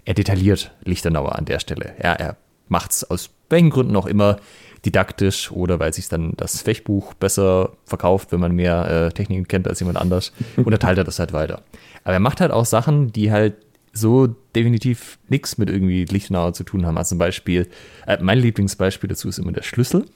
er 0.04 0.14
detailliert 0.14 0.72
Lichternauer 0.84 1.36
an 1.36 1.44
der 1.44 1.60
Stelle. 1.60 1.94
Ja, 2.02 2.12
er 2.12 2.36
macht 2.68 2.90
es 2.90 3.04
aus 3.04 3.30
welchen 3.52 3.70
Gründen 3.70 3.94
auch 3.94 4.06
immer 4.06 4.38
didaktisch 4.84 5.52
oder 5.52 5.78
weil 5.78 5.92
sich 5.92 6.08
dann 6.08 6.32
das 6.36 6.60
Fechtbuch 6.60 7.14
besser 7.14 7.72
verkauft, 7.84 8.32
wenn 8.32 8.40
man 8.40 8.52
mehr 8.52 8.90
äh, 8.90 9.12
Techniken 9.12 9.46
kennt 9.46 9.68
als 9.68 9.78
jemand 9.78 9.98
anders, 9.98 10.32
unterteilt 10.56 10.98
er 10.98 11.04
das 11.04 11.20
halt 11.20 11.32
weiter. 11.32 11.62
Aber 12.02 12.14
er 12.14 12.20
macht 12.20 12.40
halt 12.40 12.50
auch 12.50 12.64
Sachen, 12.64 13.12
die 13.12 13.30
halt 13.30 13.54
so 13.92 14.28
definitiv 14.56 15.18
nichts 15.28 15.58
mit 15.58 15.70
irgendwie 15.70 16.04
Lichtenauer 16.04 16.54
zu 16.54 16.64
tun 16.64 16.86
haben. 16.86 16.96
Also 16.96 17.10
zum 17.10 17.18
Beispiel, 17.18 17.68
äh, 18.06 18.18
mein 18.20 18.38
Lieblingsbeispiel 18.38 19.08
dazu 19.08 19.28
ist 19.28 19.38
immer 19.38 19.52
der 19.52 19.62
Schlüssel. 19.62 20.06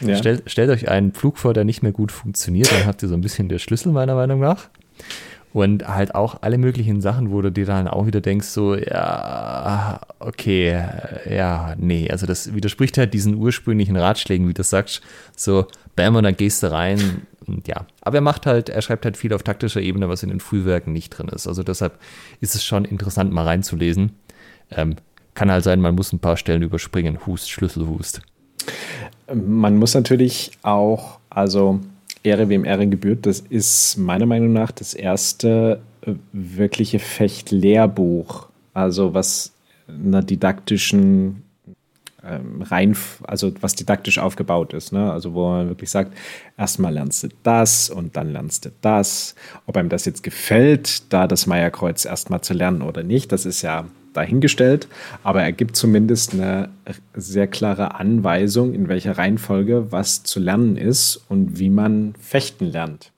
Ja. 0.00 0.16
Stellt, 0.16 0.50
stellt 0.50 0.70
euch 0.70 0.88
einen 0.88 1.12
Flug 1.12 1.38
vor, 1.38 1.52
der 1.52 1.64
nicht 1.64 1.82
mehr 1.82 1.92
gut 1.92 2.12
funktioniert, 2.12 2.72
dann 2.72 2.86
habt 2.86 3.02
ihr 3.02 3.08
so 3.08 3.14
ein 3.14 3.20
bisschen 3.20 3.48
der 3.48 3.58
Schlüssel 3.58 3.92
meiner 3.92 4.14
Meinung 4.14 4.40
nach. 4.40 4.68
Und 5.52 5.88
halt 5.88 6.14
auch 6.14 6.42
alle 6.42 6.58
möglichen 6.58 7.00
Sachen, 7.00 7.32
wo 7.32 7.42
du 7.42 7.50
dir 7.50 7.66
dann 7.66 7.88
auch 7.88 8.06
wieder 8.06 8.20
denkst, 8.20 8.46
so, 8.46 8.76
ja, 8.76 10.00
okay, 10.20 10.84
ja, 11.28 11.74
nee. 11.76 12.08
Also 12.08 12.26
das 12.26 12.54
widerspricht 12.54 12.98
halt 12.98 13.14
diesen 13.14 13.34
ursprünglichen 13.34 13.96
Ratschlägen, 13.96 14.48
wie 14.48 14.54
du 14.54 14.62
sagst, 14.62 15.02
so, 15.34 15.66
bam, 15.96 16.14
und 16.14 16.22
dann 16.22 16.36
gehst 16.36 16.62
du 16.62 16.70
rein. 16.70 17.22
Und 17.46 17.66
ja, 17.66 17.84
aber 18.02 18.18
er 18.18 18.22
macht 18.22 18.46
halt, 18.46 18.68
er 18.68 18.80
schreibt 18.80 19.04
halt 19.04 19.16
viel 19.16 19.32
auf 19.32 19.42
taktischer 19.42 19.80
Ebene, 19.80 20.08
was 20.08 20.22
in 20.22 20.28
den 20.28 20.38
Frühwerken 20.38 20.92
nicht 20.92 21.10
drin 21.10 21.28
ist. 21.28 21.48
Also 21.48 21.64
deshalb 21.64 21.98
ist 22.40 22.54
es 22.54 22.64
schon 22.64 22.84
interessant, 22.84 23.32
mal 23.32 23.44
reinzulesen. 23.44 24.12
Ähm, 24.70 24.96
kann 25.34 25.50
halt 25.50 25.64
sein, 25.64 25.80
man 25.80 25.96
muss 25.96 26.12
ein 26.12 26.20
paar 26.20 26.36
Stellen 26.36 26.62
überspringen. 26.62 27.26
Hust, 27.26 27.50
Schlüsselhust. 27.50 28.20
Man 29.32 29.78
muss 29.78 29.94
natürlich 29.94 30.52
auch, 30.62 31.18
also 31.28 31.80
Ehre 32.22 32.48
wem 32.48 32.64
Ehre 32.64 32.86
gebührt. 32.86 33.26
Das 33.26 33.40
ist 33.40 33.96
meiner 33.96 34.26
Meinung 34.26 34.52
nach 34.52 34.70
das 34.72 34.94
erste 34.94 35.80
äh, 36.02 36.12
wirkliche 36.32 36.98
Fechtlehrbuch. 36.98 38.48
Also 38.74 39.14
was 39.14 39.52
einer 39.88 40.22
didaktischen 40.22 41.42
ähm, 42.22 42.62
rein, 42.62 42.96
also 43.22 43.52
was 43.60 43.74
didaktisch 43.74 44.18
aufgebaut 44.18 44.74
ist. 44.74 44.92
Ne? 44.92 45.10
Also 45.10 45.34
wo 45.34 45.48
man 45.50 45.68
wirklich 45.68 45.90
sagt, 45.90 46.12
erstmal 46.58 46.92
lernst 46.92 47.22
du 47.22 47.28
das 47.42 47.88
und 47.90 48.16
dann 48.16 48.32
lernst 48.32 48.66
du 48.66 48.70
das. 48.82 49.34
Ob 49.66 49.76
einem 49.76 49.88
das 49.88 50.04
jetzt 50.04 50.22
gefällt, 50.22 51.12
da 51.12 51.26
das 51.26 51.46
Meierkreuz 51.46 52.04
erstmal 52.04 52.42
zu 52.42 52.52
lernen 52.52 52.82
oder 52.82 53.02
nicht, 53.02 53.32
das 53.32 53.46
ist 53.46 53.62
ja 53.62 53.86
dahingestellt, 54.12 54.88
aber 55.22 55.42
er 55.42 55.52
gibt 55.52 55.76
zumindest 55.76 56.34
eine 56.34 56.70
sehr 57.14 57.46
klare 57.46 57.94
Anweisung, 57.94 58.74
in 58.74 58.88
welcher 58.88 59.18
Reihenfolge 59.18 59.90
was 59.90 60.22
zu 60.22 60.40
lernen 60.40 60.76
ist 60.76 61.24
und 61.28 61.58
wie 61.58 61.70
man 61.70 62.14
fechten 62.20 62.66
lernt. 62.66 63.12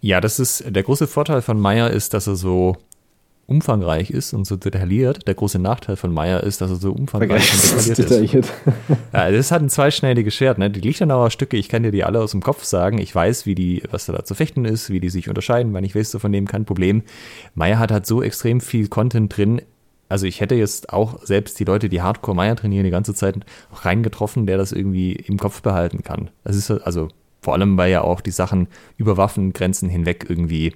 Ja, 0.00 0.20
das 0.20 0.40
ist 0.40 0.64
der 0.68 0.82
große 0.82 1.06
Vorteil 1.06 1.42
von 1.42 1.60
Meyer 1.60 1.90
ist, 1.90 2.14
dass 2.14 2.26
er 2.26 2.36
so 2.36 2.76
umfangreich 3.50 4.10
ist 4.10 4.32
und 4.32 4.46
so 4.46 4.56
detailliert. 4.56 5.26
Der 5.26 5.34
große 5.34 5.58
Nachteil 5.58 5.96
von 5.96 6.14
Meyer 6.14 6.44
ist, 6.44 6.60
dass 6.60 6.70
er 6.70 6.76
so 6.76 6.92
umfangreich 6.92 7.52
und 7.52 7.62
detailliert, 7.64 7.98
detailliert. 7.98 8.46
ist. 8.46 8.52
ja, 9.12 9.30
das 9.30 9.50
hat 9.50 9.60
ein 9.60 9.68
zweischneidiges 9.68 10.34
Schwert. 10.34 10.58
Ne? 10.58 10.70
Die 10.70 10.80
Lichtenauer 10.80 11.30
Stücke, 11.30 11.56
ich 11.56 11.68
kann 11.68 11.82
dir 11.82 11.90
die 11.90 12.04
alle 12.04 12.20
aus 12.20 12.30
dem 12.30 12.42
Kopf 12.42 12.62
sagen. 12.62 12.98
Ich 12.98 13.12
weiß, 13.12 13.46
wie 13.46 13.56
die, 13.56 13.82
was 13.90 14.06
da 14.06 14.24
zu 14.24 14.36
fechten 14.36 14.64
ist, 14.64 14.90
wie 14.90 15.00
die 15.00 15.10
sich 15.10 15.28
unterscheiden, 15.28 15.74
wann 15.74 15.82
ich 15.82 15.96
weiß 15.96 16.16
von 16.20 16.32
dem 16.32 16.46
kein 16.46 16.64
Problem. 16.64 17.02
Meyer 17.54 17.80
hat 17.80 17.90
halt 17.90 18.06
so 18.06 18.22
extrem 18.22 18.60
viel 18.60 18.86
Content 18.86 19.36
drin 19.36 19.60
also 20.10 20.26
ich 20.26 20.40
hätte 20.40 20.56
jetzt 20.56 20.92
auch 20.92 21.24
selbst 21.24 21.58
die 21.60 21.64
Leute, 21.64 21.88
die 21.88 22.02
Hardcore 22.02 22.34
Meier 22.34 22.56
trainieren, 22.56 22.84
die 22.84 22.90
ganze 22.90 23.14
Zeit 23.14 23.36
reingetroffen, 23.72 24.44
der 24.44 24.58
das 24.58 24.72
irgendwie 24.72 25.12
im 25.12 25.38
Kopf 25.38 25.62
behalten 25.62 26.02
kann. 26.02 26.30
Das 26.44 26.56
ist 26.56 26.70
also 26.70 27.08
Vor 27.40 27.54
allem, 27.54 27.78
weil 27.78 27.90
ja 27.90 28.02
auch 28.02 28.20
die 28.20 28.32
Sachen 28.32 28.66
über 28.96 29.16
Waffengrenzen 29.16 29.88
hinweg 29.88 30.26
irgendwie 30.28 30.74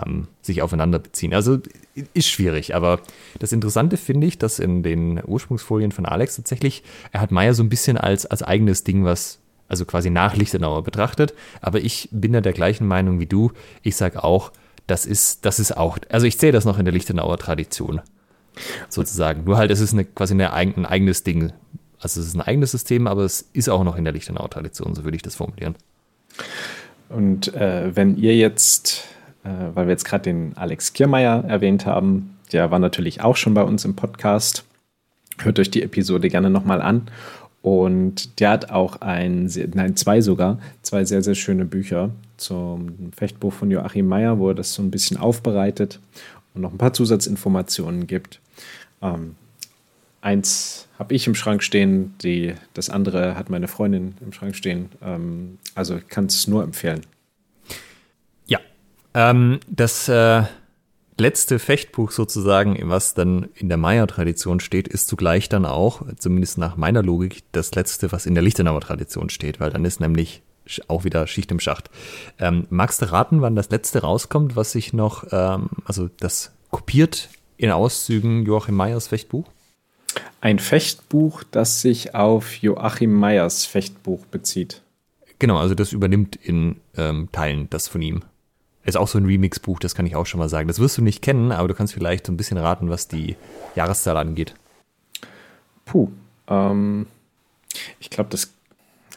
ähm, 0.00 0.28
sich 0.40 0.62
aufeinander 0.62 1.00
beziehen. 1.00 1.34
Also 1.34 1.58
ist 2.14 2.28
schwierig, 2.28 2.74
aber 2.76 3.00
das 3.40 3.52
Interessante 3.52 3.96
finde 3.96 4.28
ich, 4.28 4.38
dass 4.38 4.60
in 4.60 4.84
den 4.84 5.20
Ursprungsfolien 5.22 5.90
von 5.90 6.06
Alex 6.06 6.36
tatsächlich, 6.36 6.84
er 7.10 7.20
hat 7.20 7.32
Meyer 7.32 7.54
so 7.54 7.64
ein 7.64 7.68
bisschen 7.68 7.98
als, 7.98 8.24
als 8.24 8.44
eigenes 8.44 8.84
Ding, 8.84 9.04
was 9.04 9.40
also 9.68 9.84
quasi 9.84 10.10
nach 10.10 10.36
Lichtenauer 10.36 10.84
betrachtet, 10.84 11.34
aber 11.60 11.80
ich 11.80 12.08
bin 12.12 12.32
da 12.32 12.40
der 12.40 12.52
gleichen 12.52 12.86
Meinung 12.86 13.18
wie 13.18 13.26
du. 13.26 13.50
Ich 13.82 13.96
sage 13.96 14.22
auch, 14.22 14.52
das 14.86 15.06
ist, 15.06 15.44
das 15.44 15.58
ist 15.58 15.76
auch, 15.76 15.98
also 16.08 16.26
ich 16.26 16.38
sehe 16.38 16.52
das 16.52 16.64
noch 16.64 16.78
in 16.78 16.84
der 16.84 16.94
Lichtenauer 16.94 17.36
Tradition 17.36 18.00
sozusagen. 18.88 19.44
Nur 19.44 19.58
halt, 19.58 19.70
es 19.70 19.80
ist 19.80 19.92
eine, 19.92 20.04
quasi 20.04 20.34
eine, 20.34 20.52
ein 20.52 20.86
eigenes 20.86 21.22
Ding. 21.22 21.52
Also 22.00 22.20
es 22.20 22.28
ist 22.28 22.34
ein 22.34 22.40
eigenes 22.40 22.70
System, 22.70 23.06
aber 23.06 23.24
es 23.24 23.48
ist 23.52 23.68
auch 23.68 23.84
noch 23.84 23.96
in 23.96 24.04
der 24.04 24.12
Lichtenauer 24.12 24.50
Tradition, 24.50 24.94
so 24.94 25.04
würde 25.04 25.16
ich 25.16 25.22
das 25.22 25.34
formulieren. 25.34 25.74
Und 27.08 27.54
äh, 27.54 27.94
wenn 27.94 28.16
ihr 28.16 28.36
jetzt 28.36 29.08
äh, 29.44 29.74
weil 29.74 29.86
wir 29.86 29.92
jetzt 29.92 30.04
gerade 30.04 30.24
den 30.24 30.56
Alex 30.56 30.92
Kiermeier 30.92 31.44
erwähnt 31.44 31.86
haben. 31.86 32.36
Der 32.52 32.70
war 32.70 32.78
natürlich 32.78 33.22
auch 33.22 33.36
schon 33.36 33.54
bei 33.54 33.62
uns 33.62 33.84
im 33.84 33.96
Podcast. 33.96 34.64
Hört 35.38 35.58
euch 35.58 35.70
die 35.70 35.82
Episode 35.82 36.28
gerne 36.28 36.50
nochmal 36.50 36.82
an. 36.82 37.08
Und 37.62 38.40
der 38.40 38.50
hat 38.50 38.70
auch 38.70 39.00
ein, 39.02 39.50
nein, 39.74 39.96
zwei 39.96 40.20
sogar, 40.22 40.58
zwei 40.82 41.04
sehr, 41.04 41.22
sehr 41.22 41.34
schöne 41.34 41.66
Bücher 41.66 42.10
zum 42.38 43.12
Fechtbuch 43.12 43.52
von 43.52 43.70
Joachim 43.70 44.08
Meyer, 44.08 44.38
wo 44.38 44.48
er 44.48 44.54
das 44.54 44.72
so 44.72 44.82
ein 44.82 44.90
bisschen 44.90 45.18
aufbereitet 45.18 46.00
und 46.54 46.62
noch 46.62 46.72
ein 46.72 46.78
paar 46.78 46.92
Zusatzinformationen 46.92 48.06
gibt. 48.06 48.40
Ähm, 49.02 49.36
eins 50.20 50.88
habe 50.98 51.14
ich 51.14 51.26
im 51.26 51.34
Schrank 51.34 51.62
stehen, 51.62 52.14
die, 52.22 52.54
das 52.74 52.90
andere 52.90 53.36
hat 53.36 53.50
meine 53.50 53.68
Freundin 53.68 54.14
im 54.20 54.32
Schrank 54.32 54.56
stehen. 54.56 54.90
Ähm, 55.02 55.58
also 55.74 55.98
kann 56.08 56.26
es 56.26 56.46
nur 56.46 56.62
empfehlen. 56.62 57.02
Ähm, 59.14 59.60
das 59.68 60.08
äh, 60.08 60.44
letzte 61.18 61.58
Fechtbuch 61.58 62.10
sozusagen, 62.10 62.78
was 62.84 63.14
dann 63.14 63.48
in 63.54 63.68
der 63.68 63.78
Maya-Tradition 63.78 64.60
steht, 64.60 64.88
ist 64.88 65.08
zugleich 65.08 65.48
dann 65.48 65.66
auch, 65.66 66.02
zumindest 66.18 66.58
nach 66.58 66.76
meiner 66.76 67.02
Logik, 67.02 67.42
das 67.52 67.74
letzte, 67.74 68.12
was 68.12 68.26
in 68.26 68.34
der 68.34 68.42
Lichtenauer 68.42 68.80
Tradition 68.80 69.30
steht, 69.30 69.60
weil 69.60 69.70
dann 69.70 69.84
ist 69.84 70.00
nämlich 70.00 70.42
auch 70.88 71.04
wieder 71.04 71.26
Schicht 71.26 71.50
im 71.50 71.60
Schacht. 71.60 71.90
Ähm, 72.38 72.66
magst 72.70 73.02
du 73.02 73.10
raten, 73.10 73.42
wann 73.42 73.56
das 73.56 73.70
letzte 73.70 74.02
rauskommt, 74.02 74.56
was 74.56 74.72
sich 74.72 74.92
noch, 74.92 75.24
ähm, 75.32 75.70
also 75.84 76.08
das 76.18 76.52
kopiert 76.70 77.28
in 77.56 77.70
Auszügen 77.70 78.44
Joachim 78.44 78.76
Meyers 78.76 79.08
Fechtbuch? 79.08 79.46
Ein 80.40 80.58
Fechtbuch, 80.58 81.44
das 81.50 81.82
sich 81.82 82.14
auf 82.14 82.54
Joachim 82.56 83.12
Meyers 83.12 83.66
Fechtbuch 83.66 84.24
bezieht. 84.26 84.82
Genau, 85.38 85.58
also 85.58 85.74
das 85.74 85.92
übernimmt 85.92 86.36
in 86.36 86.76
ähm, 86.96 87.28
Teilen 87.32 87.68
das 87.70 87.88
von 87.88 88.02
ihm. 88.02 88.22
Ist 88.84 88.96
auch 88.96 89.08
so 89.08 89.18
ein 89.18 89.26
Remix-Buch, 89.26 89.78
das 89.78 89.94
kann 89.94 90.06
ich 90.06 90.16
auch 90.16 90.26
schon 90.26 90.38
mal 90.38 90.48
sagen. 90.48 90.68
Das 90.68 90.78
wirst 90.78 90.96
du 90.96 91.02
nicht 91.02 91.22
kennen, 91.22 91.52
aber 91.52 91.68
du 91.68 91.74
kannst 91.74 91.92
vielleicht 91.92 92.26
so 92.26 92.32
ein 92.32 92.36
bisschen 92.36 92.58
raten, 92.58 92.88
was 92.88 93.08
die 93.08 93.36
Jahreszahl 93.74 94.16
angeht. 94.16 94.54
Puh. 95.84 96.08
Ähm, 96.48 97.06
ich 97.98 98.10
glaube, 98.10 98.30
das. 98.30 98.52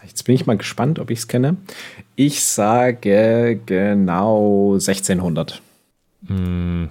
Jetzt 0.08 0.24
bin 0.24 0.36
ich 0.36 0.46
mal 0.46 0.58
gespannt, 0.58 1.00
ob 1.00 1.10
ich 1.10 1.20
es 1.20 1.28
kenne. 1.28 1.58
Ich 2.16 2.44
sage 2.44 3.60
genau 3.66 4.74
1600. 4.74 5.62
Mhm. 6.28 6.90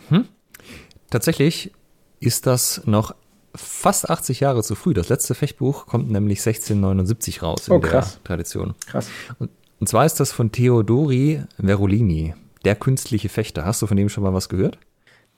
Tatsächlich 1.10 1.72
ist 2.20 2.46
das 2.46 2.82
noch 2.86 3.14
fast 3.54 4.08
80 4.08 4.40
Jahre 4.40 4.62
zu 4.62 4.74
früh. 4.74 4.94
Das 4.94 5.08
letzte 5.08 5.34
Fechtbuch 5.34 5.86
kommt 5.86 6.10
nämlich 6.10 6.38
1679 6.40 7.42
raus 7.42 7.68
in 7.68 7.74
oh, 7.74 7.78
der 7.78 8.06
Tradition. 8.24 8.74
Krass. 8.86 9.08
Und, 9.38 9.50
und 9.80 9.88
zwar 9.88 10.06
ist 10.06 10.20
das 10.20 10.32
von 10.32 10.52
Theodori 10.52 11.42
Verolini. 11.58 12.34
Der 12.64 12.76
künstliche 12.76 13.28
Fechter. 13.28 13.64
Hast 13.64 13.82
du 13.82 13.86
von 13.86 13.96
dem 13.96 14.08
schon 14.08 14.22
mal 14.22 14.32
was 14.32 14.48
gehört? 14.48 14.78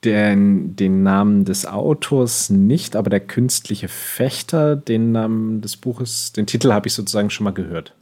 Den, 0.03 0.75
den 0.75 1.01
Namen 1.01 1.45
des 1.45 1.65
Autors 1.65 2.51
nicht, 2.51 2.95
aber 2.95 3.09
der 3.09 3.21
künstliche 3.21 3.87
Fechter, 3.87 4.75
den 4.75 5.11
Namen 5.11 5.61
des 5.61 5.77
Buches, 5.77 6.31
den 6.31 6.45
Titel 6.45 6.71
habe 6.71 6.87
ich 6.87 6.93
sozusagen 6.93 7.31
schon 7.31 7.45
mal 7.45 7.53
gehört. 7.53 7.95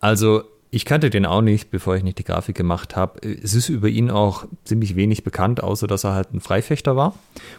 Also, 0.00 0.44
ich 0.70 0.86
kannte 0.86 1.10
den 1.10 1.26
auch 1.26 1.42
nicht, 1.42 1.70
bevor 1.70 1.94
ich 1.96 2.02
nicht 2.02 2.18
die 2.18 2.24
Grafik 2.24 2.56
gemacht 2.56 2.96
habe. 2.96 3.20
Es 3.20 3.52
ist 3.52 3.68
über 3.68 3.88
ihn 3.88 4.10
auch 4.10 4.46
ziemlich 4.64 4.96
wenig 4.96 5.22
bekannt, 5.22 5.62
außer 5.62 5.86
dass 5.86 6.04
er 6.04 6.14
halt 6.14 6.32
ein 6.32 6.40
Freifechter 6.40 6.96
war 6.96 7.14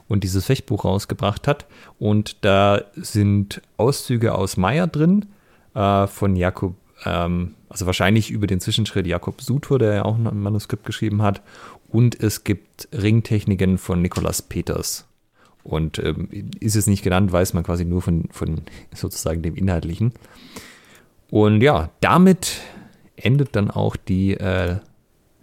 und 0.08 0.24
dieses 0.24 0.46
Fechtbuch 0.46 0.84
rausgebracht 0.84 1.48
hat. 1.48 1.68
Und 2.00 2.44
da 2.44 2.82
sind 2.96 3.62
Auszüge 3.78 4.34
aus 4.34 4.58
Meyer 4.58 4.88
drin, 4.88 5.28
äh, 5.76 6.08
von 6.08 6.36
Jakob 6.36 6.74
ähm, 7.06 7.54
also 7.70 7.86
wahrscheinlich 7.88 8.30
über 8.30 8.46
den 8.46 8.60
Zwischenschritt 8.60 9.08
Jakob 9.08 9.42
Sutor, 9.42 9.80
der 9.80 9.94
ja 9.94 10.06
auch 10.06 10.16
ein 10.16 10.40
Manuskript 10.40 10.86
geschrieben 10.86 11.22
hat. 11.22 11.42
Und 11.94 12.22
es 12.22 12.44
gibt 12.44 12.90
Ringtechniken 12.92 13.78
von 13.78 14.02
Nikolaus 14.02 14.42
Peters. 14.42 15.06
Und 15.64 16.00
ähm, 16.00 16.28
ist 16.60 16.76
es 16.76 16.88
nicht 16.88 17.04
genannt, 17.04 17.32
weiß 17.32 17.54
man 17.54 17.64
quasi 17.64 17.86
nur 17.86 18.02
von, 18.02 18.26
von 18.32 18.64
sozusagen 18.94 19.44
dem 19.44 19.56
Inhaltlichen. 19.56 20.12
Und 21.30 21.62
ja, 21.62 21.92
damit 22.02 22.62
endet 23.16 23.56
dann 23.56 23.70
auch 23.70 23.96
die 23.96 24.34
äh, 24.34 24.78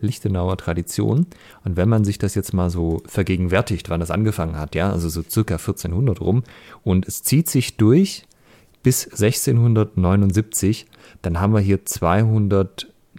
Lichtenauer 0.00 0.56
Tradition. 0.56 1.26
Und 1.64 1.76
wenn 1.76 1.88
man 1.88 2.04
sich 2.04 2.18
das 2.18 2.34
jetzt 2.34 2.52
mal 2.52 2.68
so 2.68 3.00
vergegenwärtigt, 3.06 3.88
wann 3.88 4.00
das 4.00 4.10
angefangen 4.10 4.58
hat, 4.58 4.74
ja, 4.74 4.90
also 4.90 5.08
so 5.08 5.22
circa 5.22 5.54
1400 5.54 6.20
rum, 6.20 6.42
und 6.82 7.06
es 7.06 7.22
zieht 7.22 7.48
sich 7.48 7.76
durch 7.76 8.26
bis 8.82 9.04
1679, 9.04 10.86
dann 11.22 11.38
haben 11.40 11.54
wir 11.54 11.60
hier 11.60 11.84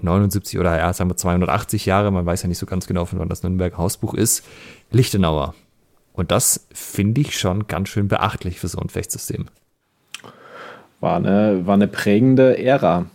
279 0.02 0.60
oder 0.60 0.78
ja, 0.78 0.91
sagen 0.93 1.10
wir 1.10 1.18
280 1.18 1.86
Jahre, 1.86 2.12
man 2.12 2.26
weiß 2.26 2.41
ja 2.43 2.49
nicht 2.49 2.58
so 2.58 2.66
ganz 2.66 2.88
genau, 2.88 3.06
von 3.06 3.20
wann 3.20 3.30
das 3.30 3.43
Nürnberger 3.43 3.78
Hausbuch 3.78 4.14
ist, 4.14 4.43
Lichtenauer. 4.91 5.54
Und 6.14 6.32
das 6.32 6.68
finde 6.74 7.22
ich 7.22 7.39
schon 7.39 7.68
ganz 7.68 7.89
schön 7.89 8.08
beachtlich 8.08 8.60
für 8.60 8.68
so 8.68 8.80
ein 8.80 8.89
Fechtsystem. 8.89 9.45
War 10.99 11.16
eine, 11.16 11.66
war 11.66 11.76
eine 11.76 11.88
prägende 11.88 12.58
Ära. 12.58 13.06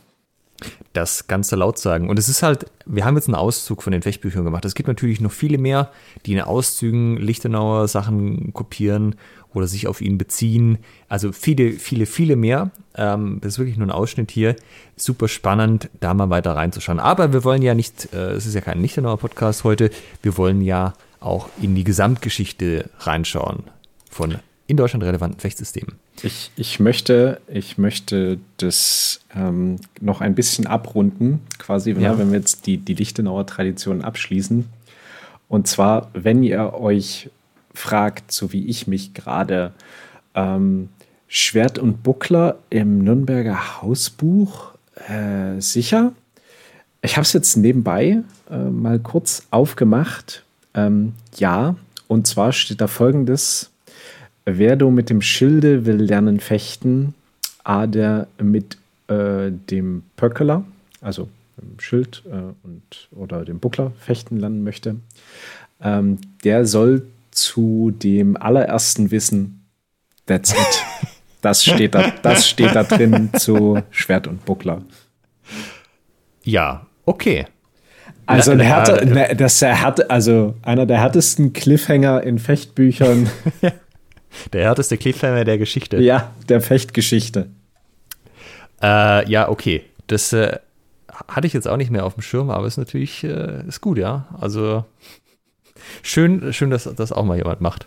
Das 0.92 1.26
kannst 1.26 1.52
du 1.52 1.56
laut 1.56 1.78
sagen. 1.78 2.08
Und 2.08 2.18
es 2.18 2.28
ist 2.28 2.42
halt, 2.42 2.66
wir 2.86 3.04
haben 3.04 3.16
jetzt 3.16 3.28
einen 3.28 3.34
Auszug 3.34 3.82
von 3.82 3.92
den 3.92 4.00
Fechtbüchern 4.00 4.44
gemacht. 4.44 4.64
Es 4.64 4.74
gibt 4.74 4.88
natürlich 4.88 5.20
noch 5.20 5.30
viele 5.30 5.58
mehr, 5.58 5.90
die 6.24 6.32
in 6.32 6.40
Auszügen 6.40 7.18
Lichtenauer 7.18 7.86
Sachen 7.86 8.54
kopieren 8.54 9.16
oder 9.56 9.66
sich 9.66 9.86
auf 9.86 10.02
ihn 10.02 10.18
beziehen. 10.18 10.78
Also 11.08 11.32
viele, 11.32 11.72
viele, 11.72 12.04
viele 12.04 12.36
mehr. 12.36 12.70
Ähm, 12.94 13.38
das 13.40 13.54
ist 13.54 13.58
wirklich 13.58 13.78
nur 13.78 13.86
ein 13.86 13.92
Ausschnitt 13.92 14.30
hier. 14.30 14.54
Super 14.96 15.28
spannend, 15.28 15.88
da 16.00 16.12
mal 16.12 16.28
weiter 16.28 16.54
reinzuschauen. 16.54 17.00
Aber 17.00 17.32
wir 17.32 17.42
wollen 17.42 17.62
ja 17.62 17.74
nicht, 17.74 18.12
äh, 18.12 18.32
es 18.32 18.44
ist 18.44 18.54
ja 18.54 18.60
kein 18.60 18.82
Lichtenauer 18.82 19.16
Podcast 19.16 19.64
heute, 19.64 19.90
wir 20.22 20.36
wollen 20.36 20.60
ja 20.60 20.92
auch 21.20 21.48
in 21.62 21.74
die 21.74 21.84
Gesamtgeschichte 21.84 22.90
reinschauen 23.00 23.64
von 24.10 24.36
in 24.66 24.76
Deutschland 24.76 25.04
relevanten 25.04 25.40
Fechtsystemen. 25.40 25.94
Ich, 26.22 26.50
ich, 26.56 26.78
möchte, 26.78 27.40
ich 27.46 27.78
möchte 27.78 28.38
das 28.58 29.20
ähm, 29.34 29.76
noch 30.00 30.20
ein 30.20 30.34
bisschen 30.34 30.66
abrunden, 30.66 31.40
quasi, 31.58 31.92
ja. 31.92 32.12
ne, 32.12 32.18
wenn 32.18 32.32
wir 32.32 32.38
jetzt 32.40 32.66
die, 32.66 32.76
die 32.76 32.94
Lichtenauer 32.94 33.46
Tradition 33.46 34.02
abschließen. 34.02 34.68
Und 35.48 35.68
zwar, 35.68 36.10
wenn 36.12 36.42
ihr 36.42 36.74
euch 36.74 37.30
fragt, 37.76 38.32
so 38.32 38.52
wie 38.52 38.66
ich 38.66 38.86
mich 38.86 39.14
gerade, 39.14 39.72
ähm, 40.34 40.88
Schwert 41.28 41.78
und 41.78 42.02
Buckler 42.02 42.58
im 42.70 42.98
Nürnberger 43.02 43.82
Hausbuch, 43.82 44.72
äh, 45.08 45.60
sicher. 45.60 46.12
Ich 47.02 47.16
habe 47.16 47.22
es 47.22 47.32
jetzt 47.32 47.56
nebenbei 47.56 48.22
äh, 48.50 48.56
mal 48.56 48.98
kurz 48.98 49.46
aufgemacht. 49.50 50.44
Ähm, 50.74 51.14
ja, 51.36 51.76
und 52.08 52.26
zwar 52.26 52.52
steht 52.52 52.80
da 52.80 52.86
folgendes: 52.86 53.70
Wer 54.44 54.76
du 54.76 54.90
mit 54.90 55.10
dem 55.10 55.20
Schilde 55.20 55.84
will 55.84 55.96
lernen 55.96 56.40
fechten, 56.40 57.14
Ader 57.64 58.28
mit 58.40 58.78
äh, 59.08 59.50
dem 59.50 60.04
Pöckeler, 60.16 60.64
also 61.00 61.28
dem 61.60 61.80
Schild 61.80 62.22
äh, 62.26 62.52
und, 62.62 63.08
oder 63.12 63.44
dem 63.44 63.58
Buckler 63.58 63.92
fechten 63.98 64.38
lernen 64.38 64.62
möchte, 64.62 64.96
ähm, 65.80 66.18
der 66.44 66.66
soll 66.66 67.06
zu 67.36 67.90
dem 67.90 68.36
allerersten 68.36 69.10
Wissen. 69.10 69.68
That's 70.26 70.52
it. 70.52 70.82
Das 71.42 71.64
steht 71.64 71.94
da, 71.94 72.12
das 72.22 72.48
steht 72.48 72.74
da 72.74 72.82
drin 72.82 73.30
zu 73.38 73.80
Schwert 73.90 74.26
und 74.26 74.44
Buckler. 74.44 74.82
Ja, 76.42 76.86
okay. 77.04 77.46
Also 78.26 78.50
ein 78.50 78.60
härter, 78.60 79.04
ne, 79.04 79.36
das 79.36 79.54
ist 79.54 79.62
der 79.62 79.80
härte, 79.80 80.10
also 80.10 80.56
einer 80.62 80.86
der 80.86 80.98
härtesten 80.98 81.52
Cliffhanger 81.52 82.22
in 82.24 82.40
Fechtbüchern. 82.40 83.30
der 84.52 84.64
härteste 84.64 84.96
Cliffhanger 84.96 85.44
der 85.44 85.58
Geschichte. 85.58 85.98
Ja, 85.98 86.32
der 86.48 86.60
Fechtgeschichte. 86.60 87.46
Äh, 88.82 89.30
ja, 89.30 89.48
okay. 89.48 89.82
Das 90.08 90.32
äh, 90.32 90.58
hatte 91.28 91.46
ich 91.46 91.52
jetzt 91.52 91.68
auch 91.68 91.76
nicht 91.76 91.90
mehr 91.90 92.04
auf 92.04 92.14
dem 92.14 92.22
Schirm, 92.22 92.50
aber 92.50 92.66
ist 92.66 92.76
natürlich 92.76 93.22
äh, 93.22 93.62
ist 93.68 93.80
gut, 93.80 93.98
ja. 93.98 94.26
Also 94.40 94.84
Schön, 96.02 96.52
schön, 96.52 96.70
dass 96.70 96.84
das 96.84 97.12
auch 97.12 97.24
mal 97.24 97.36
jemand 97.36 97.60
macht. 97.60 97.86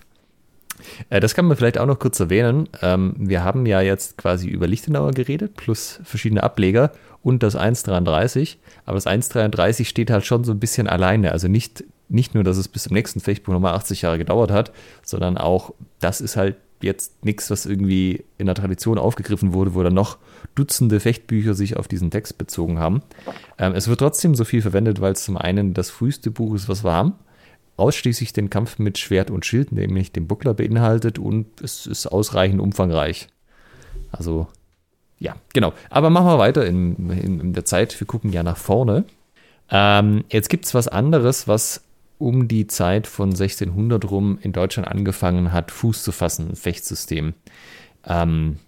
Äh, 1.09 1.19
das 1.19 1.35
kann 1.35 1.45
man 1.45 1.57
vielleicht 1.57 1.77
auch 1.77 1.85
noch 1.85 1.99
kurz 1.99 2.19
erwähnen. 2.19 2.69
Ähm, 2.81 3.13
wir 3.17 3.43
haben 3.43 3.65
ja 3.65 3.81
jetzt 3.81 4.17
quasi 4.17 4.47
über 4.47 4.67
Lichtenauer 4.67 5.11
geredet, 5.11 5.55
plus 5.55 5.99
verschiedene 6.03 6.43
Ableger. 6.43 6.91
und 7.21 7.43
das 7.43 7.57
1,33. 7.57 8.55
Aber 8.85 8.95
das 8.95 9.05
1,33 9.05 9.85
steht 9.85 10.09
halt 10.09 10.25
schon 10.25 10.45
so 10.45 10.53
ein 10.53 10.59
bisschen 10.59 10.87
alleine. 10.87 11.33
Also 11.33 11.49
nicht, 11.49 11.83
nicht 12.07 12.33
nur, 12.33 12.45
dass 12.45 12.55
es 12.55 12.69
bis 12.69 12.83
zum 12.83 12.93
nächsten 12.93 13.19
Fechtbuch 13.19 13.51
nochmal 13.51 13.73
80 13.75 14.03
Jahre 14.03 14.17
gedauert 14.17 14.51
hat, 14.51 14.71
sondern 15.03 15.37
auch, 15.37 15.73
das 15.99 16.21
ist 16.21 16.37
halt 16.37 16.55
jetzt 16.81 17.25
nichts, 17.25 17.51
was 17.51 17.65
irgendwie 17.65 18.23
in 18.37 18.45
der 18.45 18.55
Tradition 18.55 18.97
aufgegriffen 18.97 19.51
wurde, 19.53 19.75
wo 19.75 19.83
dann 19.83 19.93
noch 19.93 20.17
Dutzende 20.55 20.99
Fechtbücher 20.99 21.53
sich 21.53 21.77
auf 21.77 21.87
diesen 21.87 22.09
Text 22.09 22.37
bezogen 22.37 22.79
haben. 22.79 23.01
Ähm, 23.57 23.73
es 23.75 23.87
wird 23.87 23.99
trotzdem 23.99 24.35
so 24.35 24.45
viel 24.45 24.61
verwendet, 24.61 25.01
weil 25.01 25.13
es 25.13 25.23
zum 25.23 25.37
einen 25.37 25.73
das 25.73 25.89
früheste 25.89 26.31
Buch 26.31 26.55
ist, 26.55 26.69
was 26.69 26.83
wir 26.83 26.93
haben, 26.93 27.13
ausschließlich 27.79 28.33
den 28.33 28.49
Kampf 28.49 28.79
mit 28.79 28.97
Schwert 28.97 29.31
und 29.31 29.45
Schild, 29.45 29.71
nämlich 29.71 30.11
den 30.11 30.27
Buckler 30.27 30.53
beinhaltet 30.53 31.19
und 31.19 31.61
es 31.61 31.87
ist 31.87 32.07
ausreichend 32.07 32.61
umfangreich. 32.61 33.27
Also, 34.11 34.47
ja, 35.19 35.35
genau. 35.53 35.73
Aber 35.89 36.09
machen 36.09 36.27
wir 36.27 36.37
weiter 36.37 36.65
in, 36.65 37.09
in, 37.11 37.39
in 37.39 37.53
der 37.53 37.65
Zeit. 37.65 37.99
Wir 37.99 38.07
gucken 38.07 38.31
ja 38.31 38.43
nach 38.43 38.57
vorne. 38.57 39.05
Ähm, 39.69 40.23
jetzt 40.29 40.49
gibt 40.49 40.65
es 40.65 40.73
was 40.73 40.87
anderes, 40.87 41.47
was 41.47 41.83
um 42.17 42.47
die 42.47 42.67
Zeit 42.67 43.07
von 43.07 43.29
1600 43.29 44.09
rum 44.09 44.39
in 44.41 44.51
Deutschland 44.51 44.87
angefangen 44.87 45.51
hat, 45.53 45.71
Fuß 45.71 46.03
zu 46.03 46.11
fassen, 46.11 46.49
ein 46.49 46.55
Fechtsystem. 46.55 47.33
Ähm, 48.05 48.59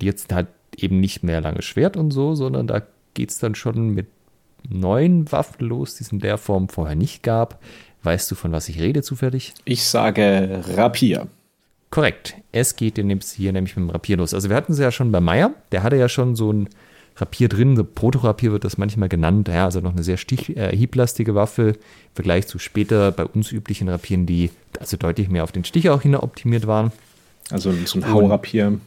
jetzt 0.00 0.32
halt 0.32 0.48
eben 0.76 1.00
nicht 1.00 1.22
mehr 1.22 1.40
lange 1.40 1.62
Schwert 1.62 1.96
und 1.96 2.10
so, 2.10 2.34
sondern 2.34 2.66
da 2.66 2.82
geht 3.14 3.30
es 3.30 3.38
dann 3.38 3.54
schon 3.54 3.90
mit 3.90 4.06
neuen 4.68 5.30
Waffen 5.30 5.66
los, 5.66 5.96
die 5.96 6.04
es 6.04 6.12
in 6.12 6.18
der 6.18 6.38
Form 6.38 6.68
vorher 6.68 6.96
nicht 6.96 7.22
gab. 7.22 7.60
Weißt 8.02 8.30
du, 8.30 8.34
von 8.34 8.52
was 8.52 8.68
ich 8.68 8.80
rede 8.80 9.02
zufällig? 9.02 9.54
Ich 9.64 9.84
sage 9.84 10.62
Rapier. 10.76 11.26
Korrekt. 11.90 12.34
Es 12.52 12.76
geht 12.76 12.96
hier 12.96 13.52
nämlich 13.52 13.76
mit 13.76 13.86
dem 13.86 13.90
Rapier 13.90 14.18
los. 14.18 14.34
Also 14.34 14.48
wir 14.48 14.56
hatten 14.56 14.74
sie 14.74 14.82
ja 14.82 14.92
schon 14.92 15.10
bei 15.10 15.20
Meier. 15.20 15.52
Der 15.72 15.82
hatte 15.82 15.96
ja 15.96 16.08
schon 16.08 16.36
so 16.36 16.52
ein 16.52 16.68
Rapier 17.16 17.48
drin. 17.48 17.76
So 17.76 17.84
Protorapier 17.84 18.52
wird 18.52 18.64
das 18.64 18.78
manchmal 18.78 19.08
genannt. 19.08 19.48
Ja, 19.48 19.64
also 19.64 19.80
noch 19.80 19.92
eine 19.92 20.02
sehr 20.02 20.18
stich, 20.18 20.56
äh, 20.56 20.76
hieblastige 20.76 21.34
Waffe 21.34 21.70
im 21.70 21.74
Vergleich 22.14 22.46
zu 22.46 22.58
später 22.58 23.10
bei 23.10 23.24
uns 23.24 23.50
üblichen 23.52 23.88
Rapieren, 23.88 24.26
die 24.26 24.50
also 24.78 24.96
deutlich 24.96 25.28
mehr 25.28 25.44
auf 25.44 25.52
den 25.52 25.64
Stich 25.64 25.88
auch 25.90 26.02
hin 26.02 26.14
optimiert 26.14 26.66
waren. 26.66 26.92
Also 27.50 27.72
so 27.72 27.98
ein 27.98 28.08
Haurapier. 28.08 28.78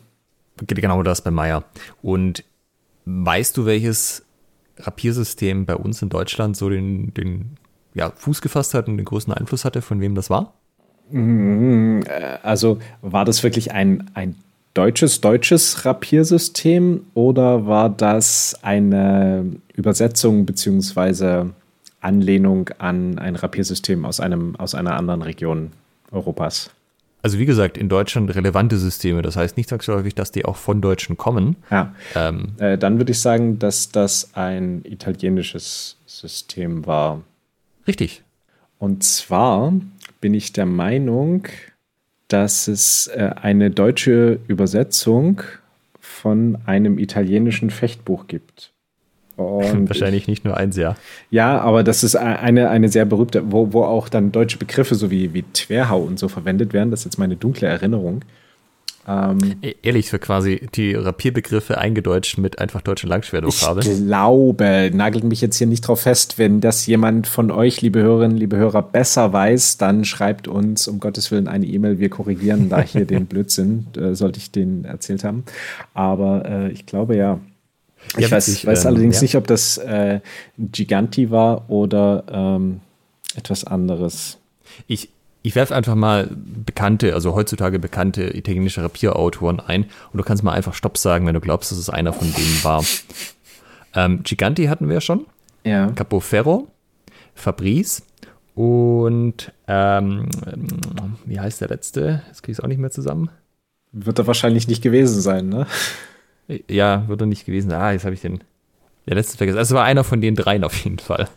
Genau 0.68 1.02
das 1.02 1.24
bei 1.24 1.32
Meier. 1.32 1.64
Und 2.04 2.44
weißt 3.06 3.58
du, 3.58 3.66
welches 3.66 4.24
Rapiersystem 4.78 5.66
bei 5.66 5.76
uns 5.76 6.02
in 6.02 6.10
Deutschland 6.10 6.56
so 6.56 6.70
den, 6.70 7.14
den 7.14 7.58
ja, 7.94 8.12
Fuß 8.16 8.42
gefasst 8.42 8.74
hat 8.74 8.88
und 8.88 8.98
den 8.98 9.06
größten 9.06 9.34
Einfluss 9.34 9.66
hatte, 9.66 9.82
von 9.82 10.00
wem 10.02 10.16
das 10.16 10.30
war? 10.30 10.54
Mhm, 11.10 12.04
äh, 12.06 12.38
also 12.44 12.80
war 13.02 13.26
das 13.26 13.44
wirklich 13.44 13.72
ein, 13.72 14.10
ein 14.14 14.36
deutsches, 14.74 15.22
deutsches 15.22 15.86
Rapiersystem 15.86 17.02
oder 17.14 17.66
war 17.66 17.90
das 17.90 18.58
eine 18.62 19.46
Übersetzung 19.76 20.46
bzw. 20.46 21.46
Anlehnung 22.00 22.70
an 22.80 23.20
ein 23.20 23.36
Rapiersystem 23.36 24.06
aus, 24.06 24.20
einem, 24.20 24.56
aus 24.56 24.74
einer 24.74 24.96
anderen 24.96 25.22
Region 25.22 25.72
Europas? 26.12 26.72
Also 27.24 27.38
wie 27.38 27.46
gesagt, 27.46 27.78
in 27.78 27.90
Deutschland 27.90 28.34
relevante 28.34 28.78
Systeme. 28.78 29.22
Das 29.22 29.36
heißt 29.36 29.56
nicht 29.58 29.70
zwangsläufig, 29.70 30.16
dass 30.16 30.32
die 30.32 30.46
auch 30.46 30.56
von 30.56 30.82
Deutschen 30.82 31.18
kommen. 31.18 31.58
Ja. 31.70 31.94
Ähm, 32.16 32.54
äh, 32.58 32.78
dann 32.78 32.98
würde 32.98 33.12
ich 33.12 33.20
sagen, 33.20 33.60
dass 33.60 33.90
das 33.90 34.32
ein 34.34 34.82
italienisches 34.84 35.98
System 36.08 36.86
war. 36.88 37.22
Richtig. 37.88 38.24
Und 38.80 39.04
zwar 39.04 39.74
bin 40.22 40.34
ich 40.34 40.54
der 40.54 40.66
Meinung, 40.66 41.48
dass 42.28 42.68
es 42.68 43.08
äh, 43.08 43.32
eine 43.42 43.72
deutsche 43.72 44.40
Übersetzung 44.48 45.42
von 46.00 46.58
einem 46.66 46.98
italienischen 46.98 47.70
Fechtbuch 47.70 48.28
gibt. 48.28 48.72
Und 49.38 49.90
Wahrscheinlich 49.90 50.24
ich, 50.24 50.28
nicht 50.28 50.46
nur 50.46 50.58
eins, 50.58 50.76
ja. 50.78 50.96
Ja, 51.30 51.60
aber 51.60 51.84
das 51.84 52.04
ist 52.04 52.16
eine, 52.16 52.70
eine 52.70 52.90
sehr 52.90 53.06
berühmte, 53.06 53.52
wo, 53.52 53.74
wo 53.74 53.84
auch 53.84 54.10
dann 54.10 54.32
deutsche 54.32 54.58
Begriffe 54.58 54.96
so 54.96 55.10
wie, 55.10 55.34
wie 55.34 55.44
Twerhau 55.44 56.02
und 56.02 56.20
so 56.20 56.28
verwendet 56.28 56.74
werden. 56.74 56.92
Das 56.92 57.02
ist 57.02 57.06
jetzt 57.06 57.18
meine 57.18 57.36
dunkle 57.36 57.68
Erinnerung. 57.68 58.24
Ähm, 59.08 59.38
e-, 59.62 59.76
Ehrlich, 59.82 60.10
für 60.10 60.20
quasi 60.20 60.68
die 60.76 60.94
Rapierbegriffe 60.94 61.78
eingedeutscht 61.78 62.38
mit 62.38 62.60
einfach 62.60 62.82
deutschen 62.82 63.10
Langschwertvokabeln. 63.10 63.92
Ich 63.92 64.06
glaube, 64.06 64.92
nagelt 64.94 65.24
mich 65.24 65.42
jetzt 65.42 65.58
hier 65.58 65.68
nicht 65.68 65.82
drauf 65.82 66.02
fest, 66.02 66.38
wenn 66.38 66.62
das 66.62 66.86
jemand 66.86 67.28
von 67.28 67.52
euch, 67.52 67.82
liebe 67.82 68.02
Hörerinnen, 68.02 68.38
liebe 68.38 68.58
Hörer, 68.58 68.82
besser 68.82 69.34
weiß, 69.34 69.78
dann 69.78 70.06
schreibt 70.06 70.48
uns 70.48 70.88
um 70.88 71.00
Gottes 71.00 71.32
Willen 71.32 71.48
eine 71.48 71.66
E-Mail. 71.66 72.00
Wir 72.00 72.10
korrigieren 72.10 72.70
da 72.70 72.82
hier 72.82 73.06
den 73.06 73.26
Blödsinn, 73.28 73.88
äh, 73.98 74.14
sollte 74.14 74.40
ich 74.40 74.52
den 74.52 74.86
erzählt 74.86 75.24
haben. 75.24 75.44
Aber 75.94 76.46
äh, 76.46 76.72
ich 76.72 76.86
glaube 76.86 77.16
ja. 77.16 77.40
Ich 78.18 78.24
ja, 78.24 78.32
weiß, 78.32 78.48
ich, 78.48 78.66
weiß 78.66 78.84
ähm, 78.84 78.88
allerdings 78.88 79.18
ja. 79.18 79.22
nicht, 79.24 79.36
ob 79.36 79.46
das 79.48 79.78
äh, 79.78 80.22
Giganti 80.58 81.30
war 81.30 81.70
oder 81.70 82.24
ähm, 82.32 82.82
etwas 83.36 83.64
anderes. 83.64 84.38
Ich, 84.88 85.10
ich 85.44 85.56
werfe 85.56 85.76
einfach 85.76 85.96
mal 85.96 86.30
bekannte, 86.32 87.14
also 87.14 87.34
heutzutage 87.34 87.80
bekannte 87.80 88.36
italienische 88.36 88.84
Rapierautoren 88.84 89.60
ein 89.60 89.86
und 90.12 90.18
du 90.18 90.24
kannst 90.24 90.44
mal 90.44 90.54
einfach 90.54 90.74
Stopp 90.74 90.98
sagen, 90.98 91.26
wenn 91.26 91.34
du 91.34 91.42
glaubst, 91.42 91.72
dass 91.72 91.78
es 91.78 91.90
einer 91.90 92.14
von 92.14 92.32
denen 92.32 92.64
war. 92.64 92.84
Ähm, 93.94 94.24
Giganti 94.24 94.66
hatten 94.66 94.88
wir 94.88 95.02
schon. 95.02 95.26
Ja. 95.64 95.92
Capoferro, 95.92 96.68
Fabrice 97.34 98.04
und 98.56 99.52
ähm, 99.68 100.30
wie 101.26 101.40
heißt 101.40 101.62
der 101.62 101.70
letzte? 101.70 102.22
Jetzt 102.28 102.44
kriege 102.44 102.54
ich 102.54 102.58
es 102.60 102.64
auch 102.64 102.68
nicht 102.68 102.80
mehr 102.80 102.92
zusammen. 102.92 103.30
Wird 103.92 104.20
er 104.20 104.28
wahrscheinlich 104.28 104.68
nicht 104.68 104.82
gewesen 104.82 105.22
sein, 105.22 105.50
ne? 105.50 105.68
Ja, 106.70 107.08
wird 107.08 107.22
er 107.22 107.28
nicht 107.28 107.46
gewesen 107.46 107.70
sein. 107.70 107.82
Ah, 107.82 107.92
jetzt 107.92 108.06
habe 108.06 108.14
ich 108.14 108.22
den 108.22 108.44
der 109.08 109.16
letzte 109.16 109.38
vergessen. 109.38 109.58
Also 109.58 109.76
war 109.76 109.84
einer 109.84 110.04
von 110.04 110.22
den 110.22 110.36
dreien 110.36 110.64
auf 110.64 110.78
jeden 110.84 111.00
Fall. 111.00 111.28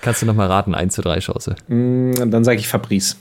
Kannst 0.00 0.22
du 0.22 0.26
noch 0.26 0.34
mal 0.34 0.46
raten, 0.46 0.74
1 0.74 0.94
zu 0.94 1.02
3 1.02 1.18
Chance? 1.18 1.56
Mm, 1.68 2.30
dann 2.30 2.44
sage 2.44 2.58
ich 2.58 2.68
Fabrice. 2.68 3.16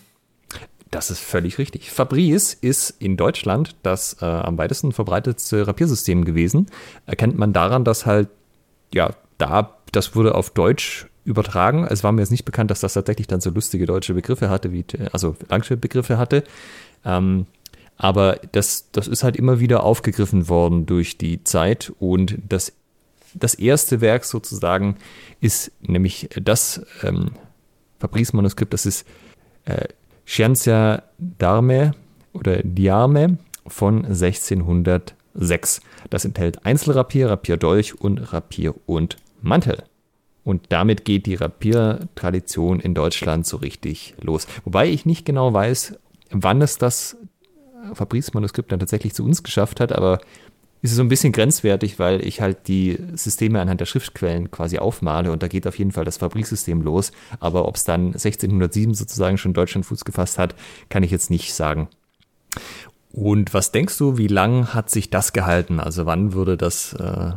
Das 0.92 1.12
ist 1.12 1.20
völlig 1.20 1.58
richtig. 1.60 1.92
Fabrice 1.92 2.56
ist 2.60 2.90
in 3.00 3.16
Deutschland 3.16 3.76
das 3.84 4.18
äh, 4.22 4.26
am 4.26 4.58
weitesten 4.58 4.92
verbreitetste 4.92 5.68
Rapiersystem 5.68 6.26
gewesen. 6.26 6.68
Erkennt 7.06 7.38
man 7.38 7.54
daran, 7.54 7.84
dass 7.84 8.06
halt, 8.06 8.30
ja, 8.94 9.12
da, 9.38 9.78
das 9.92 10.16
wurde 10.16 10.34
auf 10.34 10.50
Deutsch 10.50 11.08
übertragen. 11.26 11.86
Es 11.88 12.04
war 12.04 12.12
mir 12.12 12.22
jetzt 12.22 12.32
nicht 12.32 12.46
bekannt, 12.46 12.72
dass 12.72 12.80
das 12.80 12.94
tatsächlich 12.94 13.28
dann 13.28 13.40
so 13.40 13.52
lustige 13.52 13.86
deutsche 13.86 14.16
Begriffe 14.16 14.50
hatte, 14.50 14.72
wie, 14.74 14.84
also 15.12 15.36
Langschwertbegriffe 15.48 16.18
hatte. 16.18 16.44
Ähm, 17.06 17.46
aber 17.98 18.40
das, 18.54 18.90
das 18.92 19.08
ist 19.08 19.24
halt 19.24 19.36
immer 19.36 19.60
wieder 19.60 19.84
aufgegriffen 19.84 20.50
worden 20.50 20.86
durch 20.86 21.18
die 21.18 21.44
Zeit 21.44 21.92
und 22.00 22.38
das, 22.48 22.72
das 23.34 23.54
erste 23.54 24.02
Werk 24.02 24.24
sozusagen 24.24 24.96
ist 25.42 25.72
nämlich 25.82 26.30
das 26.42 26.82
ähm, 27.04 27.32
Fabrice-Manuskript, 28.00 28.74
das 28.74 28.86
ist 28.86 29.06
äh, 29.66 29.90
Scienza 30.30 31.02
d'Arme 31.20 31.94
oder 32.34 32.62
Diarme 32.62 33.40
von 33.66 34.06
1606. 34.06 35.82
Das 36.12 36.24
enthält 36.24 36.64
Einzelrapier, 36.68 37.32
Rapierdolch 37.32 38.00
und 38.00 38.32
Rapier 38.32 38.76
und 38.86 39.18
Mantel. 39.42 39.84
Und 40.44 40.68
damit 40.70 41.04
geht 41.04 41.26
die 41.26 41.34
Rapiertradition 41.34 42.80
in 42.80 42.94
Deutschland 42.94 43.48
so 43.48 43.58
richtig 43.58 44.14
los. 44.22 44.46
Wobei 44.66 44.88
ich 44.88 45.08
nicht 45.08 45.26
genau 45.26 45.52
weiß, 45.52 45.98
wann 46.30 46.62
es 46.62 46.78
das 46.78 47.18
Fabrice-Manuskript 47.96 48.72
dann 48.72 48.80
tatsächlich 48.80 49.16
zu 49.16 49.26
uns 49.26 49.42
geschafft 49.42 49.80
hat, 49.80 49.92
aber 49.92 50.20
ist 50.82 50.96
so 50.96 51.02
ein 51.02 51.10
bisschen 51.10 51.34
grenzwertig, 51.34 52.00
weil 52.00 52.26
ich 52.26 52.42
halt 52.42 52.68
die 52.68 52.98
Systeme 53.14 53.60
anhand 53.60 53.82
der 53.82 53.86
Schriftquellen 53.86 54.50
quasi 54.50 54.78
aufmale 54.78 55.32
und 55.32 55.44
da 55.44 55.48
geht 55.48 55.68
auf 55.68 55.78
jeden 55.78 55.92
Fall 55.92 56.06
das 56.06 56.18
Fabriksystem 56.18 56.82
los. 56.82 57.12
Aber 57.40 57.68
ob 57.68 57.76
es 57.76 57.84
dann 57.84 58.08
1607 58.08 58.94
sozusagen 58.94 59.38
schon 59.38 59.54
Deutschland 59.54 59.86
Fuß 59.86 60.06
gefasst 60.06 60.38
hat, 60.38 60.56
kann 60.90 61.04
ich 61.04 61.12
jetzt 61.12 61.30
nicht 61.30 61.54
sagen. 61.54 61.90
Und 63.12 63.54
was 63.54 63.72
denkst 63.72 63.98
du, 63.98 64.18
wie 64.18 64.28
lang 64.28 64.74
hat 64.74 64.90
sich 64.90 65.10
das 65.10 65.34
gehalten? 65.34 65.80
Also 65.80 66.06
wann 66.06 66.34
würde 66.34 66.56
das, 66.56 66.94
äh, 66.94 67.32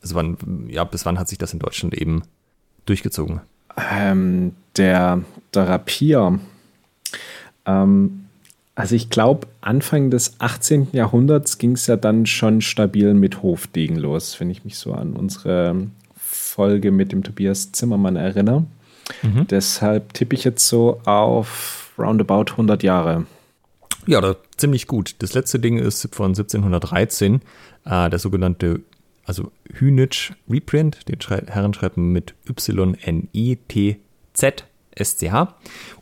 also 0.00 0.14
wann, 0.14 0.36
ja, 0.68 0.84
bis 0.84 1.04
wann 1.04 1.18
hat 1.18 1.28
sich 1.28 1.38
das 1.38 1.52
in 1.52 1.58
Deutschland 1.58 1.94
eben 1.94 2.22
durchgezogen? 2.86 3.40
Ähm, 3.90 4.54
der, 4.76 5.22
der 5.54 5.68
Rapier, 5.68 6.38
ähm, 7.66 8.27
also 8.78 8.94
ich 8.94 9.10
glaube, 9.10 9.48
Anfang 9.60 10.08
des 10.08 10.36
18. 10.38 10.90
Jahrhunderts 10.92 11.58
ging 11.58 11.72
es 11.72 11.88
ja 11.88 11.96
dann 11.96 12.26
schon 12.26 12.60
stabil 12.60 13.12
mit 13.12 13.42
Hofdegen 13.42 13.96
los, 13.96 14.38
wenn 14.38 14.50
ich 14.50 14.64
mich 14.64 14.78
so 14.78 14.92
an 14.92 15.14
unsere 15.14 15.88
Folge 16.16 16.92
mit 16.92 17.10
dem 17.10 17.24
Tobias 17.24 17.72
Zimmermann 17.72 18.14
erinnere. 18.14 18.66
Mhm. 19.22 19.48
Deshalb 19.48 20.12
tippe 20.14 20.36
ich 20.36 20.44
jetzt 20.44 20.68
so 20.68 21.00
auf 21.06 21.92
roundabout 21.98 22.52
100 22.52 22.84
Jahre. 22.84 23.26
Ja, 24.06 24.20
da, 24.20 24.36
ziemlich 24.56 24.86
gut. 24.86 25.16
Das 25.18 25.34
letzte 25.34 25.58
Ding 25.58 25.78
ist 25.78 26.14
von 26.14 26.26
1713, 26.26 27.40
äh, 27.84 28.08
der 28.08 28.18
sogenannte 28.20 28.82
also 29.24 29.50
Hünitsch 29.74 30.34
Reprint, 30.48 31.08
den 31.08 31.18
Herren 31.48 31.74
schreiben 31.74 32.12
mit 32.12 32.36
Y-N-I-T-Z 32.48 33.98
SCH. 35.02 35.54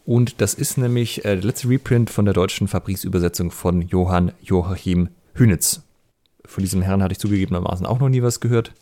Und 0.04 0.40
das 0.40 0.54
ist 0.54 0.78
nämlich 0.78 1.24
äh, 1.24 1.36
der 1.36 1.44
letzte 1.44 1.68
Reprint 1.68 2.10
von 2.10 2.24
der 2.24 2.34
deutschen 2.34 2.68
Fabriksübersetzung 2.68 3.50
von 3.50 3.82
Johann 3.82 4.32
Joachim 4.42 5.08
Hünitz. 5.34 5.82
Von 6.44 6.62
diesem 6.62 6.82
Herrn 6.82 7.02
hatte 7.02 7.12
ich 7.12 7.18
zugegebenermaßen 7.18 7.86
auch 7.86 7.98
noch 7.98 8.08
nie 8.08 8.22
was 8.22 8.40
gehört. 8.40 8.72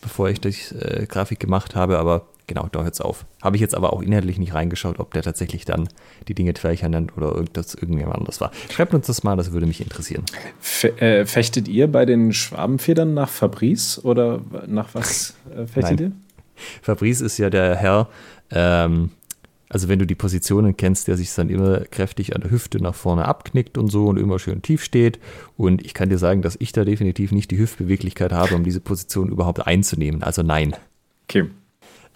bevor 0.00 0.28
ich 0.28 0.40
die 0.40 0.48
äh, 0.48 1.06
Grafik 1.06 1.40
gemacht 1.40 1.74
habe, 1.74 1.98
aber 1.98 2.26
genau, 2.46 2.68
da 2.70 2.82
hört 2.82 2.94
es 2.94 3.00
auf. 3.00 3.26
Habe 3.42 3.56
ich 3.56 3.60
jetzt 3.60 3.74
aber 3.74 3.92
auch 3.92 4.02
inhaltlich 4.02 4.38
nicht 4.38 4.54
reingeschaut, 4.54 4.98
ob 4.98 5.12
der 5.12 5.22
tatsächlich 5.22 5.64
dann 5.64 5.88
die 6.28 6.34
Dinge 6.34 6.54
Twercher 6.54 6.88
nennt 6.88 7.16
oder 7.16 7.34
irgendwas 7.34 7.74
irgendjemand 7.74 8.16
anders 8.18 8.40
war. 8.40 8.52
Schreibt 8.70 8.94
uns 8.94 9.06
das 9.06 9.24
mal, 9.24 9.36
das 9.36 9.52
würde 9.52 9.66
mich 9.66 9.80
interessieren. 9.80 10.24
Fe 10.60 10.96
äh, 11.00 11.26
fechtet 11.26 11.68
ihr 11.68 11.90
bei 11.90 12.04
den 12.04 12.32
Schwabenfedern 12.32 13.14
nach 13.14 13.28
Fabrice 13.28 14.00
oder 14.04 14.40
nach 14.66 14.94
was 14.94 15.34
äh, 15.50 15.66
fechtet 15.66 16.00
Nein. 16.00 16.12
ihr? 16.12 16.12
Fabrice 16.82 17.20
ist 17.20 17.38
ja 17.38 17.50
der 17.50 17.76
Herr, 17.76 18.08
ähm, 18.50 19.10
also 19.68 19.88
wenn 19.88 19.98
du 19.98 20.06
die 20.06 20.14
Positionen 20.14 20.76
kennst, 20.76 21.08
der 21.08 21.16
sich 21.16 21.34
dann 21.34 21.48
immer 21.48 21.80
kräftig 21.80 22.34
an 22.34 22.42
der 22.42 22.50
Hüfte 22.50 22.80
nach 22.80 22.94
vorne 22.94 23.24
abknickt 23.24 23.78
und 23.78 23.88
so 23.88 24.06
und 24.06 24.16
immer 24.16 24.38
schön 24.38 24.62
tief 24.62 24.84
steht. 24.84 25.18
Und 25.56 25.84
ich 25.84 25.94
kann 25.94 26.08
dir 26.08 26.18
sagen, 26.18 26.42
dass 26.42 26.56
ich 26.60 26.72
da 26.72 26.84
definitiv 26.84 27.32
nicht 27.32 27.50
die 27.50 27.58
Hüftbeweglichkeit 27.58 28.32
habe, 28.32 28.54
um 28.54 28.64
diese 28.64 28.80
Position 28.80 29.28
überhaupt 29.28 29.66
einzunehmen. 29.66 30.22
Also 30.22 30.42
nein. 30.42 30.76
Okay. 31.28 31.50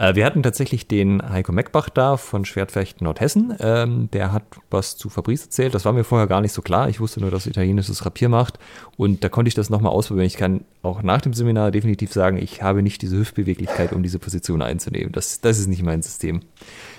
Äh, 0.01 0.14
wir 0.14 0.24
hatten 0.24 0.42
tatsächlich 0.42 0.88
den 0.88 1.22
Heiko 1.28 1.53
Meckbach 1.53 1.90
da 1.90 2.16
von 2.16 2.46
Schwertfechten 2.46 3.05
Nordhessen. 3.05 3.55
Ähm, 3.61 4.09
der 4.12 4.32
hat 4.32 4.44
was 4.70 4.96
zu 4.96 5.11
Fabrice 5.11 5.44
erzählt. 5.44 5.74
Das 5.74 5.84
war 5.84 5.92
mir 5.92 6.05
vorher 6.05 6.26
gar 6.26 6.40
nicht 6.40 6.53
so 6.53 6.62
klar. 6.62 6.88
Ich 6.88 7.01
wusste 7.01 7.20
nur, 7.20 7.30
dass 7.30 7.46
italienisches 7.46 8.07
Rapier 8.07 8.30
macht. 8.30 8.59
Und 8.96 9.22
da 9.22 9.28
konnte 9.28 9.48
ich 9.48 9.55
das 9.55 9.68
nochmal 9.68 9.92
ausprobieren. 9.92 10.26
Ich 10.26 10.38
kann 10.38 10.64
auch 10.82 11.03
nach 11.03 11.20
dem 11.20 11.34
Seminar 11.34 11.70
definitiv 11.70 12.14
sagen, 12.14 12.38
ich 12.38 12.62
habe 12.62 12.82
nicht 12.82 13.03
diese 13.03 13.18
Hüftbeweglichkeit, 13.18 13.92
um 13.92 14.03
diese 14.03 14.18
Position 14.18 14.62
einzunehmen. 14.62 15.12
Das, 15.12 15.42
das 15.42 15.59
ist 15.59 15.66
nicht 15.66 15.82
mein 15.82 16.01
System. 16.01 16.40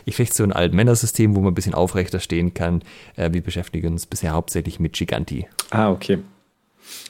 Ich 0.05 0.17
fechte 0.17 0.35
so 0.35 0.43
ein 0.43 0.53
Altmännersystem, 0.53 1.35
wo 1.35 1.39
man 1.39 1.53
ein 1.53 1.55
bisschen 1.55 1.73
aufrechter 1.73 2.19
stehen 2.19 2.53
kann. 2.53 2.83
Äh, 3.15 3.33
wir 3.33 3.41
beschäftigen 3.41 3.93
uns 3.93 4.05
bisher 4.05 4.33
hauptsächlich 4.33 4.79
mit 4.79 4.93
Giganti. 4.93 5.47
Ah, 5.71 5.89
okay. 5.89 6.19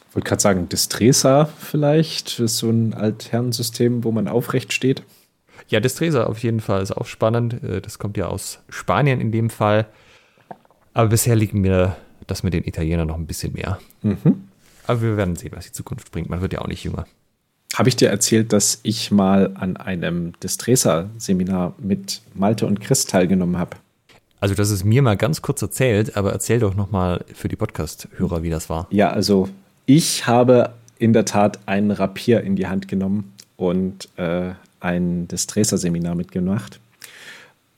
Ich 0.10 0.16
wollte 0.16 0.28
gerade 0.28 0.42
sagen, 0.42 0.70
Destresa 0.70 1.46
vielleicht, 1.46 2.40
ist 2.40 2.58
so 2.60 2.70
ein 2.70 2.94
Altherrensystem, 2.94 4.06
wo 4.06 4.14
man 4.14 4.30
aufrecht 4.30 4.72
steht. 4.72 5.04
Ja, 5.68 5.80
Destresa 5.80 6.26
auf 6.26 6.40
jeden 6.40 6.60
Fall 6.60 6.82
ist 6.82 6.92
auch 6.92 7.06
spannend. 7.06 7.64
Äh, 7.64 7.82
das 7.82 8.00
kommt 8.00 8.18
ja 8.18 8.28
aus 8.28 8.60
Spanien 8.70 9.22
in 9.22 9.32
dem 9.32 9.50
Fall. 9.50 9.88
Aber 10.94 11.10
bisher 11.10 11.36
liegt 11.36 11.54
mir 11.54 11.96
das 12.28 12.44
mit 12.44 12.54
den 12.54 12.64
Italienern 12.64 13.08
noch 13.08 13.18
ein 13.18 13.28
bisschen 13.28 13.54
mehr. 13.54 13.80
Mhm. 14.02 14.48
Aber 14.88 15.02
wir 15.02 15.18
werden 15.18 15.36
sehen, 15.36 15.52
was 15.56 15.66
die 15.66 15.72
Zukunft 15.72 16.12
bringt. 16.12 16.30
Man 16.30 16.42
wird 16.42 16.54
ja 16.54 16.60
auch 16.60 16.68
nicht 16.68 16.84
jünger. 16.84 17.06
Habe 17.76 17.88
ich 17.88 17.96
dir 17.96 18.10
erzählt, 18.10 18.52
dass 18.52 18.80
ich 18.84 19.12
mal 19.12 19.52
an 19.54 19.78
einem 19.78 20.34
Destresa-Seminar 20.42 21.74
mit 21.78 22.22
Malte 22.34 22.66
und 22.66 22.82
Chris 22.82 23.06
teilgenommen 23.06 23.58
habe? 23.58 23.78
Also 24.42 24.56
das 24.56 24.72
ist 24.72 24.84
mir 24.84 25.02
mal 25.02 25.16
ganz 25.16 25.42
kurz 25.42 25.62
erzählt, 25.62 26.18
aber 26.18 26.34
erzähl 26.34 26.60
doch 26.60 26.76
nochmal 26.76 27.24
für 27.34 27.48
die 27.48 27.56
Podcast-Hörer, 27.56 28.44
wie 28.44 28.50
das 28.50 28.70
war. 28.70 28.88
Ja, 28.90 29.12
also 29.12 29.48
ich 29.86 30.28
habe 30.28 30.74
in 30.98 31.14
der 31.14 31.26
Tat 31.26 31.60
einen 31.68 31.92
Rapier 31.92 32.42
in 32.42 32.56
die 32.56 32.68
Hand 32.68 32.88
genommen 32.88 33.34
und 33.56 34.10
äh, 34.18 34.52
ein 34.82 35.28
Destreser-Seminar 35.28 36.16
mitgemacht 36.16 36.80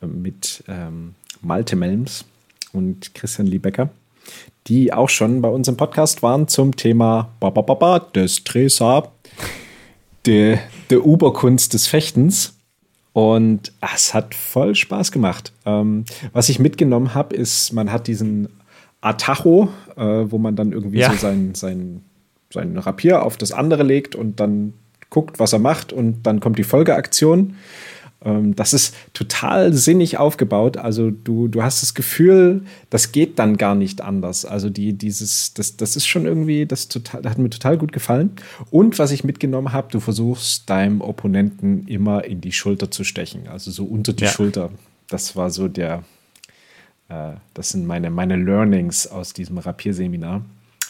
äh, 0.02 0.08
mit 0.08 0.64
ähm, 0.68 1.16
Malte 1.42 1.76
Melms 1.76 2.26
und 2.72 3.14
Christian 3.14 3.48
Liebecker, 3.48 3.90
die 4.68 4.94
auch 4.94 5.10
schon 5.10 5.42
bei 5.42 5.50
uns 5.50 5.68
im 5.68 5.78
Podcast 5.78 6.24
waren 6.24 6.48
zum 6.48 6.76
Thema 6.76 7.30
Destreser, 8.16 9.12
der, 10.26 10.60
der 10.90 11.06
Uberkunst 11.06 11.74
des 11.74 11.88
Fechtens. 11.88 12.58
Und 13.12 13.74
es 13.94 14.16
hat 14.16 14.34
voll 14.34 14.74
Spaß 14.74 15.12
gemacht. 15.12 15.54
Ähm, 15.66 16.06
was 16.32 16.50
ich 16.50 16.58
mitgenommen 16.58 17.14
habe, 17.14 17.36
ist, 17.36 17.72
man 17.72 17.92
hat 17.92 18.08
diesen 18.08 18.50
Atacho, 19.02 19.70
äh, 19.96 20.02
wo 20.02 20.40
man 20.40 20.56
dann 20.56 20.72
irgendwie 20.72 21.00
ja. 21.00 21.12
so 21.12 21.18
sein, 21.18 21.54
sein, 21.54 22.02
sein 22.52 22.76
Rapier 22.76 23.22
auf 23.22 23.38
das 23.38 23.52
andere 23.52 23.84
legt 23.84 24.16
und 24.16 24.40
dann 24.40 24.74
guckt, 25.14 25.40
was 25.40 25.54
er 25.54 25.60
macht 25.60 25.94
und 25.94 26.24
dann 26.24 26.40
kommt 26.40 26.58
die 26.58 26.64
Folgeaktion. 26.64 27.56
Ähm, 28.26 28.56
das 28.56 28.74
ist 28.74 28.96
total 29.14 29.74
sinnig 29.74 30.18
aufgebaut. 30.18 30.78
Also 30.78 31.12
du, 31.12 31.48
du 31.48 31.64
hast 31.64 31.82
das 31.82 31.94
Gefühl, 31.94 32.64
das 32.90 33.12
geht 33.12 33.38
dann 33.40 33.58
gar 33.58 33.76
nicht 33.76 34.02
anders. 34.02 34.44
Also 34.46 34.70
die, 34.70 34.94
dieses, 34.94 35.54
das, 35.54 35.78
das 35.78 35.96
ist 35.96 36.08
schon 36.08 36.26
irgendwie, 36.26 36.66
das, 36.66 36.88
total, 36.88 37.22
das 37.22 37.32
hat 37.32 37.38
mir 37.38 37.50
total 37.50 37.78
gut 37.78 37.92
gefallen. 37.92 38.32
Und 38.72 38.98
was 39.00 39.12
ich 39.12 39.24
mitgenommen 39.24 39.72
habe, 39.72 39.90
du 39.92 40.00
versuchst 40.00 40.70
deinem 40.70 41.02
Opponenten 41.02 41.88
immer 41.88 42.26
in 42.26 42.42
die 42.42 42.52
Schulter 42.52 42.90
zu 42.90 43.04
stechen, 43.04 43.48
also 43.48 43.72
so 43.72 43.86
unter 43.86 44.14
die 44.14 44.26
ja. 44.26 44.32
Schulter. 44.32 44.72
Das 45.10 45.36
war 45.36 45.52
so 45.52 45.68
der, 45.68 46.04
äh, 47.10 47.34
das 47.54 47.70
sind 47.70 47.86
meine, 47.86 48.10
meine 48.10 48.36
Learnings 48.36 49.06
aus 49.08 49.34
diesem 49.34 49.60
Rapierseminar. 49.60 50.44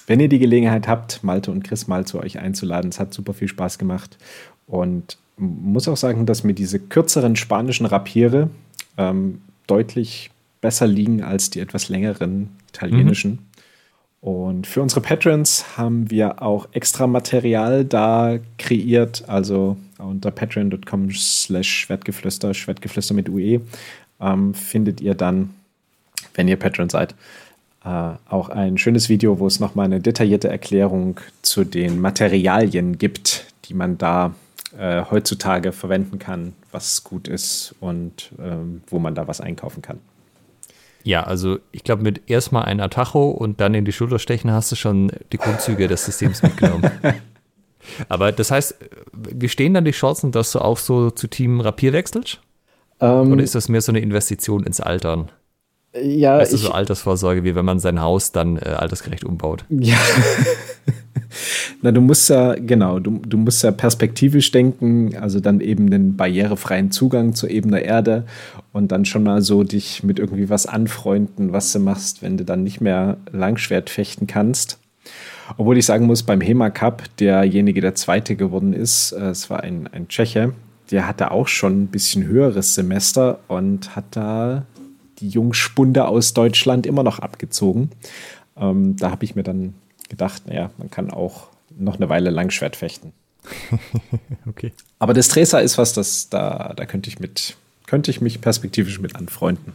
Wenn 0.06 0.20
ihr 0.20 0.30
die 0.30 0.40
Gelegenheit 0.40 0.88
habt, 0.88 1.24
Malte 1.24 1.52
und 1.52 1.64
Chris 1.64 1.88
mal 1.88 2.06
zu 2.06 2.20
euch 2.20 2.40
einzuladen, 2.40 2.90
es 2.90 3.00
hat 3.00 3.14
super 3.14 3.34
viel 3.34 3.48
Spaß 3.48 3.78
gemacht. 3.78 4.18
Und 4.68 5.18
muss 5.38 5.88
auch 5.88 5.98
sagen, 5.98 6.26
dass 6.26 6.44
mir 6.44 6.54
diese 6.54 6.80
kürzeren 6.80 7.36
spanischen 7.36 7.86
Rapiere 7.86 8.50
ähm, 8.98 9.42
deutlich 9.68 10.30
besser 10.62 10.88
liegen 10.88 11.24
als 11.24 11.50
die 11.50 11.60
etwas 11.60 11.90
längeren 11.90 12.50
italienischen. 12.70 13.32
Mhm. 13.32 13.40
Und 14.22 14.68
für 14.68 14.82
unsere 14.82 15.02
Patrons 15.02 15.78
haben 15.78 16.10
wir 16.10 16.42
auch 16.42 16.70
extra 16.72 17.08
Material 17.08 17.84
da 17.84 18.40
kreiert, 18.58 19.28
also 19.28 19.76
unter 19.98 20.32
patreon.com 20.32 21.12
slash 21.12 21.68
Schwertgeflüster, 21.68 22.54
Schwertgeflüster 22.54 23.14
mit 23.14 23.28
UE, 23.28 23.60
ähm, 24.22 24.54
findet 24.54 25.02
ihr 25.02 25.14
dann, 25.14 25.50
wenn 26.36 26.48
ihr 26.48 26.56
Patron 26.56 26.88
seid, 26.90 27.16
äh, 27.86 28.12
auch 28.30 28.50
ein 28.50 28.78
schönes 28.78 29.10
Video, 29.10 29.40
wo 29.40 29.48
es 29.48 29.60
nochmal 29.60 29.86
eine 29.86 30.00
detaillierte 30.00 30.50
Erklärung 30.50 31.20
zu 31.42 31.64
den 31.64 32.00
Materialien 32.00 32.98
gibt, 32.98 33.46
die 33.66 33.74
man 33.74 33.98
da 33.98 34.34
äh, 34.78 35.04
heutzutage 35.10 35.72
verwenden 35.72 36.20
kann, 36.20 36.54
was 36.72 37.04
gut 37.04 37.28
ist 37.28 37.76
und 37.80 38.32
ähm, 38.40 38.82
wo 38.88 39.00
man 39.00 39.16
da 39.16 39.28
was 39.28 39.42
einkaufen 39.42 39.82
kann. 39.82 40.00
Ja, 41.04 41.24
also 41.24 41.60
ich 41.72 41.84
glaube, 41.84 42.02
mit 42.02 42.30
erstmal 42.30 42.66
ein 42.66 42.80
Atacho 42.80 43.30
und 43.30 43.60
dann 43.60 43.74
in 43.74 43.84
die 43.84 43.92
Schulter 43.92 44.20
stechen 44.20 44.52
hast 44.52 44.72
du 44.72 44.76
schon 44.76 45.12
die 45.34 45.38
Grundzüge 45.38 45.88
des 45.88 46.06
Systems 46.06 46.42
mitgenommen. 46.42 46.90
Aber 48.10 48.32
das 48.32 48.50
heißt, 48.50 48.76
wie 49.12 49.50
stehen 49.50 49.74
dann 49.74 49.84
die 49.84 49.92
Chancen, 49.92 50.32
dass 50.32 50.54
du 50.54 50.60
auch 50.60 50.78
so 50.78 51.12
zu 51.12 51.28
Team 51.28 51.60
Rapier 51.60 51.92
wechselst? 51.92 52.40
Ähm, 53.02 53.34
Oder 53.34 53.44
ist 53.44 53.56
das 53.56 53.68
mehr 53.68 53.82
so 53.82 53.92
eine 53.92 54.00
Investition 54.00 54.64
ins 54.64 54.80
Altern? 54.80 55.30
Ja, 56.02 56.40
das 56.40 56.54
ist 56.54 56.62
so 56.62 56.72
Altersvorsorge, 56.72 57.44
wie 57.44 57.56
wenn 57.56 57.66
man 57.66 57.80
sein 57.80 58.02
Haus 58.02 58.32
dann 58.32 58.58
äh, 58.58 58.62
altersgerecht 58.62 59.24
umbaut. 59.24 59.66
Ja. 59.70 59.98
Na, 61.82 61.92
du 61.92 62.02
musst 62.02 62.30
ja, 62.30 62.56
genau, 62.56 63.00
du, 63.00 63.20
du 63.20 63.38
musst 63.38 63.64
ja 63.64 63.72
perspektivisch 63.72 64.52
denken, 64.52 65.16
also 65.18 65.40
dann 65.40 65.60
eben 65.60 65.90
den 65.90 66.16
barrierefreien 66.16 66.92
Zugang 66.92 67.36
zur 67.36 67.50
Ebene 67.50 67.82
Erde 67.82 68.26
und 68.72 68.92
dann 68.92 69.06
schon 69.06 69.24
mal 69.24 69.42
so 69.42 69.64
dich 69.64 70.04
mit 70.04 70.20
irgendwie 70.20 70.50
was 70.50 70.66
anfreunden, 70.66 71.54
was 71.54 71.72
du 71.74 71.80
machst, 71.80 72.22
wenn 72.22 72.38
du 72.38 72.46
dann 72.46 72.64
nicht 72.64 72.82
mehr 72.82 73.18
Langschwert 73.32 73.90
fechten 73.90 74.28
kannst. 74.28 74.80
Obwohl 75.58 75.78
ich 75.78 75.86
sagen 75.86 76.06
muss, 76.06 76.24
beim 76.24 76.42
HEMA 76.42 76.70
Cup, 76.70 77.04
derjenige, 77.20 77.82
der 77.82 77.96
Zweite 77.96 78.36
geworden 78.36 78.74
ist, 78.74 79.12
äh, 79.12 79.30
es 79.30 79.50
war 79.50 79.62
ein, 79.62 79.88
ein 79.92 80.08
Tscheche, 80.08 80.54
der 80.92 81.08
hatte 81.08 81.32
auch 81.32 81.48
schon 81.48 81.84
ein 81.84 81.88
bisschen 81.88 82.26
höheres 82.26 82.76
Semester 82.76 83.40
und 83.48 83.96
hat 83.96 84.06
da 84.12 84.66
die 85.24 85.30
Jungspunde 85.30 86.08
aus 86.08 86.34
Deutschland 86.34 86.86
immer 86.86 87.02
noch 87.02 87.20
abgezogen. 87.20 87.90
Ähm, 88.58 88.98
da 88.98 89.10
habe 89.10 89.24
ich 89.24 89.36
mir 89.36 89.44
dann 89.44 89.74
gedacht, 90.10 90.48
naja, 90.48 90.70
man 90.78 90.92
kann 90.92 91.10
auch 91.10 91.48
noch 91.76 91.96
eine 91.96 92.10
Weile 92.10 92.30
Langschwert 92.30 92.76
fechten. 92.76 93.14
okay. 94.48 94.74
Aber 95.00 95.14
das 95.14 95.30
Dresser 95.30 95.62
ist 95.62 95.78
was, 95.78 95.94
das 95.94 96.30
da, 96.30 96.74
da 96.76 96.86
könnte 96.86 97.10
ich 97.10 97.20
mit, 97.20 97.56
könnte 97.88 98.12
ich 98.12 98.22
mich 98.22 98.42
perspektivisch 98.42 99.00
mit 99.00 99.16
anfreunden. 99.16 99.74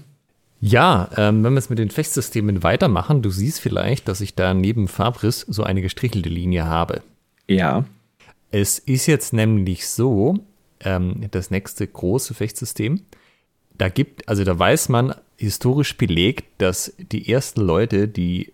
Ja, 0.61 1.09
ähm, 1.17 1.43
wenn 1.45 1.55
wir 1.55 1.59
es 1.59 1.71
mit 1.71 1.79
den 1.79 1.91
Fechtsystemen 1.91 2.63
weitermachen, 2.63 3.23
du 3.23 3.31
siehst 3.31 3.61
vielleicht, 3.61 4.09
dass 4.09 4.21
ich 4.21 4.35
da 4.35 4.55
neben 4.55 4.89
Fabris 4.89 5.47
so 5.49 5.63
eine 5.63 5.83
gestrichelte 5.83 6.29
Linie 6.29 6.67
habe. 6.67 7.03
Ja. 7.47 7.85
Es 8.51 8.79
ist 8.79 9.07
jetzt 9.07 9.33
nämlich 9.33 9.89
so, 9.89 10.39
ähm, 10.81 11.27
das 11.31 11.51
nächste 11.51 11.87
große 11.87 12.35
Fechtsystem, 12.35 13.03
da 13.79 13.89
gibt, 13.89 14.29
also 14.29 14.45
da 14.45 14.59
weiß 14.59 14.89
man 14.89 15.15
historisch 15.39 15.97
belegt, 15.97 16.45
dass 16.59 16.93
die 16.99 17.33
ersten 17.33 17.63
Leute, 17.63 18.09
die, 18.09 18.53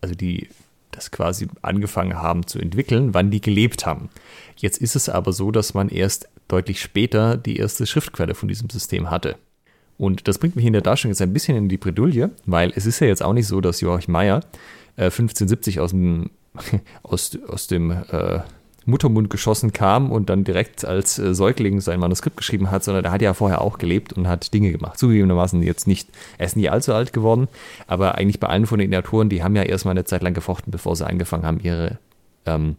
also 0.00 0.14
die 0.14 0.48
das 0.90 1.10
quasi 1.10 1.48
angefangen 1.62 2.14
haben 2.14 2.46
zu 2.46 2.58
entwickeln, 2.58 3.14
wann 3.14 3.30
die 3.30 3.40
gelebt 3.40 3.86
haben. 3.86 4.10
Jetzt 4.56 4.78
ist 4.78 4.96
es 4.96 5.08
aber 5.08 5.32
so, 5.32 5.50
dass 5.50 5.74
man 5.74 5.88
erst 5.88 6.28
deutlich 6.48 6.80
später 6.80 7.36
die 7.36 7.56
erste 7.56 7.86
Schriftquelle 7.86 8.34
von 8.34 8.48
diesem 8.48 8.70
System 8.70 9.10
hatte. 9.10 9.36
Und 9.96 10.28
das 10.28 10.38
bringt 10.38 10.56
mich 10.56 10.64
in 10.64 10.72
der 10.72 10.82
Darstellung 10.82 11.12
jetzt 11.12 11.22
ein 11.22 11.32
bisschen 11.32 11.56
in 11.56 11.68
die 11.68 11.78
Bredouille, 11.78 12.30
weil 12.46 12.72
es 12.74 12.86
ist 12.86 13.00
ja 13.00 13.06
jetzt 13.06 13.22
auch 13.22 13.32
nicht 13.32 13.46
so, 13.46 13.60
dass 13.60 13.80
Joachim 13.80 14.12
Meyer 14.12 14.40
äh, 14.96 15.04
1570 15.04 15.80
aus 15.80 15.90
dem, 15.90 16.30
aus, 17.02 17.36
aus 17.46 17.66
dem 17.66 17.90
äh, 17.90 18.40
Muttermund 18.86 19.30
geschossen 19.30 19.72
kam 19.72 20.12
und 20.12 20.28
dann 20.30 20.44
direkt 20.44 20.84
als 20.84 21.18
äh, 21.18 21.34
Säugling 21.34 21.80
sein 21.80 22.00
Manuskript 22.00 22.36
geschrieben 22.36 22.70
hat, 22.70 22.84
sondern 22.84 23.04
er 23.04 23.12
hat 23.12 23.22
ja 23.22 23.34
vorher 23.34 23.60
auch 23.60 23.78
gelebt 23.78 24.12
und 24.12 24.28
hat 24.28 24.52
Dinge 24.52 24.72
gemacht. 24.72 24.98
Zugegebenermaßen 24.98 25.62
jetzt 25.62 25.86
nicht, 25.86 26.08
er 26.38 26.46
ist 26.46 26.56
nie 26.56 26.68
allzu 26.68 26.92
alt 26.92 27.12
geworden, 27.12 27.48
aber 27.86 28.16
eigentlich 28.16 28.40
bei 28.40 28.48
allen 28.48 28.66
von 28.66 28.78
den 28.78 28.94
Autoren, 28.94 29.28
die 29.28 29.42
haben 29.42 29.56
ja 29.56 29.62
erstmal 29.62 29.92
eine 29.92 30.04
Zeit 30.04 30.22
lang 30.22 30.34
gefochten, 30.34 30.70
bevor 30.70 30.96
sie 30.96 31.06
angefangen 31.06 31.44
haben, 31.44 31.60
ihre, 31.60 31.98
ähm, 32.46 32.76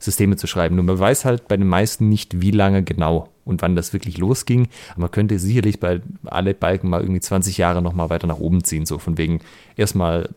Systeme 0.00 0.36
zu 0.36 0.46
schreiben. 0.46 0.76
Nur 0.76 0.84
man 0.84 0.98
weiß 0.98 1.24
halt 1.24 1.46
bei 1.46 1.56
den 1.56 1.68
meisten 1.68 2.08
nicht, 2.08 2.40
wie 2.40 2.50
lange 2.50 2.82
genau 2.82 3.28
und 3.44 3.62
wann 3.62 3.76
das 3.76 3.92
wirklich 3.92 4.18
losging. 4.18 4.68
Aber 4.92 5.02
man 5.02 5.10
könnte 5.10 5.38
sicherlich 5.38 5.78
bei 5.78 6.00
alle 6.24 6.54
Balken 6.54 6.88
mal 6.88 7.02
irgendwie 7.02 7.20
20 7.20 7.58
Jahre 7.58 7.82
nochmal 7.82 8.10
weiter 8.10 8.26
nach 8.26 8.38
oben 8.38 8.64
ziehen. 8.64 8.86
So 8.86 8.98
von 8.98 9.18
wegen 9.18 9.40
erstmal 9.76 10.30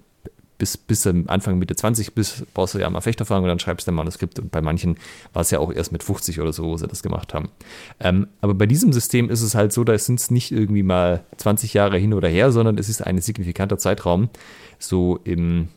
bis, 0.63 0.77
bis 0.77 1.05
Anfang 1.05 1.59
Mitte 1.59 1.75
20 1.75 2.13
bist, 2.13 2.45
brauchst 2.53 2.73
du 2.73 2.79
ja 2.79 2.89
mal 2.89 3.01
Fechterfahrung 3.01 3.43
und 3.43 3.49
dann 3.49 3.59
schreibst 3.59 3.85
du 3.85 3.91
ein 3.91 3.95
Manuskript. 3.95 4.39
Und 4.39 4.49
bei 4.49 4.61
manchen 4.61 4.95
war 5.33 5.41
es 5.41 5.51
ja 5.51 5.59
auch 5.59 5.73
erst 5.73 5.91
mit 5.91 6.03
50 6.03 6.39
oder 6.39 6.53
so, 6.53 6.63
wo 6.63 6.77
sie 6.77 6.87
das 6.87 7.03
gemacht 7.03 7.33
haben. 7.33 7.49
Ähm, 7.99 8.27
aber 8.39 8.53
bei 8.53 8.65
diesem 8.65 8.93
System 8.93 9.29
ist 9.29 9.41
es 9.41 9.55
halt 9.55 9.73
so, 9.73 9.83
da 9.83 9.97
sind 9.97 10.21
es 10.21 10.31
nicht 10.31 10.51
irgendwie 10.51 10.83
mal 10.83 11.25
20 11.35 11.73
Jahre 11.73 11.97
hin 11.97 12.13
oder 12.13 12.29
her, 12.29 12.53
sondern 12.53 12.77
es 12.77 12.87
ist 12.87 13.05
ein 13.05 13.19
signifikanter 13.19 13.77
Zeitraum. 13.77 14.29
So 14.79 15.19
im 15.25 15.67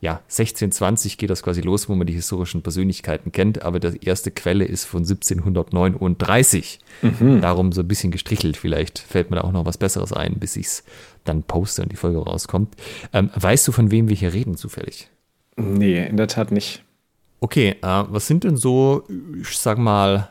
ja, 0.00 0.20
1620 0.28 1.18
geht 1.18 1.30
das 1.30 1.42
quasi 1.42 1.62
los, 1.62 1.88
wo 1.88 1.94
man 1.94 2.06
die 2.06 2.12
historischen 2.12 2.62
Persönlichkeiten 2.62 3.32
kennt, 3.32 3.62
aber 3.62 3.80
die 3.80 4.06
erste 4.06 4.30
Quelle 4.30 4.64
ist 4.64 4.84
von 4.84 5.00
1739. 5.00 6.78
Mhm. 7.02 7.40
Darum 7.40 7.72
so 7.72 7.80
ein 7.80 7.88
bisschen 7.88 8.10
gestrichelt. 8.10 8.56
Vielleicht 8.56 8.98
fällt 8.98 9.30
mir 9.30 9.36
da 9.36 9.42
auch 9.42 9.52
noch 9.52 9.64
was 9.64 9.78
Besseres 9.78 10.12
ein, 10.12 10.34
bis 10.38 10.56
ich 10.56 10.66
es 10.66 10.84
dann 11.28 11.42
poste 11.42 11.82
und 11.82 11.92
die 11.92 11.96
Folge 11.96 12.18
rauskommt. 12.18 12.74
Ähm, 13.12 13.30
weißt 13.34 13.66
du, 13.68 13.72
von 13.72 13.90
wem 13.90 14.08
wir 14.08 14.16
hier 14.16 14.32
reden, 14.32 14.56
zufällig? 14.56 15.10
Nee, 15.56 16.06
in 16.06 16.16
der 16.16 16.28
Tat 16.28 16.52
nicht. 16.52 16.82
Okay, 17.40 17.76
äh, 17.82 18.04
was 18.08 18.26
sind 18.26 18.44
denn 18.44 18.56
so, 18.56 19.04
ich 19.40 19.56
sag 19.58 19.78
mal, 19.78 20.30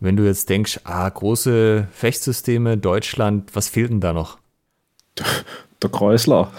wenn 0.00 0.16
du 0.16 0.24
jetzt 0.24 0.48
denkst, 0.48 0.80
ah, 0.84 1.08
große 1.08 1.88
Fechtsysteme, 1.90 2.76
Deutschland, 2.76 3.54
was 3.54 3.68
fehlt 3.68 3.90
denn 3.90 4.00
da 4.00 4.12
noch? 4.12 4.38
Der 5.82 5.90
Kreuzler 5.90 6.50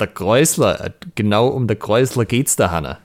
der 0.00 0.08
Kreuzler, 0.08 0.92
genau 1.14 1.48
um 1.48 1.66
der 1.66 1.76
Kreuzler 1.76 2.24
geht's 2.24 2.56
da, 2.56 2.70
Hanna. 2.70 2.98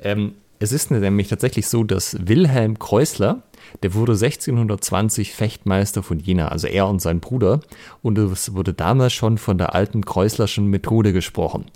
Ähm, 0.00 0.34
es 0.58 0.72
ist 0.72 0.90
nämlich 0.90 1.28
tatsächlich 1.28 1.68
so, 1.68 1.84
dass 1.84 2.16
Wilhelm 2.26 2.78
Kreuzler, 2.78 3.42
der 3.82 3.94
wurde 3.94 4.12
1620 4.12 5.32
Fechtmeister 5.32 6.02
von 6.02 6.18
Jena, 6.18 6.48
also 6.48 6.66
er 6.66 6.86
und 6.88 7.00
sein 7.00 7.20
Bruder, 7.20 7.60
und 8.02 8.18
es 8.18 8.54
wurde 8.54 8.72
damals 8.72 9.12
schon 9.12 9.38
von 9.38 9.58
der 9.58 9.74
alten 9.74 10.04
Kreuzlerschen 10.04 10.66
Methode 10.66 11.12
gesprochen. 11.12 11.66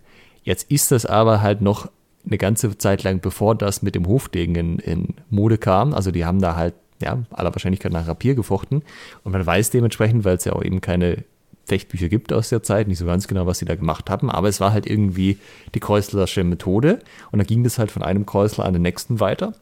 Jetzt 0.42 0.70
ist 0.70 0.92
das 0.92 1.06
aber 1.06 1.40
halt 1.40 1.60
noch 1.60 1.88
eine 2.26 2.38
ganze 2.38 2.76
Zeit 2.78 3.02
lang, 3.02 3.20
bevor 3.20 3.54
das 3.54 3.82
mit 3.82 3.94
dem 3.94 4.06
Hofdegen 4.06 4.54
in, 4.54 4.78
in 4.78 5.14
Mode 5.30 5.58
kam. 5.58 5.94
Also 5.94 6.10
die 6.10 6.24
haben 6.24 6.40
da 6.40 6.56
halt 6.56 6.74
ja, 7.02 7.22
aller 7.30 7.54
Wahrscheinlichkeit 7.54 7.92
nach 7.92 8.06
Rapier 8.06 8.34
gefochten. 8.34 8.82
Und 9.24 9.32
man 9.32 9.44
weiß 9.44 9.70
dementsprechend, 9.70 10.24
weil 10.24 10.36
es 10.36 10.44
ja 10.44 10.52
auch 10.52 10.62
eben 10.62 10.80
keine 10.80 11.24
Fechtbücher 11.66 12.08
gibt 12.08 12.32
aus 12.32 12.50
der 12.50 12.62
Zeit, 12.62 12.88
nicht 12.88 12.98
so 12.98 13.06
ganz 13.06 13.26
genau, 13.26 13.46
was 13.46 13.58
sie 13.58 13.64
da 13.64 13.74
gemacht 13.74 14.10
haben, 14.10 14.30
aber 14.30 14.48
es 14.48 14.60
war 14.60 14.72
halt 14.72 14.86
irgendwie 14.86 15.38
die 15.74 15.80
Kreuzlersche 15.80 16.44
Methode 16.44 16.98
und 17.32 17.38
da 17.38 17.44
ging 17.44 17.64
das 17.64 17.78
halt 17.78 17.90
von 17.90 18.02
einem 18.02 18.26
Kreuzler 18.26 18.64
an 18.66 18.74
den 18.74 18.82
nächsten 18.82 19.18
weiter. 19.18 19.54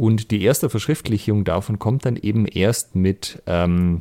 Und 0.00 0.30
die 0.30 0.40
erste 0.40 0.70
Verschriftlichung 0.70 1.44
davon 1.44 1.78
kommt 1.78 2.06
dann 2.06 2.16
eben 2.16 2.46
erst 2.46 2.96
mit 2.96 3.42
ähm, 3.46 4.00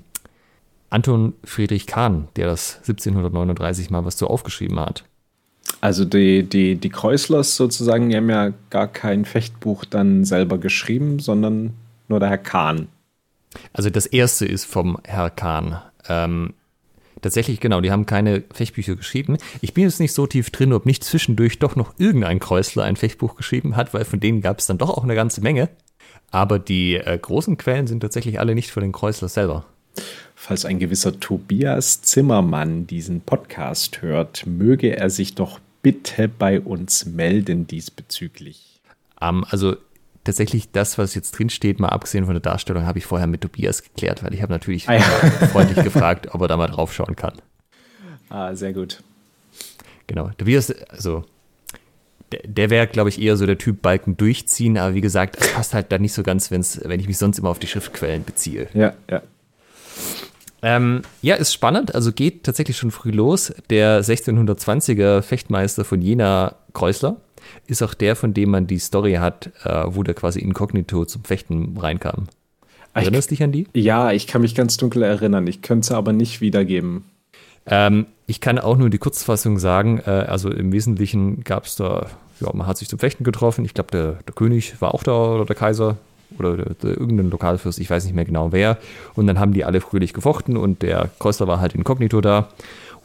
Anton 0.89 1.33
Friedrich 1.43 1.87
Kahn, 1.87 2.29
der 2.37 2.47
das 2.47 2.77
1739 2.77 3.89
mal 3.89 4.05
was 4.05 4.17
so 4.17 4.27
aufgeschrieben 4.27 4.79
hat. 4.79 5.03
Also 5.81 6.05
die, 6.05 6.43
die, 6.43 6.77
die 6.77 6.89
Kreuzlers 6.89 7.57
sozusagen, 7.57 8.09
die 8.09 8.15
haben 8.15 8.29
ja 8.29 8.53
gar 8.69 8.87
kein 8.87 9.25
Fechtbuch 9.25 9.83
dann 9.83 10.23
selber 10.23 10.57
geschrieben, 10.57 11.19
sondern 11.19 11.73
nur 12.07 12.21
der 12.21 12.29
Herr 12.29 12.37
Kahn. 12.37 12.87
Also 13.73 13.89
das 13.89 14.05
erste 14.05 14.45
ist 14.45 14.63
vom 14.63 14.99
Herr 15.03 15.29
Kahn. 15.29 15.81
Ähm, 16.07 16.53
Tatsächlich, 17.21 17.59
genau, 17.59 17.81
die 17.81 17.91
haben 17.91 18.05
keine 18.05 18.43
Fechtbücher 18.53 18.95
geschrieben. 18.95 19.37
Ich 19.59 19.73
bin 19.73 19.83
jetzt 19.83 19.99
nicht 19.99 20.13
so 20.13 20.25
tief 20.25 20.51
drin, 20.51 20.71
ob 20.71 20.85
nicht 20.85 21.03
zwischendurch 21.03 21.59
doch 21.59 21.75
noch 21.75 21.93
irgendein 21.97 22.39
Kreuzler 22.39 22.85
ein 22.85 22.95
Fechtbuch 22.95 23.35
geschrieben 23.35 23.75
hat, 23.75 23.93
weil 23.93 24.05
von 24.05 24.21
denen 24.21 24.39
gab 24.39 24.59
es 24.59 24.67
dann 24.67 24.77
doch 24.77 24.89
auch 24.89 25.03
eine 25.03 25.15
ganze 25.15 25.41
Menge. 25.41 25.67
Aber 26.31 26.59
die 26.59 26.95
äh, 26.95 27.17
großen 27.17 27.57
Quellen 27.57 27.87
sind 27.87 28.01
tatsächlich 28.01 28.39
alle 28.39 28.55
nicht 28.55 28.71
für 28.71 28.81
den 28.81 28.91
Kreuzler 28.91 29.29
selber. 29.29 29.65
Falls 30.35 30.65
ein 30.65 30.79
gewisser 30.79 31.19
Tobias 31.19 32.01
Zimmermann 32.01 32.87
diesen 32.87 33.21
Podcast 33.21 34.01
hört, 34.01 34.45
möge 34.45 34.95
er 34.95 35.09
sich 35.09 35.35
doch 35.35 35.59
bitte 35.81 36.27
bei 36.27 36.61
uns 36.61 37.05
melden 37.05 37.67
diesbezüglich. 37.67 38.79
Um, 39.19 39.43
also 39.49 39.75
tatsächlich 40.23 40.71
das, 40.71 40.97
was 40.97 41.15
jetzt 41.15 41.31
drin 41.31 41.49
steht, 41.49 41.79
mal 41.79 41.89
abgesehen 41.89 42.25
von 42.25 42.33
der 42.33 42.41
Darstellung, 42.41 42.85
habe 42.85 42.99
ich 42.99 43.05
vorher 43.05 43.27
mit 43.27 43.41
Tobias 43.41 43.83
geklärt, 43.83 44.23
weil 44.23 44.33
ich 44.33 44.41
habe 44.41 44.53
natürlich 44.53 44.87
ah, 44.87 44.95
ja. 44.95 45.01
freundlich 45.51 45.83
gefragt, 45.83 46.33
ob 46.33 46.41
er 46.41 46.47
da 46.47 46.57
mal 46.57 46.67
drauf 46.67 46.93
schauen 46.93 47.15
kann. 47.15 47.33
Ah, 48.29 48.55
sehr 48.55 48.73
gut. 48.73 49.01
Genau. 50.07 50.29
Tobias, 50.37 50.71
also 50.89 51.25
der, 52.31 52.41
der 52.45 52.69
wäre, 52.69 52.87
glaube 52.87 53.09
ich, 53.09 53.21
eher 53.21 53.37
so 53.37 53.45
der 53.45 53.57
Typ 53.57 53.81
Balken 53.81 54.17
durchziehen, 54.17 54.77
aber 54.77 54.95
wie 54.95 55.01
gesagt, 55.01 55.37
es 55.39 55.53
passt 55.53 55.73
halt 55.73 55.91
da 55.91 55.97
nicht 55.97 56.13
so 56.13 56.23
ganz, 56.23 56.51
wenn's, 56.51 56.79
wenn 56.83 56.99
ich 56.99 57.07
mich 57.07 57.17
sonst 57.17 57.39
immer 57.39 57.49
auf 57.49 57.59
die 57.59 57.67
Schriftquellen 57.67 58.23
beziehe. 58.23 58.67
Ja, 58.73 58.93
ja. 59.09 59.21
Ähm, 60.61 61.03
ja, 61.21 61.35
ist 61.35 61.53
spannend. 61.53 61.95
Also 61.95 62.11
geht 62.11 62.43
tatsächlich 62.43 62.77
schon 62.77 62.91
früh 62.91 63.11
los. 63.11 63.53
Der 63.69 64.03
1620er 64.03 65.21
Fechtmeister 65.21 65.85
von 65.85 66.01
Jena, 66.01 66.55
Kreuzler, 66.73 67.17
ist 67.67 67.81
auch 67.81 67.93
der, 67.93 68.15
von 68.15 68.33
dem 68.33 68.51
man 68.51 68.67
die 68.67 68.79
Story 68.79 69.13
hat, 69.13 69.51
äh, 69.63 69.83
wo 69.87 70.03
der 70.03 70.13
quasi 70.13 70.39
inkognito 70.39 71.05
zum 71.05 71.23
Fechten 71.23 71.77
reinkam. 71.77 72.27
Erinnerst 72.93 73.29
du 73.29 73.35
dich 73.35 73.43
an 73.43 73.51
die? 73.51 73.67
Ja, 73.73 74.11
ich 74.11 74.27
kann 74.27 74.41
mich 74.41 74.55
ganz 74.55 74.77
dunkel 74.77 75.03
erinnern. 75.03 75.47
Ich 75.47 75.61
könnte 75.61 75.85
es 75.85 75.91
aber 75.91 76.11
nicht 76.11 76.41
wiedergeben. 76.41 77.05
Ähm, 77.69 78.07
ich 78.25 78.41
kann 78.41 78.59
auch 78.59 78.77
nur 78.77 78.89
die 78.89 78.97
Kurzfassung 78.97 79.59
sagen. 79.59 80.01
Äh, 80.05 80.09
also 80.09 80.49
im 80.49 80.71
Wesentlichen 80.71 81.43
gab 81.43 81.65
es 81.65 81.75
da, 81.75 82.07
ja, 82.39 82.49
man 82.53 82.67
hat 82.67 82.77
sich 82.77 82.89
zum 82.89 82.99
Fechten 82.99 83.23
getroffen. 83.23 83.63
Ich 83.63 83.73
glaube, 83.73 83.91
der, 83.91 84.13
der, 84.27 84.33
König 84.33 84.81
war 84.81 84.93
auch 84.93 85.03
da 85.03 85.13
oder 85.13 85.45
der 85.45 85.55
Kaiser 85.55 85.97
oder 86.37 86.57
der, 86.57 86.73
der, 86.75 86.89
irgendein 86.91 87.29
Lokalfürst, 87.29 87.79
ich 87.79 87.89
weiß 87.89 88.05
nicht 88.05 88.15
mehr 88.15 88.25
genau 88.25 88.51
wer. 88.51 88.77
Und 89.15 89.27
dann 89.27 89.39
haben 89.39 89.53
die 89.53 89.65
alle 89.65 89.81
fröhlich 89.81 90.13
gefochten 90.13 90.57
und 90.57 90.81
der 90.81 91.09
Kreuzler 91.19 91.47
war 91.47 91.59
halt 91.59 91.75
inkognito 91.75 92.21
da 92.21 92.49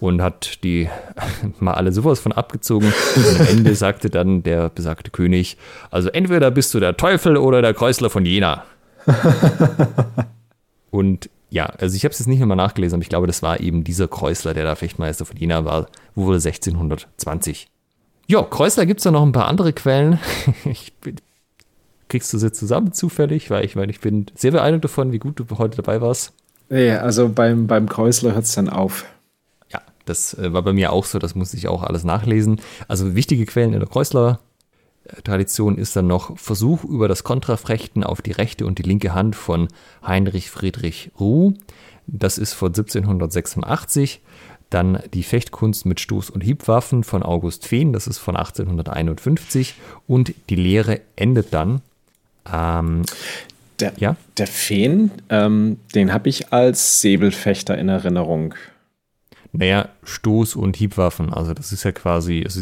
und 0.01 0.23
hat 0.23 0.63
die 0.65 0.89
mal 1.61 1.75
alle 1.75 1.93
sowas 1.93 2.21
von 2.21 2.33
abgezogen. 2.33 2.93
Und 3.17 3.41
am 3.41 3.47
Ende 3.47 3.75
sagte 3.75 4.11
dann 4.11 4.43
der 4.43 4.71
besagte 4.71 5.11
König, 5.11 5.57
also 5.91 6.09
entweder 6.09 6.51
bist 6.51 6.73
du 6.75 6.81
der 6.81 6.97
Teufel 6.97 7.37
oder 7.37 7.63
der 7.63 7.75
Kreuzler 7.75 8.11
von 8.11 8.25
Jena. 8.25 8.65
und 10.91 11.29
ja, 11.55 11.67
also 11.67 11.95
ich 11.95 12.05
habe 12.05 12.13
es 12.13 12.19
jetzt 12.19 12.27
nicht 12.27 12.41
nochmal 12.41 12.57
nachgelesen, 12.57 12.97
aber 12.97 13.03
ich 13.03 13.09
glaube, 13.09 13.29
das 13.29 13.41
war 13.41 13.61
eben 13.61 13.85
dieser 13.85 14.09
Kreuzler, 14.09 14.55
der 14.55 14.65
da 14.65 14.75
Fechtmeister 14.75 15.25
von 15.25 15.37
Jena 15.37 15.65
war, 15.65 15.87
wo 16.17 16.25
wurde 16.25 16.39
1620. 16.39 17.69
Ja, 18.27 18.43
Kreuzler 18.43 18.87
gibt 18.87 18.99
es 18.99 19.05
da 19.05 19.13
noch 19.13 19.23
ein 19.23 19.31
paar 19.31 19.47
andere 19.47 19.73
Quellen. 19.73 20.19
ich 20.65 20.93
bin, 20.95 21.15
kriegst 22.09 22.33
du 22.33 22.39
sie 22.39 22.51
zusammen 22.51 22.93
zufällig, 22.93 23.51
weil 23.51 23.65
ich 23.65 23.77
meine, 23.77 23.93
ich 23.93 24.01
bin 24.01 24.27
sehr 24.35 24.51
beeindruckt 24.51 24.85
davon, 24.87 25.13
wie 25.13 25.21
gut 25.21 25.39
du 25.39 25.47
heute 25.59 25.77
dabei 25.77 26.01
warst. 26.01 26.33
Nee, 26.71 26.91
also 26.91 27.29
beim, 27.29 27.69
beim 27.69 27.89
Kreuzler 27.89 28.35
hört 28.35 28.47
es 28.47 28.55
dann 28.57 28.69
auf. 28.69 29.05
Das 30.05 30.35
äh, 30.35 30.53
war 30.53 30.63
bei 30.63 30.73
mir 30.73 30.93
auch 30.93 31.05
so, 31.05 31.19
das 31.19 31.35
musste 31.35 31.57
ich 31.57 31.69
auch 31.69 31.83
alles 31.83 32.05
nachlesen. 32.05 32.61
Also 32.89 33.15
wichtige 33.15 33.47
Quellen 33.47 33.73
in 33.73 33.81
der 33.81 33.89
Kreuzler 33.89 34.41
Tradition 35.23 35.77
ist 35.77 35.97
dann 35.97 36.07
noch 36.07 36.39
Versuch 36.39 36.85
über 36.85 37.09
das 37.09 37.25
Kontrafrechten 37.25 38.05
auf 38.05 38.23
die 38.23 38.33
rechte 38.33 38.67
und 38.67 38.79
die 38.79 38.83
linke 38.83 39.15
Hand 39.15 39.37
von 39.37 39.69
Heinrich 40.07 40.51
Friedrich 40.51 41.11
Ruh. 41.21 41.55
Das 42.07 42.39
ist 42.39 42.55
von 42.55 42.69
1786. 42.69 44.21
Dann 44.71 44.99
die 45.13 45.23
Fechtkunst 45.23 45.87
mit 45.87 46.01
Stoß- 46.01 46.31
und 46.31 46.43
Hiebwaffen 46.43 47.05
von 47.05 47.23
August 47.23 47.67
Fehn, 47.67 47.93
das 47.93 48.07
ist 48.07 48.19
von 48.19 48.37
1851. 48.37 49.75
Und 50.07 50.35
die 50.49 50.57
Lehre 50.57 51.01
endet 51.17 51.53
dann. 51.53 51.83
Ähm, 52.51 53.03
der, 53.81 53.93
ja? 53.99 54.17
der 54.39 54.47
Fehn, 54.47 55.11
ähm, 55.29 55.79
den 55.95 56.13
habe 56.13 56.29
ich 56.29 56.53
als 56.53 57.01
Säbelfechter 57.01 57.77
in 57.77 57.89
Erinnerung. 57.89 58.55
Naja, 59.53 59.89
Stoß- 60.05 60.57
und 60.57 60.77
Hiebwaffen. 60.77 61.33
Also 61.33 61.55
das 61.55 61.73
ist 61.73 61.85
ja 61.85 61.93
quasi, 61.93 62.43
also 62.45 62.61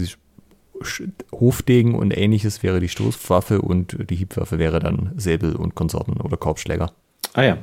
Hofdegen 1.32 1.94
und 1.94 2.16
ähnliches 2.16 2.62
wäre 2.62 2.80
die 2.80 2.88
Stoßwaffe 2.88 3.60
und 3.60 3.96
die 4.10 4.16
Hiebwaffe 4.16 4.58
wäre 4.58 4.80
dann 4.80 5.12
Säbel 5.16 5.56
und 5.56 5.74
Konsorten 5.74 6.20
oder 6.20 6.36
Korbschläger. 6.36 6.92
Ah 7.34 7.42
ja. 7.42 7.58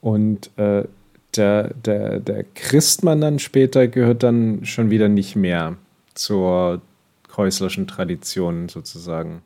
Und 0.00 0.50
äh, 0.58 0.84
der, 1.36 1.72
der, 1.74 2.20
der 2.20 2.44
Christmann 2.54 3.20
dann 3.20 3.38
später 3.38 3.88
gehört 3.88 4.22
dann 4.22 4.64
schon 4.64 4.90
wieder 4.90 5.08
nicht 5.08 5.36
mehr 5.36 5.76
zur 6.14 6.82
kreuzlerischen 7.28 7.86
Tradition 7.86 8.68
sozusagen. 8.68 9.42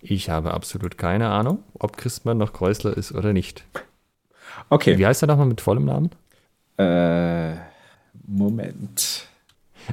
Ich 0.00 0.30
habe 0.30 0.54
absolut 0.54 0.98
keine 0.98 1.28
Ahnung, 1.28 1.62
ob 1.78 1.96
Christmann 1.96 2.38
noch 2.38 2.52
Kreuzler 2.52 2.96
ist 2.96 3.12
oder 3.12 3.32
nicht. 3.32 3.64
Okay. 4.70 4.98
Wie 4.98 5.06
heißt 5.06 5.22
er 5.22 5.28
nochmal 5.28 5.46
mit 5.46 5.60
vollem 5.60 5.84
Namen? 5.84 6.10
Äh, 6.76 7.56
Moment. 8.26 9.27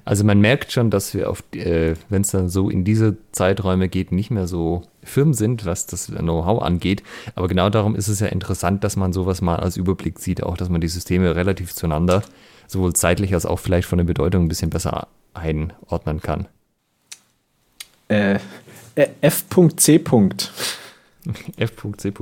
Also 0.04 0.24
man 0.24 0.40
merkt 0.42 0.72
schon, 0.72 0.90
dass 0.90 1.14
wir 1.14 1.30
auf, 1.30 1.44
äh, 1.54 1.96
wenn 2.10 2.22
es 2.22 2.32
dann 2.32 2.50
so 2.50 2.70
in 2.70 2.84
diese 2.84 3.18
Zeiträume 3.32 3.88
geht, 3.88 4.12
nicht 4.12 4.32
mehr 4.32 4.48
so 4.48 4.84
firm 5.04 5.34
sind, 5.34 5.66
was 5.66 5.86
das 5.86 6.08
Know-how 6.08 6.62
angeht. 6.62 7.04
Aber 7.36 7.48
genau 7.48 7.70
darum 7.70 7.96
ist 7.96 8.08
es 8.08 8.20
ja 8.20 8.28
interessant, 8.28 8.84
dass 8.84 8.96
man 8.96 9.14
sowas 9.14 9.42
mal 9.42 9.58
als 9.58 9.78
Überblick 9.78 10.20
sieht, 10.20 10.44
auch 10.44 10.58
dass 10.58 10.70
man 10.70 10.82
die 10.82 10.88
Systeme 10.88 11.36
relativ 11.36 11.74
zueinander, 11.74 12.24
sowohl 12.68 12.94
zeitlich 12.94 13.34
als 13.34 13.46
auch 13.46 13.60
vielleicht 13.60 13.88
von 13.88 13.98
der 13.98 14.06
Bedeutung 14.06 14.46
ein 14.46 14.50
bisschen 14.50 14.70
besser 14.70 15.08
einordnen 15.34 16.22
kann. 16.22 16.48
Äh, 18.08 18.40
äh 18.96 19.08
F.C. 19.22 19.96
F.C. 21.58 22.14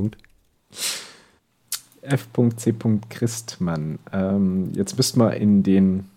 F.C. 2.01 2.74
Christmann. 3.09 3.99
Ähm, 4.11 4.71
jetzt 4.74 4.97
müssten 4.97 5.19
wir 5.19 5.36
in 5.36 5.63
den 5.63 6.09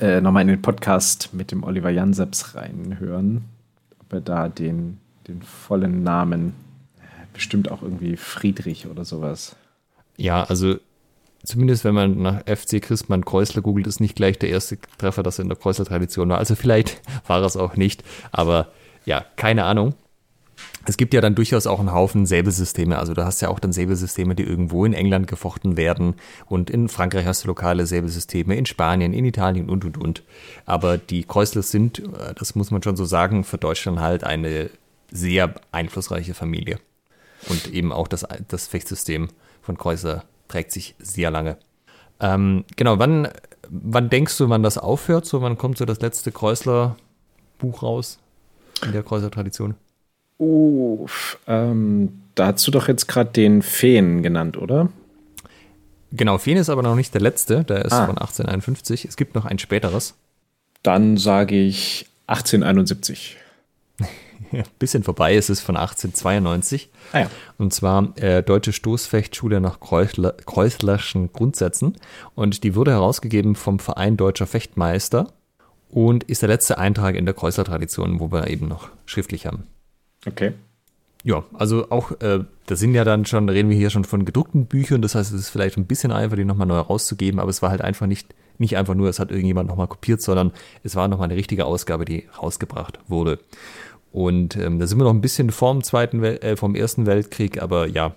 äh, 0.00 0.20
nochmal 0.20 0.42
in 0.42 0.48
den 0.48 0.62
Podcast 0.62 1.30
mit 1.32 1.52
dem 1.52 1.62
Oliver 1.62 1.90
Janseps 1.90 2.54
reinhören, 2.54 3.44
ob 4.00 4.12
er 4.12 4.20
da 4.20 4.48
den, 4.48 4.98
den 5.28 5.42
vollen 5.42 6.02
Namen, 6.02 6.54
bestimmt 7.32 7.70
auch 7.70 7.82
irgendwie 7.82 8.16
Friedrich 8.16 8.86
oder 8.86 9.04
sowas. 9.04 9.56
Ja, 10.16 10.44
also 10.44 10.76
zumindest 11.44 11.84
wenn 11.84 11.94
man 11.94 12.20
nach 12.20 12.42
FC 12.46 12.82
Christmann 12.82 13.24
Kreuzler 13.24 13.62
googelt, 13.62 13.86
ist 13.86 14.00
nicht 14.00 14.16
gleich 14.16 14.38
der 14.38 14.50
erste 14.50 14.78
Treffer, 14.98 15.22
das 15.22 15.38
in 15.38 15.48
der 15.48 15.56
Kreuzler-Tradition 15.56 16.28
war. 16.28 16.38
Also 16.38 16.54
vielleicht 16.54 17.00
war 17.26 17.42
es 17.42 17.56
auch 17.56 17.76
nicht, 17.76 18.02
aber 18.32 18.68
ja, 19.04 19.24
keine 19.36 19.64
Ahnung. 19.64 19.94
Es 20.86 20.96
gibt 20.96 21.12
ja 21.12 21.20
dann 21.20 21.34
durchaus 21.34 21.66
auch 21.66 21.78
einen 21.78 21.92
Haufen 21.92 22.24
Säbelsysteme. 22.24 22.98
Also 22.98 23.12
du 23.12 23.24
hast 23.24 23.42
ja 23.42 23.48
auch 23.48 23.58
dann 23.58 23.72
Säbelsysteme, 23.72 24.34
die 24.34 24.44
irgendwo 24.44 24.84
in 24.84 24.94
England 24.94 25.26
gefochten 25.26 25.76
werden. 25.76 26.14
Und 26.46 26.70
in 26.70 26.88
Frankreich 26.88 27.26
hast 27.26 27.44
du 27.44 27.48
lokale 27.48 27.86
Säbelsysteme, 27.86 28.56
in 28.56 28.66
Spanien, 28.66 29.12
in 29.12 29.24
Italien 29.24 29.68
und, 29.68 29.84
und, 29.84 29.98
und. 29.98 30.22
Aber 30.64 30.96
die 30.96 31.24
Kreuslers 31.24 31.70
sind, 31.70 31.98
äh, 31.98 32.34
das 32.34 32.54
muss 32.54 32.70
man 32.70 32.82
schon 32.82 32.96
so 32.96 33.04
sagen, 33.04 33.44
für 33.44 33.58
Deutschland 33.58 34.00
halt 34.00 34.24
eine 34.24 34.70
sehr 35.10 35.54
einflussreiche 35.70 36.34
Familie. 36.34 36.78
Und 37.48 37.72
eben 37.72 37.92
auch 37.92 38.08
das, 38.08 38.26
das 38.48 38.66
Fechtsystem 38.66 39.28
von 39.62 39.76
Kreuzler 39.76 40.24
trägt 40.48 40.72
sich 40.72 40.94
sehr 40.98 41.30
lange. 41.30 41.58
Ähm, 42.20 42.64
genau, 42.76 42.98
wann, 42.98 43.28
wann 43.68 44.10
denkst 44.10 44.36
du, 44.38 44.48
wann 44.48 44.62
das 44.62 44.78
aufhört? 44.78 45.26
So, 45.26 45.42
wann 45.42 45.58
kommt 45.58 45.78
so 45.78 45.84
das 45.84 46.00
letzte 46.00 46.32
Kreuzler-Buch 46.32 47.82
raus 47.82 48.18
in 48.84 48.92
der 48.92 49.02
Kreuzler-Tradition? 49.02 49.74
Oh, 50.40 51.06
ähm, 51.46 52.22
da 52.34 52.46
hast 52.46 52.66
du 52.66 52.70
doch 52.70 52.88
jetzt 52.88 53.06
gerade 53.08 53.30
den 53.30 53.60
Feen 53.60 54.22
genannt, 54.22 54.56
oder? 54.56 54.88
Genau, 56.12 56.38
Feen 56.38 56.56
ist 56.56 56.70
aber 56.70 56.82
noch 56.82 56.94
nicht 56.94 57.12
der 57.12 57.20
letzte, 57.20 57.62
der 57.62 57.84
ist 57.84 57.92
ah. 57.92 58.06
von 58.06 58.16
1851. 58.16 59.04
Es 59.04 59.18
gibt 59.18 59.34
noch 59.34 59.44
ein 59.44 59.58
späteres. 59.58 60.14
Dann 60.82 61.18
sage 61.18 61.56
ich 61.56 62.06
1871. 62.26 63.36
ja, 64.50 64.62
bisschen 64.78 65.02
vorbei, 65.02 65.36
es 65.36 65.50
ist 65.50 65.60
von 65.60 65.76
1892. 65.76 66.88
Ah 67.12 67.20
ja. 67.20 67.30
Und 67.58 67.74
zwar 67.74 68.16
äh, 68.16 68.42
Deutsche 68.42 68.72
Stoßfechtschule 68.72 69.60
nach 69.60 69.78
Kreuzler, 69.78 70.32
Kreuzlerschen 70.46 71.34
Grundsätzen. 71.34 71.98
Und 72.34 72.64
die 72.64 72.74
wurde 72.74 72.92
herausgegeben 72.92 73.56
vom 73.56 73.78
Verein 73.78 74.16
Deutscher 74.16 74.46
Fechtmeister 74.46 75.34
und 75.90 76.24
ist 76.24 76.40
der 76.40 76.48
letzte 76.48 76.78
Eintrag 76.78 77.14
in 77.14 77.26
der 77.26 77.34
Kreuzler-Tradition, 77.34 78.20
wo 78.20 78.32
wir 78.32 78.48
eben 78.48 78.68
noch 78.68 78.88
schriftlich 79.04 79.44
haben. 79.44 79.66
Okay. 80.26 80.52
Ja, 81.22 81.44
also 81.52 81.90
auch, 81.90 82.12
äh, 82.20 82.44
da 82.66 82.76
sind 82.76 82.94
ja 82.94 83.04
dann 83.04 83.26
schon, 83.26 83.48
reden 83.48 83.68
wir 83.68 83.76
hier 83.76 83.90
schon 83.90 84.04
von 84.04 84.24
gedruckten 84.24 84.66
Büchern, 84.66 85.02
das 85.02 85.14
heißt, 85.14 85.32
es 85.32 85.40
ist 85.40 85.48
vielleicht 85.50 85.76
ein 85.76 85.84
bisschen 85.84 86.12
einfach, 86.12 86.36
die 86.36 86.46
nochmal 86.46 86.66
neu 86.66 86.78
rauszugeben, 86.78 87.40
aber 87.40 87.50
es 87.50 87.60
war 87.60 87.70
halt 87.70 87.82
einfach 87.82 88.06
nicht, 88.06 88.34
nicht 88.56 88.76
einfach 88.78 88.94
nur, 88.94 89.08
es 89.08 89.18
hat 89.18 89.30
irgendjemand 89.30 89.68
nochmal 89.68 89.88
kopiert, 89.88 90.22
sondern 90.22 90.52
es 90.82 90.96
war 90.96 91.08
nochmal 91.08 91.28
eine 91.28 91.36
richtige 91.36 91.66
Ausgabe, 91.66 92.06
die 92.06 92.26
rausgebracht 92.40 92.98
wurde. 93.08 93.38
Und 94.12 94.56
ähm, 94.56 94.78
da 94.78 94.86
sind 94.86 94.98
wir 94.98 95.04
noch 95.04 95.12
ein 95.12 95.20
bisschen 95.20 95.50
vorm 95.50 95.84
zweiten, 95.84 96.22
Wel 96.22 96.38
äh, 96.38 96.56
vom 96.56 96.74
ersten 96.74 97.04
Weltkrieg, 97.04 97.62
aber 97.62 97.86
ja, 97.86 98.14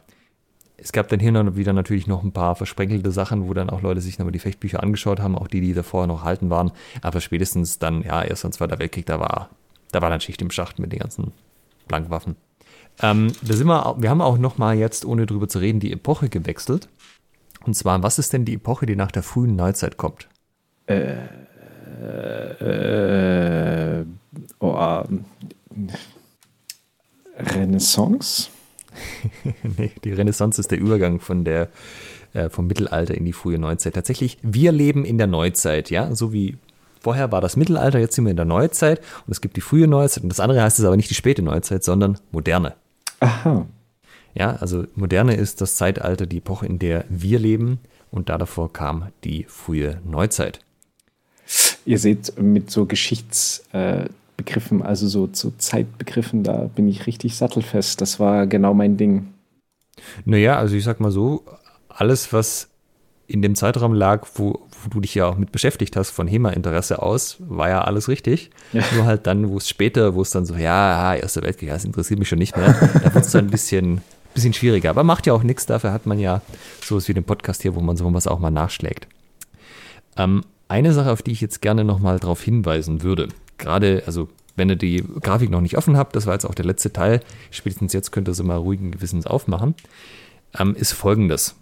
es 0.77 0.91
gab 0.91 1.07
dann 1.09 1.19
hier 1.19 1.31
noch 1.31 1.55
wieder 1.55 1.73
natürlich 1.73 2.07
noch 2.07 2.23
ein 2.23 2.31
paar 2.31 2.55
versprenkelte 2.55 3.11
Sachen, 3.11 3.47
wo 3.47 3.53
dann 3.53 3.69
auch 3.69 3.81
Leute 3.81 4.01
sich 4.01 4.17
nochmal 4.17 4.31
die 4.31 4.39
Fechtbücher 4.39 4.81
angeschaut 4.81 5.19
haben, 5.19 5.37
auch 5.37 5.47
die, 5.47 5.61
die 5.61 5.73
davor 5.73 6.07
noch 6.07 6.23
halten 6.23 6.49
waren. 6.49 6.71
Aber 7.01 7.21
spätestens 7.21 7.79
dann, 7.79 8.01
ja, 8.01 8.21
erst 8.21 8.43
und 8.43 8.53
zweiter 8.53 8.79
Weltkrieg, 8.79 9.05
da 9.05 9.19
war, 9.19 9.49
da 9.91 10.01
war 10.01 10.09
dann 10.09 10.19
Schicht 10.19 10.41
im 10.41 10.51
Schacht 10.51 10.79
mit 10.79 10.91
den 10.91 10.99
ganzen 10.99 11.31
Blankwaffen. 11.87 12.35
Ähm, 13.01 13.33
da 13.41 13.53
sind 13.53 13.67
wir, 13.67 13.95
wir 13.97 14.09
haben 14.09 14.21
auch 14.21 14.37
noch 14.37 14.57
mal 14.57 14.77
jetzt, 14.77 15.05
ohne 15.05 15.25
drüber 15.25 15.47
zu 15.47 15.59
reden, 15.59 15.79
die 15.79 15.91
Epoche 15.91 16.29
gewechselt. 16.29 16.89
Und 17.65 17.75
zwar, 17.75 18.03
was 18.03 18.19
ist 18.19 18.33
denn 18.33 18.45
die 18.45 18.55
Epoche, 18.55 18.85
die 18.85 18.95
nach 18.95 19.11
der 19.11 19.23
frühen 19.23 19.55
Neuzeit 19.55 19.97
kommt? 19.97 20.27
Äh, 20.85 21.15
äh, 22.59 24.05
oh, 24.59 24.73
uh, 24.73 25.03
Renaissance? 27.37 28.49
nee, 29.77 29.91
die 30.03 30.11
Renaissance 30.11 30.59
ist 30.59 30.71
der 30.71 30.79
Übergang 30.79 31.19
von 31.19 31.45
der, 31.45 31.69
äh, 32.33 32.49
vom 32.49 32.67
Mittelalter 32.67 33.15
in 33.15 33.25
die 33.25 33.33
frühe 33.33 33.57
Neuzeit. 33.57 33.95
Tatsächlich, 33.95 34.37
wir 34.41 34.71
leben 34.71 35.05
in 35.05 35.17
der 35.17 35.27
Neuzeit, 35.27 35.89
ja, 35.89 36.13
so 36.13 36.33
wie 36.33 36.57
Vorher 37.03 37.33
war 37.33 37.41
das 37.41 37.57
Mittelalter, 37.57 37.99
jetzt 37.99 38.15
sind 38.15 38.23
wir 38.23 38.31
in 38.31 38.37
der 38.37 38.45
Neuzeit 38.45 39.01
und 39.27 39.31
es 39.31 39.41
gibt 39.41 39.57
die 39.57 39.61
frühe 39.61 39.87
Neuzeit 39.87 40.23
und 40.23 40.29
das 40.29 40.39
andere 40.39 40.63
heißt 40.63 40.79
es 40.79 40.85
aber 40.85 40.95
nicht 40.95 41.09
die 41.09 41.15
späte 41.15 41.41
Neuzeit, 41.41 41.83
sondern 41.83 42.17
moderne. 42.31 42.75
Aha. 43.19 43.65
Ja, 44.33 44.55
also 44.55 44.85
moderne 44.95 45.35
ist 45.35 45.59
das 45.59 45.75
Zeitalter, 45.75 46.25
die 46.25 46.37
Epoche, 46.37 46.65
in 46.65 46.79
der 46.79 47.03
wir 47.09 47.39
leben 47.39 47.79
und 48.09 48.29
da 48.29 48.37
davor 48.37 48.71
kam 48.71 49.09
die 49.25 49.43
frühe 49.49 49.99
Neuzeit. 50.05 50.61
Ihr 51.85 51.99
seht 51.99 52.41
mit 52.41 52.71
so 52.71 52.85
Geschichtsbegriffen, 52.85 54.79
äh, 54.79 54.83
also 54.83 55.09
so 55.09 55.27
zu 55.27 55.51
Zeitbegriffen, 55.57 56.43
da 56.43 56.69
bin 56.73 56.87
ich 56.87 57.05
richtig 57.05 57.35
sattelfest. 57.35 57.99
Das 57.99 58.21
war 58.21 58.47
genau 58.47 58.73
mein 58.73 58.95
Ding. 58.95 59.33
Naja, 60.23 60.57
also 60.57 60.75
ich 60.77 60.85
sag 60.85 61.01
mal 61.01 61.11
so, 61.11 61.43
alles, 61.89 62.31
was 62.31 62.69
in 63.33 63.41
dem 63.41 63.55
Zeitraum 63.55 63.95
lag, 63.95 64.27
wo, 64.35 64.61
wo 64.83 64.89
du 64.91 65.01
dich 65.01 65.15
ja 65.15 65.25
auch 65.25 65.37
mit 65.37 65.51
beschäftigt 65.51 65.95
hast, 65.95 66.11
von 66.11 66.27
HEMA-Interesse 66.27 67.01
aus, 67.01 67.37
war 67.39 67.67
ja 67.67 67.81
alles 67.81 68.07
richtig. 68.07 68.51
Ja. 68.73 68.83
Nur 68.93 69.05
halt 69.05 69.25
dann, 69.25 69.49
wo 69.49 69.57
es 69.57 69.67
später, 69.67 70.13
wo 70.13 70.21
es 70.21 70.29
dann 70.29 70.45
so, 70.45 70.53
ja, 70.53 71.15
Erster 71.15 71.41
Weltkrieg, 71.41 71.69
das 71.69 71.83
interessiert 71.83 72.19
mich 72.19 72.29
schon 72.29 72.37
nicht 72.37 72.55
mehr, 72.55 72.75
da 73.03 73.11
wird 73.11 73.25
es 73.25 73.31
dann 73.31 73.45
ein 73.45 73.49
bisschen, 73.49 74.01
bisschen 74.35 74.53
schwieriger. 74.53 74.91
Aber 74.91 75.03
macht 75.03 75.25
ja 75.25 75.33
auch 75.33 75.41
nichts, 75.41 75.65
dafür 75.65 75.91
hat 75.91 76.05
man 76.05 76.19
ja 76.19 76.41
sowas 76.85 77.07
wie 77.07 77.15
den 77.15 77.23
Podcast 77.23 77.63
hier, 77.63 77.73
wo 77.73 77.81
man 77.81 77.97
sowas 77.97 78.27
auch 78.27 78.37
mal 78.37 78.51
nachschlägt. 78.51 79.07
Ähm, 80.15 80.43
eine 80.67 80.93
Sache, 80.93 81.11
auf 81.11 81.23
die 81.23 81.31
ich 81.31 81.41
jetzt 81.41 81.59
gerne 81.63 81.83
nochmal 81.83 82.19
darauf 82.19 82.39
hinweisen 82.39 83.01
würde, 83.01 83.29
gerade, 83.57 84.03
also 84.05 84.29
wenn 84.55 84.69
ihr 84.69 84.75
die 84.75 85.03
Grafik 85.21 85.49
noch 85.49 85.61
nicht 85.61 85.75
offen 85.75 85.97
habt, 85.97 86.15
das 86.15 86.27
war 86.27 86.33
jetzt 86.33 86.45
auch 86.45 86.53
der 86.53 86.65
letzte 86.65 86.93
Teil, 86.93 87.21
spätestens 87.49 87.93
jetzt 87.93 88.11
könnt 88.11 88.27
ihr 88.27 88.35
sie 88.35 88.43
mal 88.43 88.57
ruhigen 88.57 88.91
Gewissens 88.91 89.25
aufmachen, 89.25 89.73
ähm, 90.59 90.75
ist 90.75 90.91
folgendes 90.91 91.55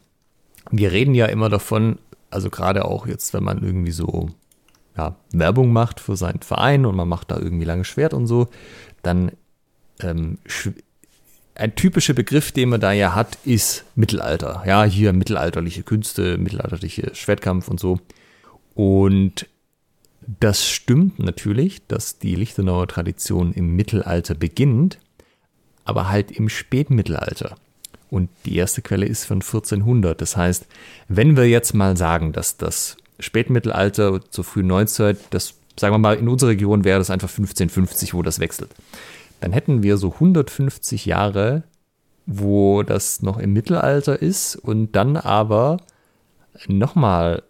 wir 0.71 0.91
reden 0.91 1.13
ja 1.13 1.25
immer 1.27 1.49
davon, 1.49 1.99
also 2.29 2.49
gerade 2.49 2.85
auch 2.85 3.07
jetzt, 3.07 3.33
wenn 3.33 3.43
man 3.43 3.63
irgendwie 3.63 3.91
so 3.91 4.29
ja, 4.97 5.15
Werbung 5.31 5.71
macht 5.71 5.99
für 5.99 6.15
seinen 6.15 6.41
Verein 6.41 6.85
und 6.85 6.95
man 6.95 7.07
macht 7.07 7.31
da 7.31 7.37
irgendwie 7.37 7.65
lange 7.65 7.85
Schwert 7.85 8.13
und 8.13 8.27
so, 8.27 8.47
dann 9.03 9.31
ähm, 10.01 10.37
ein 11.55 11.75
typischer 11.75 12.13
Begriff, 12.13 12.51
den 12.51 12.69
man 12.69 12.81
da 12.81 12.91
ja 12.91 13.15
hat, 13.15 13.37
ist 13.45 13.85
Mittelalter. 13.95 14.63
Ja, 14.65 14.83
hier 14.83 15.13
mittelalterliche 15.13 15.83
Künste, 15.83 16.37
mittelalterliche 16.37 17.13
Schwertkampf 17.13 17.67
und 17.67 17.79
so. 17.79 17.99
Und 18.73 19.47
das 20.39 20.67
stimmt 20.67 21.19
natürlich, 21.19 21.85
dass 21.87 22.19
die 22.19 22.35
Lichtenauer 22.35 22.87
Tradition 22.87 23.53
im 23.53 23.75
Mittelalter 23.75 24.35
beginnt, 24.35 24.99
aber 25.83 26.09
halt 26.09 26.31
im 26.31 26.47
Spätmittelalter. 26.47 27.55
Und 28.11 28.29
die 28.45 28.57
erste 28.57 28.83
Quelle 28.83 29.07
ist 29.07 29.25
von 29.25 29.37
1400. 29.37 30.21
Das 30.21 30.37
heißt, 30.37 30.67
wenn 31.07 31.37
wir 31.37 31.47
jetzt 31.49 31.73
mal 31.73 31.97
sagen, 31.97 32.33
dass 32.33 32.57
das 32.57 32.97
Spätmittelalter 33.19 34.19
zur 34.29 34.43
frühen 34.43 34.67
Neuzeit, 34.67 35.17
das 35.29 35.55
sagen 35.79 35.93
wir 35.93 35.97
mal, 35.97 36.17
in 36.17 36.27
unserer 36.27 36.51
Region 36.51 36.83
wäre 36.83 36.99
das 36.99 37.09
einfach 37.09 37.29
1550, 37.29 38.13
wo 38.13 38.21
das 38.21 38.39
wechselt. 38.39 38.69
Dann 39.39 39.53
hätten 39.53 39.81
wir 39.81 39.97
so 39.97 40.13
150 40.13 41.05
Jahre, 41.05 41.63
wo 42.25 42.83
das 42.83 43.21
noch 43.21 43.37
im 43.37 43.53
Mittelalter 43.53 44.21
ist 44.21 44.57
und 44.57 44.91
dann 44.91 45.17
aber 45.17 45.77
nochmal 46.67 47.43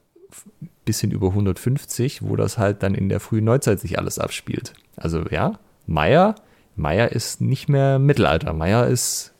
ein 0.61 0.69
bisschen 0.85 1.11
über 1.11 1.29
150, 1.29 2.21
wo 2.21 2.35
das 2.35 2.59
halt 2.59 2.83
dann 2.83 2.93
in 2.93 3.09
der 3.09 3.19
frühen 3.19 3.45
Neuzeit 3.45 3.79
sich 3.79 3.97
alles 3.97 4.19
abspielt. 4.19 4.73
Also 4.95 5.23
ja, 5.29 5.59
Meier, 5.87 6.35
Meier 6.75 7.11
ist 7.11 7.41
nicht 7.41 7.67
mehr 7.67 7.97
Mittelalter. 7.99 8.53
Meier 8.53 8.87
ist 8.87 9.33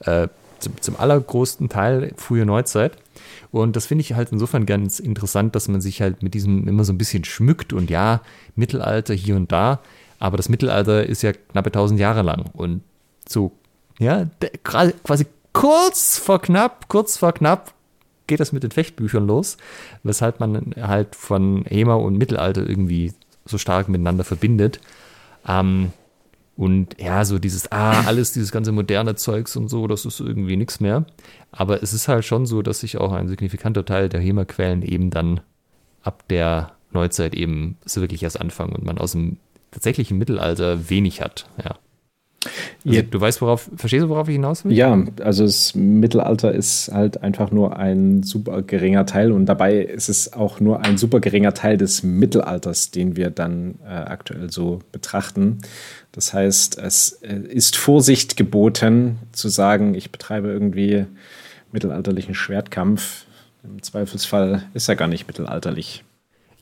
äh, 0.00 0.28
zum, 0.60 0.80
zum 0.80 0.96
allergrößten 0.96 1.68
Teil 1.68 2.12
frühe 2.16 2.46
Neuzeit. 2.46 2.96
Und 3.50 3.76
das 3.76 3.86
finde 3.86 4.02
ich 4.02 4.14
halt 4.14 4.30
insofern 4.32 4.66
ganz 4.66 5.00
interessant, 5.00 5.54
dass 5.54 5.68
man 5.68 5.80
sich 5.80 6.00
halt 6.00 6.22
mit 6.22 6.34
diesem 6.34 6.68
immer 6.68 6.84
so 6.84 6.92
ein 6.92 6.98
bisschen 6.98 7.24
schmückt 7.24 7.72
und 7.72 7.90
ja, 7.90 8.20
Mittelalter 8.54 9.14
hier 9.14 9.36
und 9.36 9.50
da, 9.50 9.80
aber 10.18 10.36
das 10.36 10.48
Mittelalter 10.48 11.04
ist 11.04 11.22
ja 11.22 11.32
knappe 11.32 11.70
1000 11.70 11.98
Jahre 11.98 12.22
lang 12.22 12.44
und 12.52 12.82
so, 13.28 13.52
ja, 13.98 14.28
quasi 14.62 15.26
kurz 15.52 16.18
vor 16.18 16.40
knapp, 16.40 16.88
kurz 16.88 17.16
vor 17.16 17.32
knapp 17.32 17.74
geht 18.26 18.38
das 18.38 18.52
mit 18.52 18.62
den 18.62 18.70
Fechtbüchern 18.70 19.26
los, 19.26 19.56
weshalb 20.04 20.38
man 20.38 20.74
halt 20.80 21.16
von 21.16 21.64
HEMA 21.66 21.94
und 21.94 22.16
Mittelalter 22.16 22.68
irgendwie 22.68 23.12
so 23.44 23.58
stark 23.58 23.88
miteinander 23.88 24.22
verbindet. 24.22 24.80
Ähm, 25.48 25.92
und 26.60 27.00
ja, 27.00 27.24
so 27.24 27.38
dieses, 27.38 27.72
ah, 27.72 28.02
alles 28.02 28.32
dieses 28.32 28.52
ganze 28.52 28.70
moderne 28.70 29.14
Zeugs 29.14 29.56
und 29.56 29.68
so, 29.68 29.86
das 29.86 30.04
ist 30.04 30.20
irgendwie 30.20 30.58
nichts 30.58 30.78
mehr. 30.78 31.06
Aber 31.52 31.82
es 31.82 31.94
ist 31.94 32.06
halt 32.06 32.22
schon 32.26 32.44
so, 32.44 32.60
dass 32.60 32.80
sich 32.80 32.98
auch 32.98 33.12
ein 33.12 33.28
signifikanter 33.28 33.82
Teil 33.82 34.10
der 34.10 34.20
HEMA-Quellen 34.20 34.82
eben 34.82 35.08
dann 35.08 35.40
ab 36.02 36.28
der 36.28 36.72
Neuzeit 36.92 37.34
eben 37.34 37.78
so 37.86 38.02
wirklich 38.02 38.22
erst 38.22 38.38
anfangen 38.38 38.74
und 38.74 38.84
man 38.84 38.98
aus 38.98 39.12
dem 39.12 39.38
tatsächlichen 39.70 40.18
Mittelalter 40.18 40.90
wenig 40.90 41.22
hat, 41.22 41.46
ja. 41.64 41.76
Also 42.44 42.96
ja. 42.96 43.02
Du 43.02 43.20
weißt, 43.20 43.42
worauf, 43.42 43.68
verstehst 43.76 44.04
du, 44.04 44.08
worauf 44.08 44.28
ich 44.28 44.34
hinaus 44.34 44.64
will? 44.64 44.72
Ja, 44.72 45.04
also 45.20 45.44
das 45.44 45.74
Mittelalter 45.74 46.52
ist 46.52 46.90
halt 46.90 47.22
einfach 47.22 47.50
nur 47.50 47.76
ein 47.76 48.22
super 48.22 48.62
geringer 48.62 49.04
Teil 49.04 49.32
und 49.32 49.44
dabei 49.46 49.76
ist 49.76 50.08
es 50.08 50.32
auch 50.32 50.58
nur 50.58 50.80
ein 50.84 50.96
super 50.96 51.20
geringer 51.20 51.52
Teil 51.52 51.76
des 51.76 52.02
Mittelalters, 52.02 52.90
den 52.90 53.16
wir 53.16 53.28
dann 53.30 53.74
äh, 53.84 53.90
aktuell 53.90 54.50
so 54.50 54.78
betrachten. 54.90 55.58
Das 56.12 56.32
heißt, 56.32 56.78
es 56.78 57.20
äh, 57.22 57.36
ist 57.36 57.76
Vorsicht 57.76 58.36
geboten, 58.38 59.18
zu 59.32 59.48
sagen, 59.48 59.94
ich 59.94 60.10
betreibe 60.10 60.48
irgendwie 60.48 61.04
mittelalterlichen 61.72 62.34
Schwertkampf. 62.34 63.26
Im 63.62 63.82
Zweifelsfall 63.82 64.62
ist 64.72 64.88
er 64.88 64.96
gar 64.96 65.08
nicht 65.08 65.26
mittelalterlich. 65.26 66.04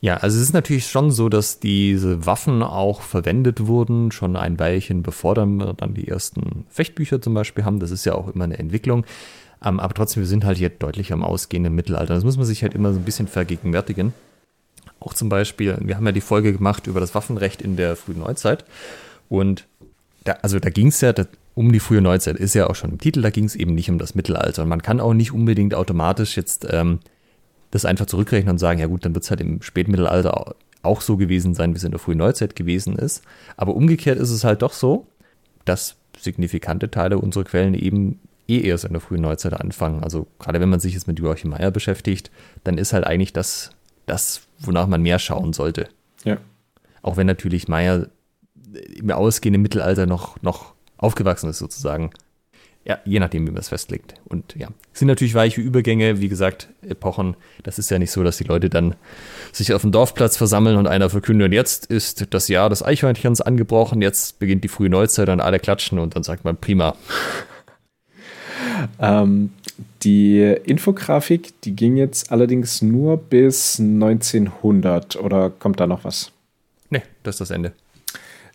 Ja, 0.01 0.17
also 0.17 0.37
es 0.37 0.43
ist 0.43 0.53
natürlich 0.53 0.87
schon 0.87 1.11
so, 1.11 1.27
dass 1.27 1.59
diese 1.59 2.25
Waffen 2.25 2.63
auch 2.63 3.01
verwendet 3.01 3.67
wurden, 3.67 4.11
schon 4.11 4.37
ein 4.37 4.57
Weilchen 4.57 5.03
bevor 5.03 5.35
dann 5.35 5.75
dann 5.75 5.93
die 5.93 6.07
ersten 6.07 6.65
Fechtbücher 6.69 7.21
zum 7.21 7.33
Beispiel 7.33 7.65
haben. 7.65 7.79
Das 7.79 7.91
ist 7.91 8.05
ja 8.05 8.13
auch 8.15 8.33
immer 8.33 8.45
eine 8.45 8.59
Entwicklung. 8.59 9.05
Ähm, 9.63 9.79
aber 9.79 9.93
trotzdem, 9.93 10.23
wir 10.23 10.27
sind 10.27 10.45
halt 10.45 10.57
hier 10.57 10.69
deutlich 10.69 11.11
am 11.11 11.23
ausgehenden 11.23 11.75
Mittelalter. 11.75 12.13
Das 12.13 12.23
muss 12.23 12.37
man 12.37 12.45
sich 12.45 12.63
halt 12.63 12.73
immer 12.73 12.93
so 12.93 12.99
ein 12.99 13.03
bisschen 13.03 13.27
vergegenwärtigen. 13.27 14.13
Auch 15.01 15.13
zum 15.13 15.27
Beispiel, 15.27 15.77
wir 15.81 15.97
haben 15.97 16.05
ja 16.05 16.11
die 16.13 16.21
Folge 16.21 16.53
gemacht 16.53 16.87
über 16.87 17.01
das 17.01 17.13
Waffenrecht 17.13 17.61
in 17.61 17.75
der 17.75 17.97
frühen 17.97 18.19
Neuzeit. 18.19 18.63
Und 19.27 19.65
da, 20.23 20.33
also 20.41 20.59
da 20.59 20.69
ging 20.69 20.87
es 20.87 21.01
ja 21.01 21.13
um 21.55 21.71
die 21.73 21.79
frühe 21.79 22.01
Neuzeit, 22.01 22.37
ist 22.37 22.53
ja 22.53 22.69
auch 22.69 22.75
schon 22.75 22.91
im 22.91 22.99
Titel, 22.99 23.21
da 23.21 23.31
ging 23.31 23.43
es 23.43 23.55
eben 23.55 23.75
nicht 23.75 23.89
um 23.89 23.97
das 23.97 24.15
Mittelalter. 24.15 24.63
Und 24.63 24.69
man 24.69 24.81
kann 24.81 25.01
auch 25.01 25.13
nicht 25.13 25.33
unbedingt 25.33 25.75
automatisch 25.75 26.37
jetzt 26.37 26.65
ähm, 26.69 26.99
das 27.71 27.85
einfach 27.85 28.05
zurückrechnen 28.05 28.51
und 28.51 28.57
sagen, 28.57 28.79
ja 28.79 28.87
gut, 28.87 29.05
dann 29.05 29.13
wird 29.13 29.23
es 29.23 29.29
halt 29.29 29.41
im 29.41 29.61
Spätmittelalter 29.61 30.55
auch 30.81 31.01
so 31.01 31.17
gewesen 31.17 31.53
sein, 31.53 31.73
wie 31.73 31.77
es 31.77 31.83
in 31.83 31.91
der 31.91 31.99
frühen 31.99 32.17
Neuzeit 32.17 32.55
gewesen 32.55 32.95
ist. 32.95 33.23
Aber 33.57 33.75
umgekehrt 33.75 34.17
ist 34.17 34.31
es 34.31 34.43
halt 34.43 34.61
doch 34.61 34.73
so, 34.73 35.07
dass 35.65 35.95
signifikante 36.17 36.89
Teile 36.89 37.17
unserer 37.19 37.43
Quellen 37.43 37.73
eben 37.73 38.19
eh 38.47 38.61
erst 38.61 38.85
in 38.85 38.93
der 38.93 39.01
frühen 39.01 39.21
Neuzeit 39.21 39.53
anfangen. 39.53 40.03
Also 40.03 40.27
gerade 40.39 40.59
wenn 40.59 40.69
man 40.69 40.79
sich 40.79 40.93
jetzt 40.93 41.07
mit 41.07 41.19
Joachim 41.19 41.51
Meyer 41.51 41.71
beschäftigt, 41.71 42.31
dann 42.63 42.77
ist 42.77 42.93
halt 42.93 43.05
eigentlich 43.05 43.33
das, 43.33 43.71
das, 44.05 44.41
wonach 44.59 44.87
man 44.87 45.01
mehr 45.01 45.19
schauen 45.19 45.53
sollte. 45.53 45.89
Ja. 46.23 46.37
Auch 47.01 47.17
wenn 47.17 47.27
natürlich 47.27 47.67
Meyer 47.67 48.07
im 48.95 49.11
ausgehenden 49.11 49.61
Mittelalter 49.61 50.05
noch, 50.05 50.41
noch 50.41 50.73
aufgewachsen 50.97 51.49
ist 51.49 51.59
sozusagen. 51.59 52.11
Ja, 52.85 52.97
je 53.05 53.19
nachdem, 53.19 53.45
wie 53.45 53.51
man 53.51 53.59
es 53.59 53.69
festlegt. 53.69 54.15
Und 54.25 54.55
ja, 54.55 54.69
es 54.93 54.99
sind 54.99 55.09
natürlich 55.09 55.35
weiche 55.35 55.61
Übergänge, 55.61 56.21
wie 56.21 56.29
gesagt, 56.29 56.69
Epochen. 56.81 57.35
Das 57.63 57.77
ist 57.77 57.91
ja 57.91 57.99
nicht 57.99 58.11
so, 58.11 58.23
dass 58.23 58.37
die 58.37 58.45
Leute 58.45 58.69
dann 58.69 58.95
sich 59.51 59.73
auf 59.73 59.81
dem 59.81 59.91
Dorfplatz 59.91 60.37
versammeln 60.37 60.77
und 60.77 60.87
einer 60.87 61.09
verkündet, 61.09 61.51
jetzt 61.53 61.85
ist 61.87 62.33
das 62.33 62.47
Jahr 62.47 62.69
des 62.69 62.83
Eichhörnchens 62.83 63.41
angebrochen, 63.41 64.01
jetzt 64.01 64.39
beginnt 64.39 64.63
die 64.63 64.69
frühe 64.69 64.89
Neuzeit 64.89 65.29
und 65.29 65.41
alle 65.41 65.59
klatschen 65.59 65.99
und 65.99 66.15
dann 66.15 66.23
sagt 66.23 66.45
man 66.45 66.57
prima. 66.57 66.95
ähm, 68.99 69.51
die 70.03 70.41
Infografik, 70.41 71.61
die 71.61 71.75
ging 71.75 71.97
jetzt 71.97 72.31
allerdings 72.31 72.81
nur 72.81 73.17
bis 73.17 73.79
1900 73.79 75.17
oder 75.17 75.49
kommt 75.49 75.79
da 75.79 75.87
noch 75.87 76.05
was? 76.05 76.31
Nee, 76.89 77.03
das 77.23 77.35
ist 77.35 77.41
das 77.41 77.51
Ende. 77.51 77.73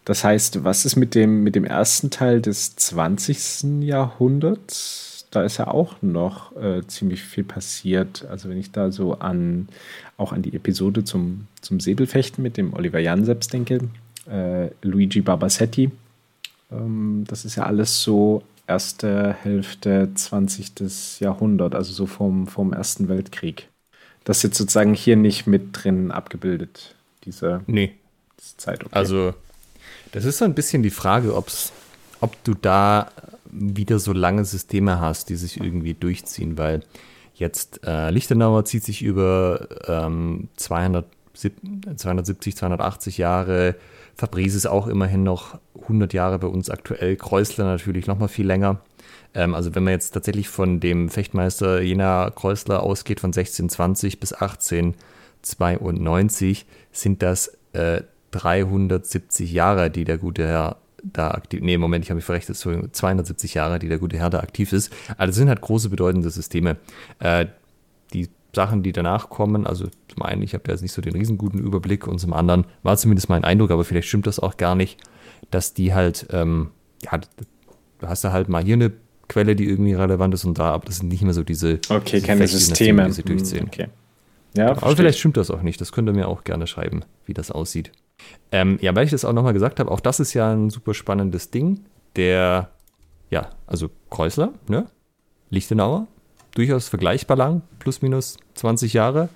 Das 0.05 0.23
heißt, 0.23 0.65
was 0.65 0.85
ist 0.85 0.97
mit 0.97 1.15
dem, 1.15 1.43
mit 1.43 1.55
dem 1.55 1.65
ersten 1.65 2.11
Teil 2.11 2.43
des 2.43 2.77
20. 2.77 3.83
Jahrhunderts? 3.83 5.27
Da 5.31 5.43
ist 5.43 5.57
ja 5.57 5.67
auch 5.67 5.97
noch 6.03 6.55
äh, 6.57 6.87
ziemlich 6.87 7.23
viel 7.23 7.45
passiert. 7.45 8.25
Also 8.27 8.49
wenn 8.49 8.59
ich 8.59 8.71
da 8.71 8.93
so 8.93 9.15
an 9.15 9.69
auch 10.17 10.33
an 10.33 10.43
die 10.43 10.55
Episode 10.55 11.05
zum, 11.05 11.49
zum 11.61 11.81
Säbelfechten 11.81 12.43
mit 12.43 12.57
dem 12.57 12.75
Oliver 12.75 13.01
Janseps 13.01 13.49
denke, 13.49 13.89
äh, 14.31 14.69
Luigi 14.83 15.23
Barbasetti, 15.23 15.91
ähm, 16.71 17.25
das 17.27 17.45
ist 17.45 17.57
ja 17.57 17.65
alles 17.65 18.03
so 18.03 18.43
erste 18.67 19.33
Hälfte 19.33 20.11
20. 20.15 21.21
Jahrhundert, 21.21 21.75
also 21.75 21.93
so 21.93 22.07
vom, 22.07 22.47
vom 22.47 22.73
Ersten 22.73 23.09
Weltkrieg. 23.09 23.69
Das 24.25 24.39
ist 24.39 24.43
jetzt 24.45 24.59
sozusagen 24.59 24.95
hier 24.95 25.17
nicht 25.17 25.47
mit 25.47 25.69
drin 25.73 26.11
abgebildet, 26.11 26.95
diese 27.25 27.63
nee. 27.67 27.93
Zeit. 28.57 28.85
Okay. 28.85 28.95
Also 28.95 29.35
das 30.15 30.25
ist 30.25 30.39
so 30.39 30.45
ein 30.45 30.55
bisschen 30.55 30.85
die 30.85 30.91
Frage, 30.91 31.37
ob's, 31.37 31.73
ob 32.21 32.43
du 32.45 32.55
da 32.55 33.09
wieder 33.51 33.99
so 33.99 34.12
lange 34.12 34.45
Systeme 34.45 35.01
hast, 35.01 35.29
die 35.29 35.35
sich 35.35 35.61
irgendwie 35.61 35.95
durchziehen, 35.95 36.57
weil 36.57 36.85
jetzt 37.35 37.81
äh, 37.85 38.11
Lichtenauer 38.11 38.65
zieht 38.65 38.85
sich 38.85 39.03
über 39.03 39.67
ähm, 39.89 40.47
200, 40.57 41.05
270, 41.35 42.57
280 42.57 43.19
Jahre, 43.19 43.75
Fabrice 44.15 44.55
ist 44.55 44.67
auch 44.67 44.87
immerhin 44.87 45.25
noch 45.25 45.59
100 45.83 46.12
Jahre 46.12 46.39
bei 46.39 46.47
uns 46.47 46.71
aktuell, 46.71 47.17
Kreuzler 47.17 47.65
natürlich 47.65 48.07
noch 48.07 48.21
mal 48.21 48.29
viel 48.29 48.47
länger. 48.47 48.79
Ähm, 49.35 49.57
also 49.57 49.75
wenn 49.75 49.83
man 49.83 49.95
jetzt 49.95 50.12
tatsächlich 50.12 50.49
von 50.49 50.79
dem 50.79 51.09
Fechtmeister 51.09 51.81
Jena 51.81 52.31
Kreuzler 52.31 52.85
ausgeht, 52.85 53.19
von 53.19 53.31
1620 53.31 54.21
bis 54.21 54.33
1892, 54.33 56.67
sind 56.93 57.21
das 57.21 57.59
äh, 57.73 58.03
370 58.35 59.53
Jahre, 59.53 59.91
die 59.91 60.05
der 60.05 60.18
gute 60.18 60.47
Herr 60.47 60.76
da 61.03 61.32
aktiv, 61.32 61.61
nee, 61.62 61.76
Moment, 61.76 62.05
ich 62.05 62.11
habe 62.11 62.16
mich 62.16 62.24
verrechnet, 62.24 62.57
270 62.57 63.55
Jahre, 63.55 63.78
die 63.78 63.89
der 63.89 63.99
gute 63.99 64.16
Herr 64.16 64.30
da 64.30 64.41
aktiv 64.41 64.72
ist. 64.72 64.93
Also 65.18 65.30
das 65.30 65.37
sind 65.37 65.49
halt 65.49 65.61
große, 65.61 65.91
bedeutende 65.91 66.30
Systeme. 66.30 66.76
Äh, 67.18 67.47
die 68.12 68.28
Sachen, 68.55 68.82
die 68.82 68.93
danach 68.93 69.28
kommen, 69.28 69.66
also 69.66 69.87
zum 70.09 70.22
einen, 70.22 70.43
ich 70.43 70.55
habe 70.55 70.64
da 70.64 70.72
jetzt 70.72 70.82
nicht 70.82 70.93
so 70.93 71.03
den 71.03 71.12
riesenguten 71.12 71.61
Überblick 71.61 72.07
und 72.07 72.18
zum 72.18 72.32
anderen 72.32 72.64
war 72.82 72.97
zumindest 72.97 73.28
mein 73.28 73.45
Eindruck, 73.45 73.70
aber 73.70 73.85
vielleicht 73.85 74.09
stimmt 74.09 74.26
das 74.26 74.39
auch 74.39 74.57
gar 74.57 74.74
nicht, 74.74 74.99
dass 75.51 75.74
die 75.74 75.93
halt, 75.93 76.26
ähm, 76.30 76.70
ja, 77.03 77.18
du 77.99 78.09
hast 78.09 78.24
da 78.24 78.32
halt 78.32 78.49
mal 78.49 78.64
hier 78.64 78.74
eine 78.74 78.93
Quelle, 79.28 79.57
die 79.57 79.68
irgendwie 79.68 79.95
relevant 79.95 80.35
ist 80.35 80.45
und 80.45 80.59
da, 80.59 80.70
aber 80.70 80.87
das 80.87 80.99
sind 80.99 81.09
nicht 81.09 81.22
mehr 81.22 81.35
so 81.35 81.43
diese, 81.43 81.80
okay, 81.89 82.16
diese 82.16 82.26
keine 82.26 82.47
Systeme, 82.47 83.07
die 83.07 83.12
sie 83.12 83.22
durchziehen. 83.22 83.62
Hm, 83.62 83.68
okay. 83.68 83.89
Ja, 84.57 84.70
aber 84.70 84.97
vielleicht 84.97 85.18
stimmt 85.18 85.37
das 85.37 85.51
auch 85.51 85.62
nicht, 85.62 85.80
das 85.80 85.93
könnt 85.93 86.09
ihr 86.09 86.12
mir 86.12 86.28
auch 86.28 86.45
gerne 86.45 86.66
schreiben, 86.66 87.05
wie 87.26 87.35
das 87.35 87.51
aussieht. 87.51 87.91
Ähm, 88.53 88.79
ja, 88.81 88.95
weil 88.95 89.05
ich 89.05 89.11
das 89.11 89.25
auch 89.25 89.33
nochmal 89.33 89.53
gesagt 89.53 89.81
habe, 89.81 89.91
auch 89.91 90.01
das 90.01 90.20
ist 90.20 90.35
ja 90.35 90.53
ein 90.53 90.70
super 90.70 90.95
spannendes 90.95 91.51
Ding. 91.51 91.81
Der, 92.16 92.70
ja, 93.31 93.51
also 93.66 93.91
Kreuzler, 94.11 94.53
ne? 94.68 94.87
Lichtenauer, 95.51 96.07
durchaus 96.55 96.89
vergleichbar 96.89 97.37
lang, 97.37 97.62
plus 97.79 98.03
minus 98.03 98.37
20 98.55 98.93
Jahre. 98.93 99.29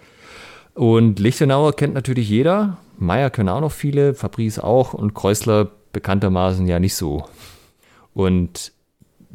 Und 0.74 1.18
Lichtenauer 1.18 1.74
kennt 1.74 1.94
natürlich 1.94 2.28
jeder. 2.28 2.78
Meier 2.96 3.30
können 3.30 3.48
auch 3.48 3.60
noch 3.60 3.72
viele, 3.72 4.14
Fabrice 4.14 4.62
auch 4.62 4.94
und 4.94 5.14
Kreuzler 5.14 5.70
bekanntermaßen 5.92 6.66
ja 6.66 6.78
nicht 6.78 6.94
so. 6.94 7.24
Und 8.14 8.72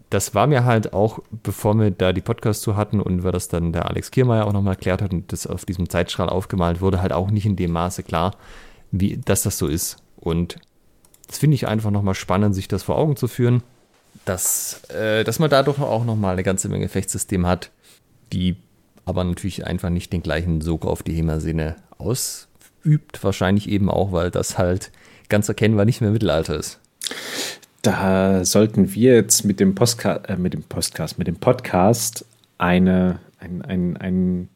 das 0.09 0.35
war 0.35 0.47
mir 0.47 0.63
halt 0.63 0.93
auch, 0.93 1.19
bevor 1.31 1.73
wir 1.79 1.89
da 1.91 2.13
die 2.13 2.21
Podcasts 2.21 2.61
zu 2.61 2.75
hatten 2.75 3.01
und 3.01 3.23
wir 3.23 3.31
das 3.31 3.47
dann 3.47 3.73
der 3.73 3.89
Alex 3.89 4.11
Kiermeier 4.11 4.45
auch 4.45 4.53
nochmal 4.53 4.73
erklärt 4.73 5.01
hat 5.01 5.11
und 5.11 5.31
das 5.33 5.47
auf 5.47 5.65
diesem 5.65 5.89
Zeitstrahl 5.89 6.29
aufgemalt 6.29 6.81
wurde, 6.81 7.01
halt 7.01 7.13
auch 7.13 7.31
nicht 7.31 7.45
in 7.45 7.55
dem 7.55 7.71
Maße 7.71 8.03
klar, 8.03 8.35
wie, 8.93 9.17
dass 9.17 9.41
das 9.41 9.57
so 9.57 9.67
ist. 9.67 9.97
Und 10.15 10.55
das 11.27 11.39
finde 11.39 11.55
ich 11.55 11.67
einfach 11.67 11.91
nochmal 11.91 12.15
spannend, 12.15 12.55
sich 12.55 12.67
das 12.67 12.83
vor 12.83 12.97
Augen 12.97 13.17
zu 13.17 13.27
führen, 13.27 13.63
dass, 14.23 14.83
äh, 14.89 15.23
dass 15.23 15.39
man 15.39 15.49
dadurch 15.49 15.79
auch 15.79 16.05
nochmal 16.05 16.33
eine 16.33 16.43
ganze 16.43 16.69
Menge 16.69 16.87
Fechtsystem 16.87 17.45
hat, 17.47 17.71
die 18.31 18.55
aber 19.05 19.23
natürlich 19.23 19.65
einfach 19.65 19.89
nicht 19.89 20.13
den 20.13 20.23
gleichen 20.23 20.61
Sog 20.61 20.85
auf 20.85 21.03
die 21.03 21.13
HEMA-Szene 21.13 21.75
ausübt. 21.97 23.21
Wahrscheinlich 23.23 23.67
eben 23.67 23.89
auch, 23.89 24.11
weil 24.11 24.31
das 24.31 24.57
halt 24.57 24.91
ganz 25.27 25.49
erkennbar 25.49 25.85
nicht 25.85 25.99
mehr 25.99 26.11
Mittelalter 26.11 26.55
ist. 26.55 26.79
Da 27.81 28.45
sollten 28.45 28.93
wir 28.93 29.15
jetzt 29.15 29.43
mit 29.43 29.59
dem, 29.59 29.75
Postka 29.75 30.17
äh, 30.27 30.37
mit 30.37 30.53
dem 30.53 30.63
Podcast, 30.63 31.17
mit 31.17 31.27
dem 31.27 31.35
Podcast 31.35 32.25
eine, 32.59 33.19
ein, 33.39 33.61
ein, 33.63 33.97
ein, 33.97 34.49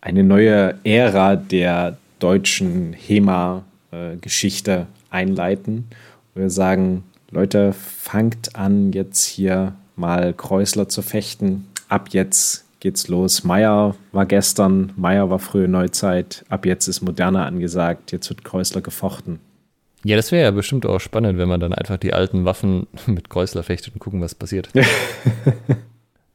eine 0.00 0.24
neue 0.24 0.74
Ära 0.82 1.36
der 1.36 1.98
deutschen 2.18 2.94
HEMA 2.94 3.62
äh, 3.94 4.16
Geschichte 4.16 4.86
einleiten. 5.10 5.86
Wir 6.34 6.50
sagen, 6.50 7.04
Leute, 7.30 7.72
fangt 7.72 8.56
an, 8.56 8.92
jetzt 8.92 9.24
hier 9.24 9.74
mal 9.96 10.32
Kreuzler 10.32 10.88
zu 10.88 11.02
fechten. 11.02 11.68
Ab 11.88 12.08
jetzt 12.10 12.64
geht's 12.80 13.08
los. 13.08 13.44
Meier 13.44 13.94
war 14.12 14.26
gestern, 14.26 14.92
Meier 14.96 15.30
war 15.30 15.38
frühe 15.38 15.68
Neuzeit. 15.68 16.44
Ab 16.48 16.66
jetzt 16.66 16.88
ist 16.88 17.02
Moderne 17.02 17.44
angesagt. 17.44 18.12
Jetzt 18.12 18.28
wird 18.28 18.44
Kreuzler 18.44 18.80
gefochten. 18.80 19.38
Ja, 20.04 20.16
das 20.16 20.32
wäre 20.32 20.44
ja 20.44 20.50
bestimmt 20.50 20.84
auch 20.84 21.00
spannend, 21.00 21.38
wenn 21.38 21.48
man 21.48 21.60
dann 21.60 21.72
einfach 21.72 21.96
die 21.96 22.12
alten 22.12 22.44
Waffen 22.44 22.86
mit 23.06 23.30
Kreuzler 23.30 23.62
fechtet 23.62 23.94
und 23.94 24.00
gucken, 24.00 24.20
was 24.20 24.34
passiert. 24.34 24.68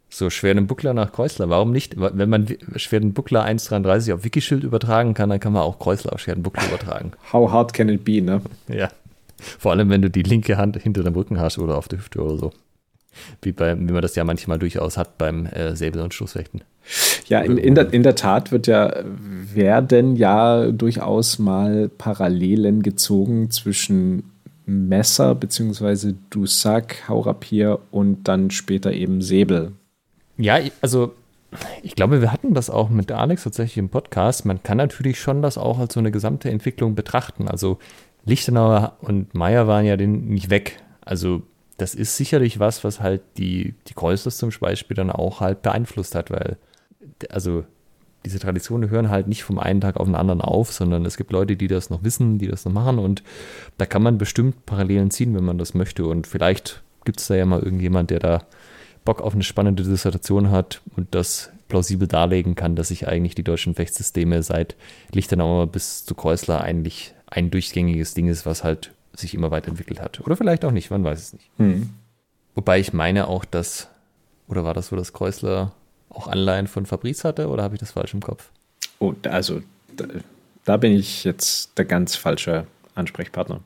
So 0.09 0.29
schweren 0.29 0.65
Buckler 0.65 0.93
nach 0.93 1.11
Kreuzler. 1.11 1.49
Warum 1.49 1.71
nicht? 1.71 1.95
Wenn 1.97 2.29
man 2.29 2.47
schweren 2.75 3.13
Buckler 3.13 3.45
1,33 3.45 4.13
auf 4.13 4.23
Wikischild 4.23 4.63
übertragen 4.63 5.13
kann, 5.13 5.29
dann 5.29 5.39
kann 5.39 5.53
man 5.53 5.61
auch 5.61 5.77
Kreuzler 5.77 6.13
auf 6.13 6.19
schweren 6.19 6.41
Buckler 6.41 6.67
übertragen. 6.67 7.11
How 7.31 7.51
hard 7.51 7.73
can 7.73 7.89
it 7.89 8.03
be, 8.03 8.21
ne? 8.21 8.41
Ja. 8.67 8.89
Vor 9.37 9.71
allem, 9.71 9.89
wenn 9.89 10.01
du 10.01 10.09
die 10.09 10.23
linke 10.23 10.57
Hand 10.57 10.77
hinter 10.77 11.03
dem 11.03 11.13
Rücken 11.13 11.39
hast 11.39 11.59
oder 11.59 11.77
auf 11.77 11.87
der 11.87 11.99
Hüfte 11.99 12.21
oder 12.21 12.37
so. 12.37 12.51
Wie, 13.41 13.51
bei, 13.51 13.77
wie 13.77 13.91
man 13.91 14.01
das 14.01 14.15
ja 14.15 14.23
manchmal 14.23 14.59
durchaus 14.59 14.97
hat 14.97 15.17
beim 15.17 15.45
äh, 15.47 15.75
Säbel- 15.75 16.01
und 16.01 16.13
Stoßfechten. 16.13 16.61
Ja, 17.27 17.41
in, 17.41 17.57
in, 17.57 17.75
der, 17.75 17.93
in 17.93 18.03
der 18.03 18.15
Tat 18.15 18.51
wird 18.51 18.67
ja, 18.67 18.93
werden 19.03 20.15
ja 20.15 20.71
durchaus 20.71 21.37
mal 21.37 21.89
Parallelen 21.89 22.81
gezogen 22.81 23.51
zwischen 23.51 24.23
Messer 24.65 25.35
bzw. 25.35 26.13
Dusac, 26.29 27.07
Haurapier 27.07 27.79
und 27.91 28.27
dann 28.27 28.51
später 28.51 28.91
eben 28.93 29.21
Säbel. 29.21 29.73
Ja, 30.39 30.57
also 30.81 31.13
ich 31.83 31.95
glaube, 31.95 32.21
wir 32.21 32.31
hatten 32.31 32.53
das 32.53 32.69
auch 32.69 32.89
mit 32.89 33.11
Alex 33.11 33.43
tatsächlich 33.43 33.77
im 33.77 33.89
Podcast. 33.89 34.45
Man 34.45 34.63
kann 34.63 34.77
natürlich 34.77 35.19
schon 35.19 35.41
das 35.41 35.57
auch 35.57 35.79
als 35.79 35.93
so 35.93 35.99
eine 35.99 36.11
gesamte 36.11 36.49
Entwicklung 36.49 36.95
betrachten. 36.95 37.49
Also 37.49 37.77
Lichtenauer 38.25 38.95
und 39.01 39.33
Meyer 39.35 39.67
waren 39.67 39.85
ja 39.85 39.97
nicht 39.97 40.49
weg. 40.49 40.81
Also 41.01 41.41
das 41.77 41.93
ist 41.93 42.15
sicherlich 42.15 42.59
was, 42.59 42.85
was 42.85 43.01
halt 43.01 43.21
die, 43.37 43.73
die 43.87 43.93
Kreuzlers 43.93 44.37
zum 44.37 44.51
Beispiel 44.59 44.95
dann 44.95 45.11
auch 45.11 45.41
halt 45.41 45.61
beeinflusst 45.61 46.15
hat, 46.15 46.31
weil 46.31 46.57
also 47.29 47.65
diese 48.25 48.39
Traditionen 48.39 48.89
hören 48.89 49.09
halt 49.09 49.27
nicht 49.27 49.43
vom 49.43 49.59
einen 49.59 49.81
Tag 49.81 49.97
auf 49.97 50.05
den 50.05 50.15
anderen 50.15 50.41
auf, 50.41 50.71
sondern 50.71 51.05
es 51.05 51.17
gibt 51.17 51.31
Leute, 51.31 51.57
die 51.57 51.67
das 51.67 51.89
noch 51.89 52.03
wissen, 52.03 52.37
die 52.37 52.47
das 52.47 52.63
noch 52.65 52.71
machen 52.71 52.99
und 52.99 53.23
da 53.77 53.85
kann 53.85 54.03
man 54.03 54.17
bestimmt 54.17 54.65
Parallelen 54.65 55.09
ziehen, 55.09 55.35
wenn 55.35 55.45
man 55.45 55.57
das 55.57 55.73
möchte 55.73 56.05
und 56.05 56.27
vielleicht 56.27 56.83
gibt 57.05 57.21
es 57.21 57.27
da 57.27 57.35
ja 57.35 57.45
mal 57.45 57.61
irgendjemand, 57.61 58.09
der 58.09 58.19
da 58.19 58.41
Bock 59.09 59.23
auf 59.23 59.33
eine 59.33 59.41
spannende 59.41 59.81
Dissertation 59.81 60.51
hat 60.51 60.81
und 60.95 61.15
das 61.15 61.49
plausibel 61.67 62.07
darlegen 62.07 62.53
kann, 62.53 62.75
dass 62.75 62.89
sich 62.89 63.07
eigentlich 63.07 63.33
die 63.33 63.43
deutschen 63.43 63.73
Fechtsysteme 63.73 64.43
seit 64.43 64.75
Lichtenauer 65.11 65.65
bis 65.65 66.05
zu 66.05 66.13
Kreuzler 66.13 66.61
eigentlich 66.61 67.15
ein 67.25 67.49
durchgängiges 67.49 68.13
Ding 68.13 68.27
ist, 68.27 68.45
was 68.45 68.63
halt 68.63 68.91
sich 69.15 69.33
immer 69.33 69.49
weiterentwickelt 69.49 69.99
hat. 69.99 70.21
Oder 70.21 70.37
vielleicht 70.37 70.63
auch 70.63 70.69
nicht, 70.69 70.91
man 70.91 71.03
weiß 71.03 71.19
es 71.23 71.33
nicht. 71.33 71.49
Hm. 71.57 71.89
Wobei 72.53 72.79
ich 72.79 72.93
meine 72.93 73.27
auch, 73.27 73.45
dass, 73.45 73.87
oder 74.47 74.63
war 74.63 74.75
das 74.75 74.89
so, 74.89 74.95
dass 74.95 75.11
Kreuzler 75.11 75.71
auch 76.11 76.27
Anleihen 76.27 76.67
von 76.67 76.85
Fabrice 76.85 77.23
hatte 77.23 77.47
oder 77.47 77.63
habe 77.63 77.73
ich 77.73 77.79
das 77.79 77.93
falsch 77.93 78.13
im 78.13 78.21
Kopf? 78.21 78.51
Oh, 78.99 79.15
also 79.23 79.63
da, 79.97 80.05
da 80.65 80.77
bin 80.77 80.91
ich 80.91 81.23
jetzt 81.23 81.75
der 81.79 81.85
ganz 81.85 82.15
falsche 82.15 82.67
Ansprechpartner. 82.93 83.61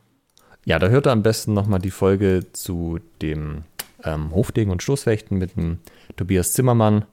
Ja, 0.63 0.79
da 0.79 0.87
hört 0.87 1.07
er 1.07 1.11
am 1.11 1.21
besten 1.21 1.53
nochmal 1.53 1.81
die 1.81 1.91
Folge 1.91 2.45
zu 2.53 3.01
dem 3.21 3.63
ähm, 4.03 4.33
Hofdegen 4.33 4.71
und 4.71 4.83
Stoßfechten 4.83 5.37
mit 5.37 5.55
dem 5.55 5.79
Tobias 6.15 6.53
Zimmermann. 6.53 7.05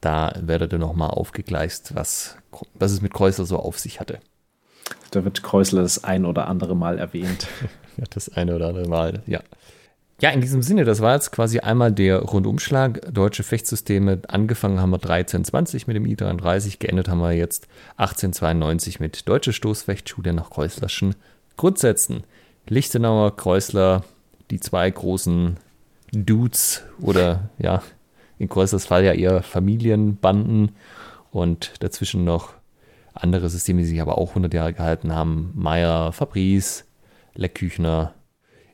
Da 0.00 0.32
werdet 0.40 0.72
ihr 0.72 0.78
nochmal 0.78 1.10
aufgegleist, 1.10 1.94
was, 1.94 2.36
was 2.74 2.92
es 2.92 3.00
mit 3.00 3.14
Kreuzler 3.14 3.46
so 3.46 3.58
auf 3.58 3.78
sich 3.78 4.00
hatte. 4.00 4.20
Da 5.10 5.24
wird 5.24 5.42
Kreuzler 5.42 5.82
das 5.82 6.04
ein 6.04 6.24
oder 6.24 6.48
andere 6.48 6.76
Mal 6.76 6.98
erwähnt. 6.98 7.48
ja, 7.96 8.04
das 8.10 8.28
eine 8.28 8.54
oder 8.54 8.68
andere 8.68 8.88
Mal, 8.88 9.22
ja. 9.26 9.40
Ja, 10.22 10.30
in 10.30 10.40
diesem 10.40 10.62
Sinne, 10.62 10.84
das 10.84 11.02
war 11.02 11.14
jetzt 11.14 11.30
quasi 11.30 11.58
einmal 11.58 11.92
der 11.92 12.20
Rundumschlag. 12.20 13.12
Deutsche 13.12 13.42
Fechtsysteme. 13.42 14.22
Angefangen 14.28 14.80
haben 14.80 14.90
wir 14.90 14.96
1320 14.96 15.86
mit 15.86 15.96
dem 15.96 16.06
I-33, 16.06 16.78
geendet 16.78 17.08
haben 17.08 17.18
wir 17.18 17.32
jetzt 17.32 17.68
1892 17.98 18.98
mit 18.98 19.28
Deutsche 19.28 19.52
Stoßfechtschule 19.52 20.32
nach 20.32 20.48
Kreuzlerschen 20.48 21.16
Grundsätzen. 21.58 22.24
Lichtenauer, 22.66 23.36
Kreuzler, 23.36 24.04
die 24.50 24.58
zwei 24.58 24.90
großen 24.90 25.58
Dudes 26.24 26.84
oder 27.00 27.50
ja, 27.58 27.82
in 28.38 28.48
Kreuzlers 28.48 28.86
Fall 28.86 29.04
ja 29.04 29.12
eher 29.12 29.42
Familienbanden 29.42 30.72
und 31.30 31.82
dazwischen 31.82 32.24
noch 32.24 32.54
andere 33.14 33.48
Systeme, 33.48 33.82
die 33.82 33.88
sich 33.88 34.00
aber 34.00 34.18
auch 34.18 34.30
100 34.30 34.52
Jahre 34.52 34.72
gehalten 34.72 35.14
haben. 35.14 35.52
Meyer, 35.54 36.12
Fabrice, 36.12 36.84
Leckküchner, 37.34 38.14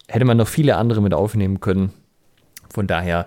hätte 0.09 0.25
man 0.25 0.37
noch 0.37 0.49
viele 0.49 0.77
andere 0.77 1.01
mit 1.01 1.15
aufnehmen 1.15 1.61
können. 1.61 1.93
Von 2.73 2.87
daher, 2.87 3.27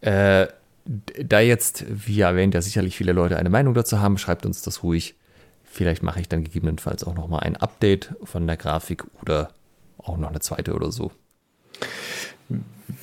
äh, 0.00 0.46
da 0.84 1.40
jetzt, 1.40 1.84
wie 1.88 2.20
erwähnt, 2.20 2.54
ja 2.54 2.62
sicherlich 2.62 2.96
viele 2.96 3.12
Leute 3.12 3.36
eine 3.36 3.50
Meinung 3.50 3.74
dazu 3.74 4.00
haben, 4.00 4.18
schreibt 4.18 4.46
uns 4.46 4.62
das 4.62 4.82
ruhig. 4.82 5.16
Vielleicht 5.64 6.02
mache 6.02 6.20
ich 6.20 6.28
dann 6.28 6.44
gegebenenfalls 6.44 7.04
auch 7.04 7.14
nochmal 7.14 7.40
ein 7.40 7.56
Update 7.56 8.14
von 8.24 8.46
der 8.46 8.56
Grafik 8.56 9.04
oder 9.20 9.50
auch 9.98 10.16
noch 10.16 10.30
eine 10.30 10.40
zweite 10.40 10.74
oder 10.74 10.90
so. 10.90 11.12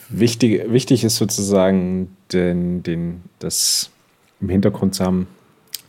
Wichtig, 0.09 0.71
wichtig 0.71 1.03
ist 1.03 1.17
sozusagen, 1.17 2.15
den, 2.31 2.83
den, 2.83 3.21
das 3.39 3.91
im 4.41 4.49
Hintergrund 4.49 4.95
zu 4.95 5.03
haben, 5.03 5.27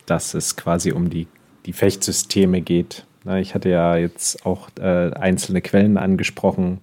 dass 0.07 0.35
es 0.35 0.57
quasi 0.57 0.93
um 0.93 1.11
die, 1.11 1.27
die 1.65 1.73
Fechtsysteme 1.73 2.61
geht. 2.61 3.05
Ich 3.41 3.55
hatte 3.55 3.71
ja 3.71 3.97
jetzt 3.97 4.47
auch 4.47 4.69
äh, 4.79 5.11
einzelne 5.13 5.61
Quellen 5.61 5.97
angesprochen, 5.97 6.81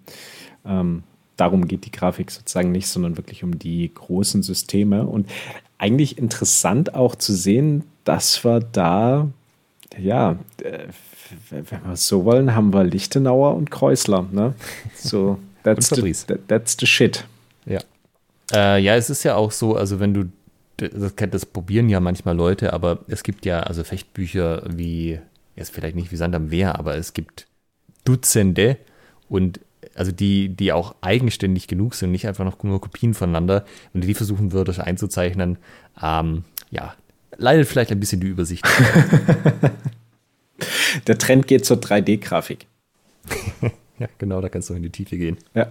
ähm, 0.66 1.04
darum 1.38 1.68
geht 1.68 1.86
die 1.86 1.92
Grafik 1.92 2.32
sozusagen 2.32 2.72
nicht, 2.72 2.88
sondern 2.88 3.18
wirklich 3.18 3.44
um 3.44 3.58
die 3.58 3.92
großen 3.94 4.44
Systeme. 4.44 5.06
Und 5.06 5.30
eigentlich 5.78 6.18
interessant 6.18 6.96
auch 6.96 7.16
zu 7.16 7.34
sehen, 7.34 7.84
dass 8.04 8.44
wir 8.44 8.60
da, 8.60 9.28
ja, 9.98 10.38
äh, 10.62 10.88
wenn 11.50 11.66
wir 11.70 11.94
es 11.94 12.08
so 12.08 12.26
wollen, 12.26 12.56
haben 12.56 12.74
wir 12.74 12.84
Lichtenauer 12.84 13.56
und 13.56 13.72
Kreusler. 13.72 14.26
Ne? 14.32 14.54
So, 14.96 15.40
that's, 15.64 15.90
the, 15.90 16.38
that's 16.48 16.78
the 16.80 16.86
shit. 16.86 17.26
Ja. 17.66 17.80
Äh, 18.54 18.82
ja, 18.82 18.96
es 18.96 19.10
ist 19.10 19.24
ja 19.24 19.36
auch 19.36 19.52
so, 19.52 19.76
also 19.76 20.00
wenn 20.00 20.14
du, 20.14 20.26
das, 20.78 21.16
das 21.16 21.46
probieren 21.46 21.90
ja 21.90 22.00
manchmal 22.00 22.36
Leute, 22.36 22.74
aber 22.74 23.00
es 23.08 23.24
gibt 23.24 23.46
ja 23.46 23.62
also 23.62 23.84
Fechtbücher 23.84 24.64
wie, 24.68 25.20
jetzt 25.56 25.72
vielleicht 25.72 25.96
nicht 25.96 26.12
wie 26.12 26.18
Sand 26.18 26.36
am 26.36 26.50
Meer, 26.50 26.78
aber 26.78 26.96
es 26.96 27.14
gibt 27.14 27.48
Dutzende 28.04 28.78
und 29.30 29.60
also 29.96 30.12
die, 30.12 30.50
die 30.50 30.72
auch 30.72 30.96
eigenständig 31.02 31.68
genug 31.68 31.96
sind, 31.96 32.12
nicht 32.12 32.28
einfach 32.28 32.46
noch 32.46 32.62
nur 32.64 32.82
Kopien 32.82 33.14
voneinander. 33.14 33.66
Wenn 33.92 34.02
du 34.02 34.08
die 34.08 34.14
versuchen 34.14 34.52
würdest 34.52 34.80
einzuzeichnen, 34.80 35.58
ähm, 36.02 36.44
ja, 36.72 36.96
leidet 37.38 37.68
vielleicht 37.68 37.92
ein 37.92 38.00
bisschen 38.00 38.22
die 38.22 38.28
Übersicht. 38.28 38.66
Der 41.08 41.18
Trend 41.18 41.48
geht 41.48 41.66
zur 41.66 41.78
3D-Grafik. 41.78 42.68
ja, 44.04 44.10
genau, 44.18 44.42
da 44.42 44.50
kannst 44.50 44.70
du 44.70 44.74
in 44.74 44.84
die 44.84 44.90
Tiefe 44.90 45.18
gehen. 45.18 45.38
Ja. 45.54 45.68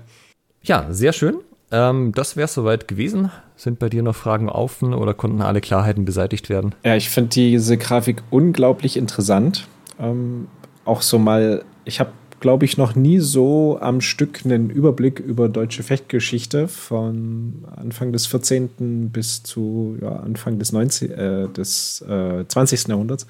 Ja, 0.63 0.87
sehr 0.91 1.13
schön. 1.13 1.37
Ähm, 1.71 2.13
das 2.15 2.37
wäre 2.37 2.49
soweit 2.49 2.87
gewesen. 2.87 3.31
Sind 3.57 3.79
bei 3.79 3.89
dir 3.89 4.03
noch 4.03 4.15
Fragen 4.15 4.49
offen 4.49 4.95
oder 4.95 5.15
konnten 5.15 5.41
alle 5.41 5.61
Klarheiten 5.61 6.05
beseitigt 6.05 6.49
werden? 6.49 6.75
Ja, 6.85 6.95
ich 6.97 7.11
finde 7.11 7.31
diese 7.31 7.77
Grafik 7.79 8.23
unglaublich 8.31 8.97
interessant. 8.97 9.67
Ähm, 9.99 10.49
auch 10.85 11.03
so 11.03 11.19
mal, 11.19 11.65
ich 11.85 11.99
habe 11.99 12.13
glaube 12.43 12.65
ich, 12.65 12.77
noch 12.77 12.97
nie 12.97 13.21
so 13.21 13.79
am 13.81 14.01
Stück 14.01 14.41
einen 14.45 14.69
Überblick 14.69 15.21
über 15.21 15.49
deutsche 15.49 15.85
Fechtgeschichte 15.85 16.67
von 16.67 17.65
Anfang 17.77 18.13
des 18.13 18.27
14. 18.27 19.11
bis 19.11 19.45
zu 19.45 19.97
ja, 20.03 20.17
Anfang 20.17 20.59
des, 20.59 20.73
19, 20.73 21.11
äh, 21.13 21.49
des 21.49 22.03
äh, 22.03 22.45
20. 22.47 22.89
Jahrhunderts 22.89 23.29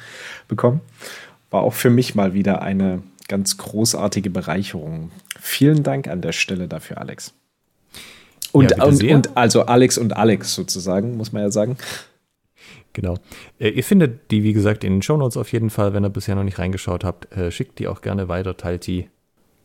bekommen. 0.49 0.81
War 1.51 1.63
auch 1.63 1.75
für 1.75 1.91
mich 1.91 2.15
mal 2.15 2.33
wieder 2.33 2.63
eine 2.63 3.03
ganz 3.29 3.57
großartige 3.57 4.31
Bereicherung. 4.31 5.11
Vielen 5.41 5.83
Dank 5.83 6.09
an 6.09 6.21
der 6.21 6.33
Stelle 6.33 6.69
dafür, 6.69 6.99
Alex. 6.99 7.35
Und, 8.53 8.71
ja, 8.71 8.85
und, 8.85 9.03
und 9.03 9.37
also 9.37 9.63
Alex 9.63 9.97
und 9.99 10.17
Alex 10.17 10.55
sozusagen, 10.55 11.17
muss 11.17 11.33
man 11.33 11.43
ja 11.43 11.51
sagen. 11.51 11.77
Genau. 12.93 13.17
Äh, 13.59 13.71
ihr 13.71 13.85
findet 13.85 14.31
die, 14.31 14.43
wie 14.43 14.53
gesagt, 14.53 14.85
in 14.85 14.95
den 14.95 15.03
Shownotes 15.03 15.37
auf 15.37 15.53
jeden 15.53 15.71
Fall. 15.71 15.95
Wenn 15.95 16.05
ihr 16.05 16.11
bisher 16.11 16.35
noch 16.35 16.45
nicht 16.45 16.59
reingeschaut 16.59 17.05
habt, 17.05 17.33
äh, 17.33 17.51
schickt 17.51 17.79
die 17.79 17.89
auch 17.89 18.03
gerne 18.03 18.29
weiter, 18.29 18.57
teilt 18.57 18.87
die. 18.87 19.09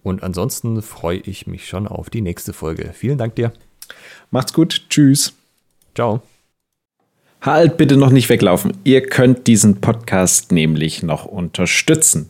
Und 0.04 0.24
ansonsten 0.24 0.82
freue 0.82 1.18
ich 1.18 1.48
mich 1.48 1.68
schon 1.68 1.88
auf 1.88 2.10
die 2.10 2.22
nächste 2.22 2.54
Folge. 2.54 2.92
Vielen 2.94 3.18
Dank 3.18 3.36
dir. 3.36 3.52
Macht's 4.32 4.54
gut. 4.54 4.86
Tschüss. 4.90 5.34
Ciao. 5.96 6.22
Halt 7.42 7.78
bitte 7.78 7.98
noch 7.98 8.10
nicht 8.10 8.30
weglaufen. 8.30 8.78
Ihr 8.84 9.06
könnt 9.06 9.48
diesen 9.48 9.82
Podcast 9.82 10.52
nämlich 10.52 11.04
noch 11.04 11.26
unterstützen. 11.26 12.30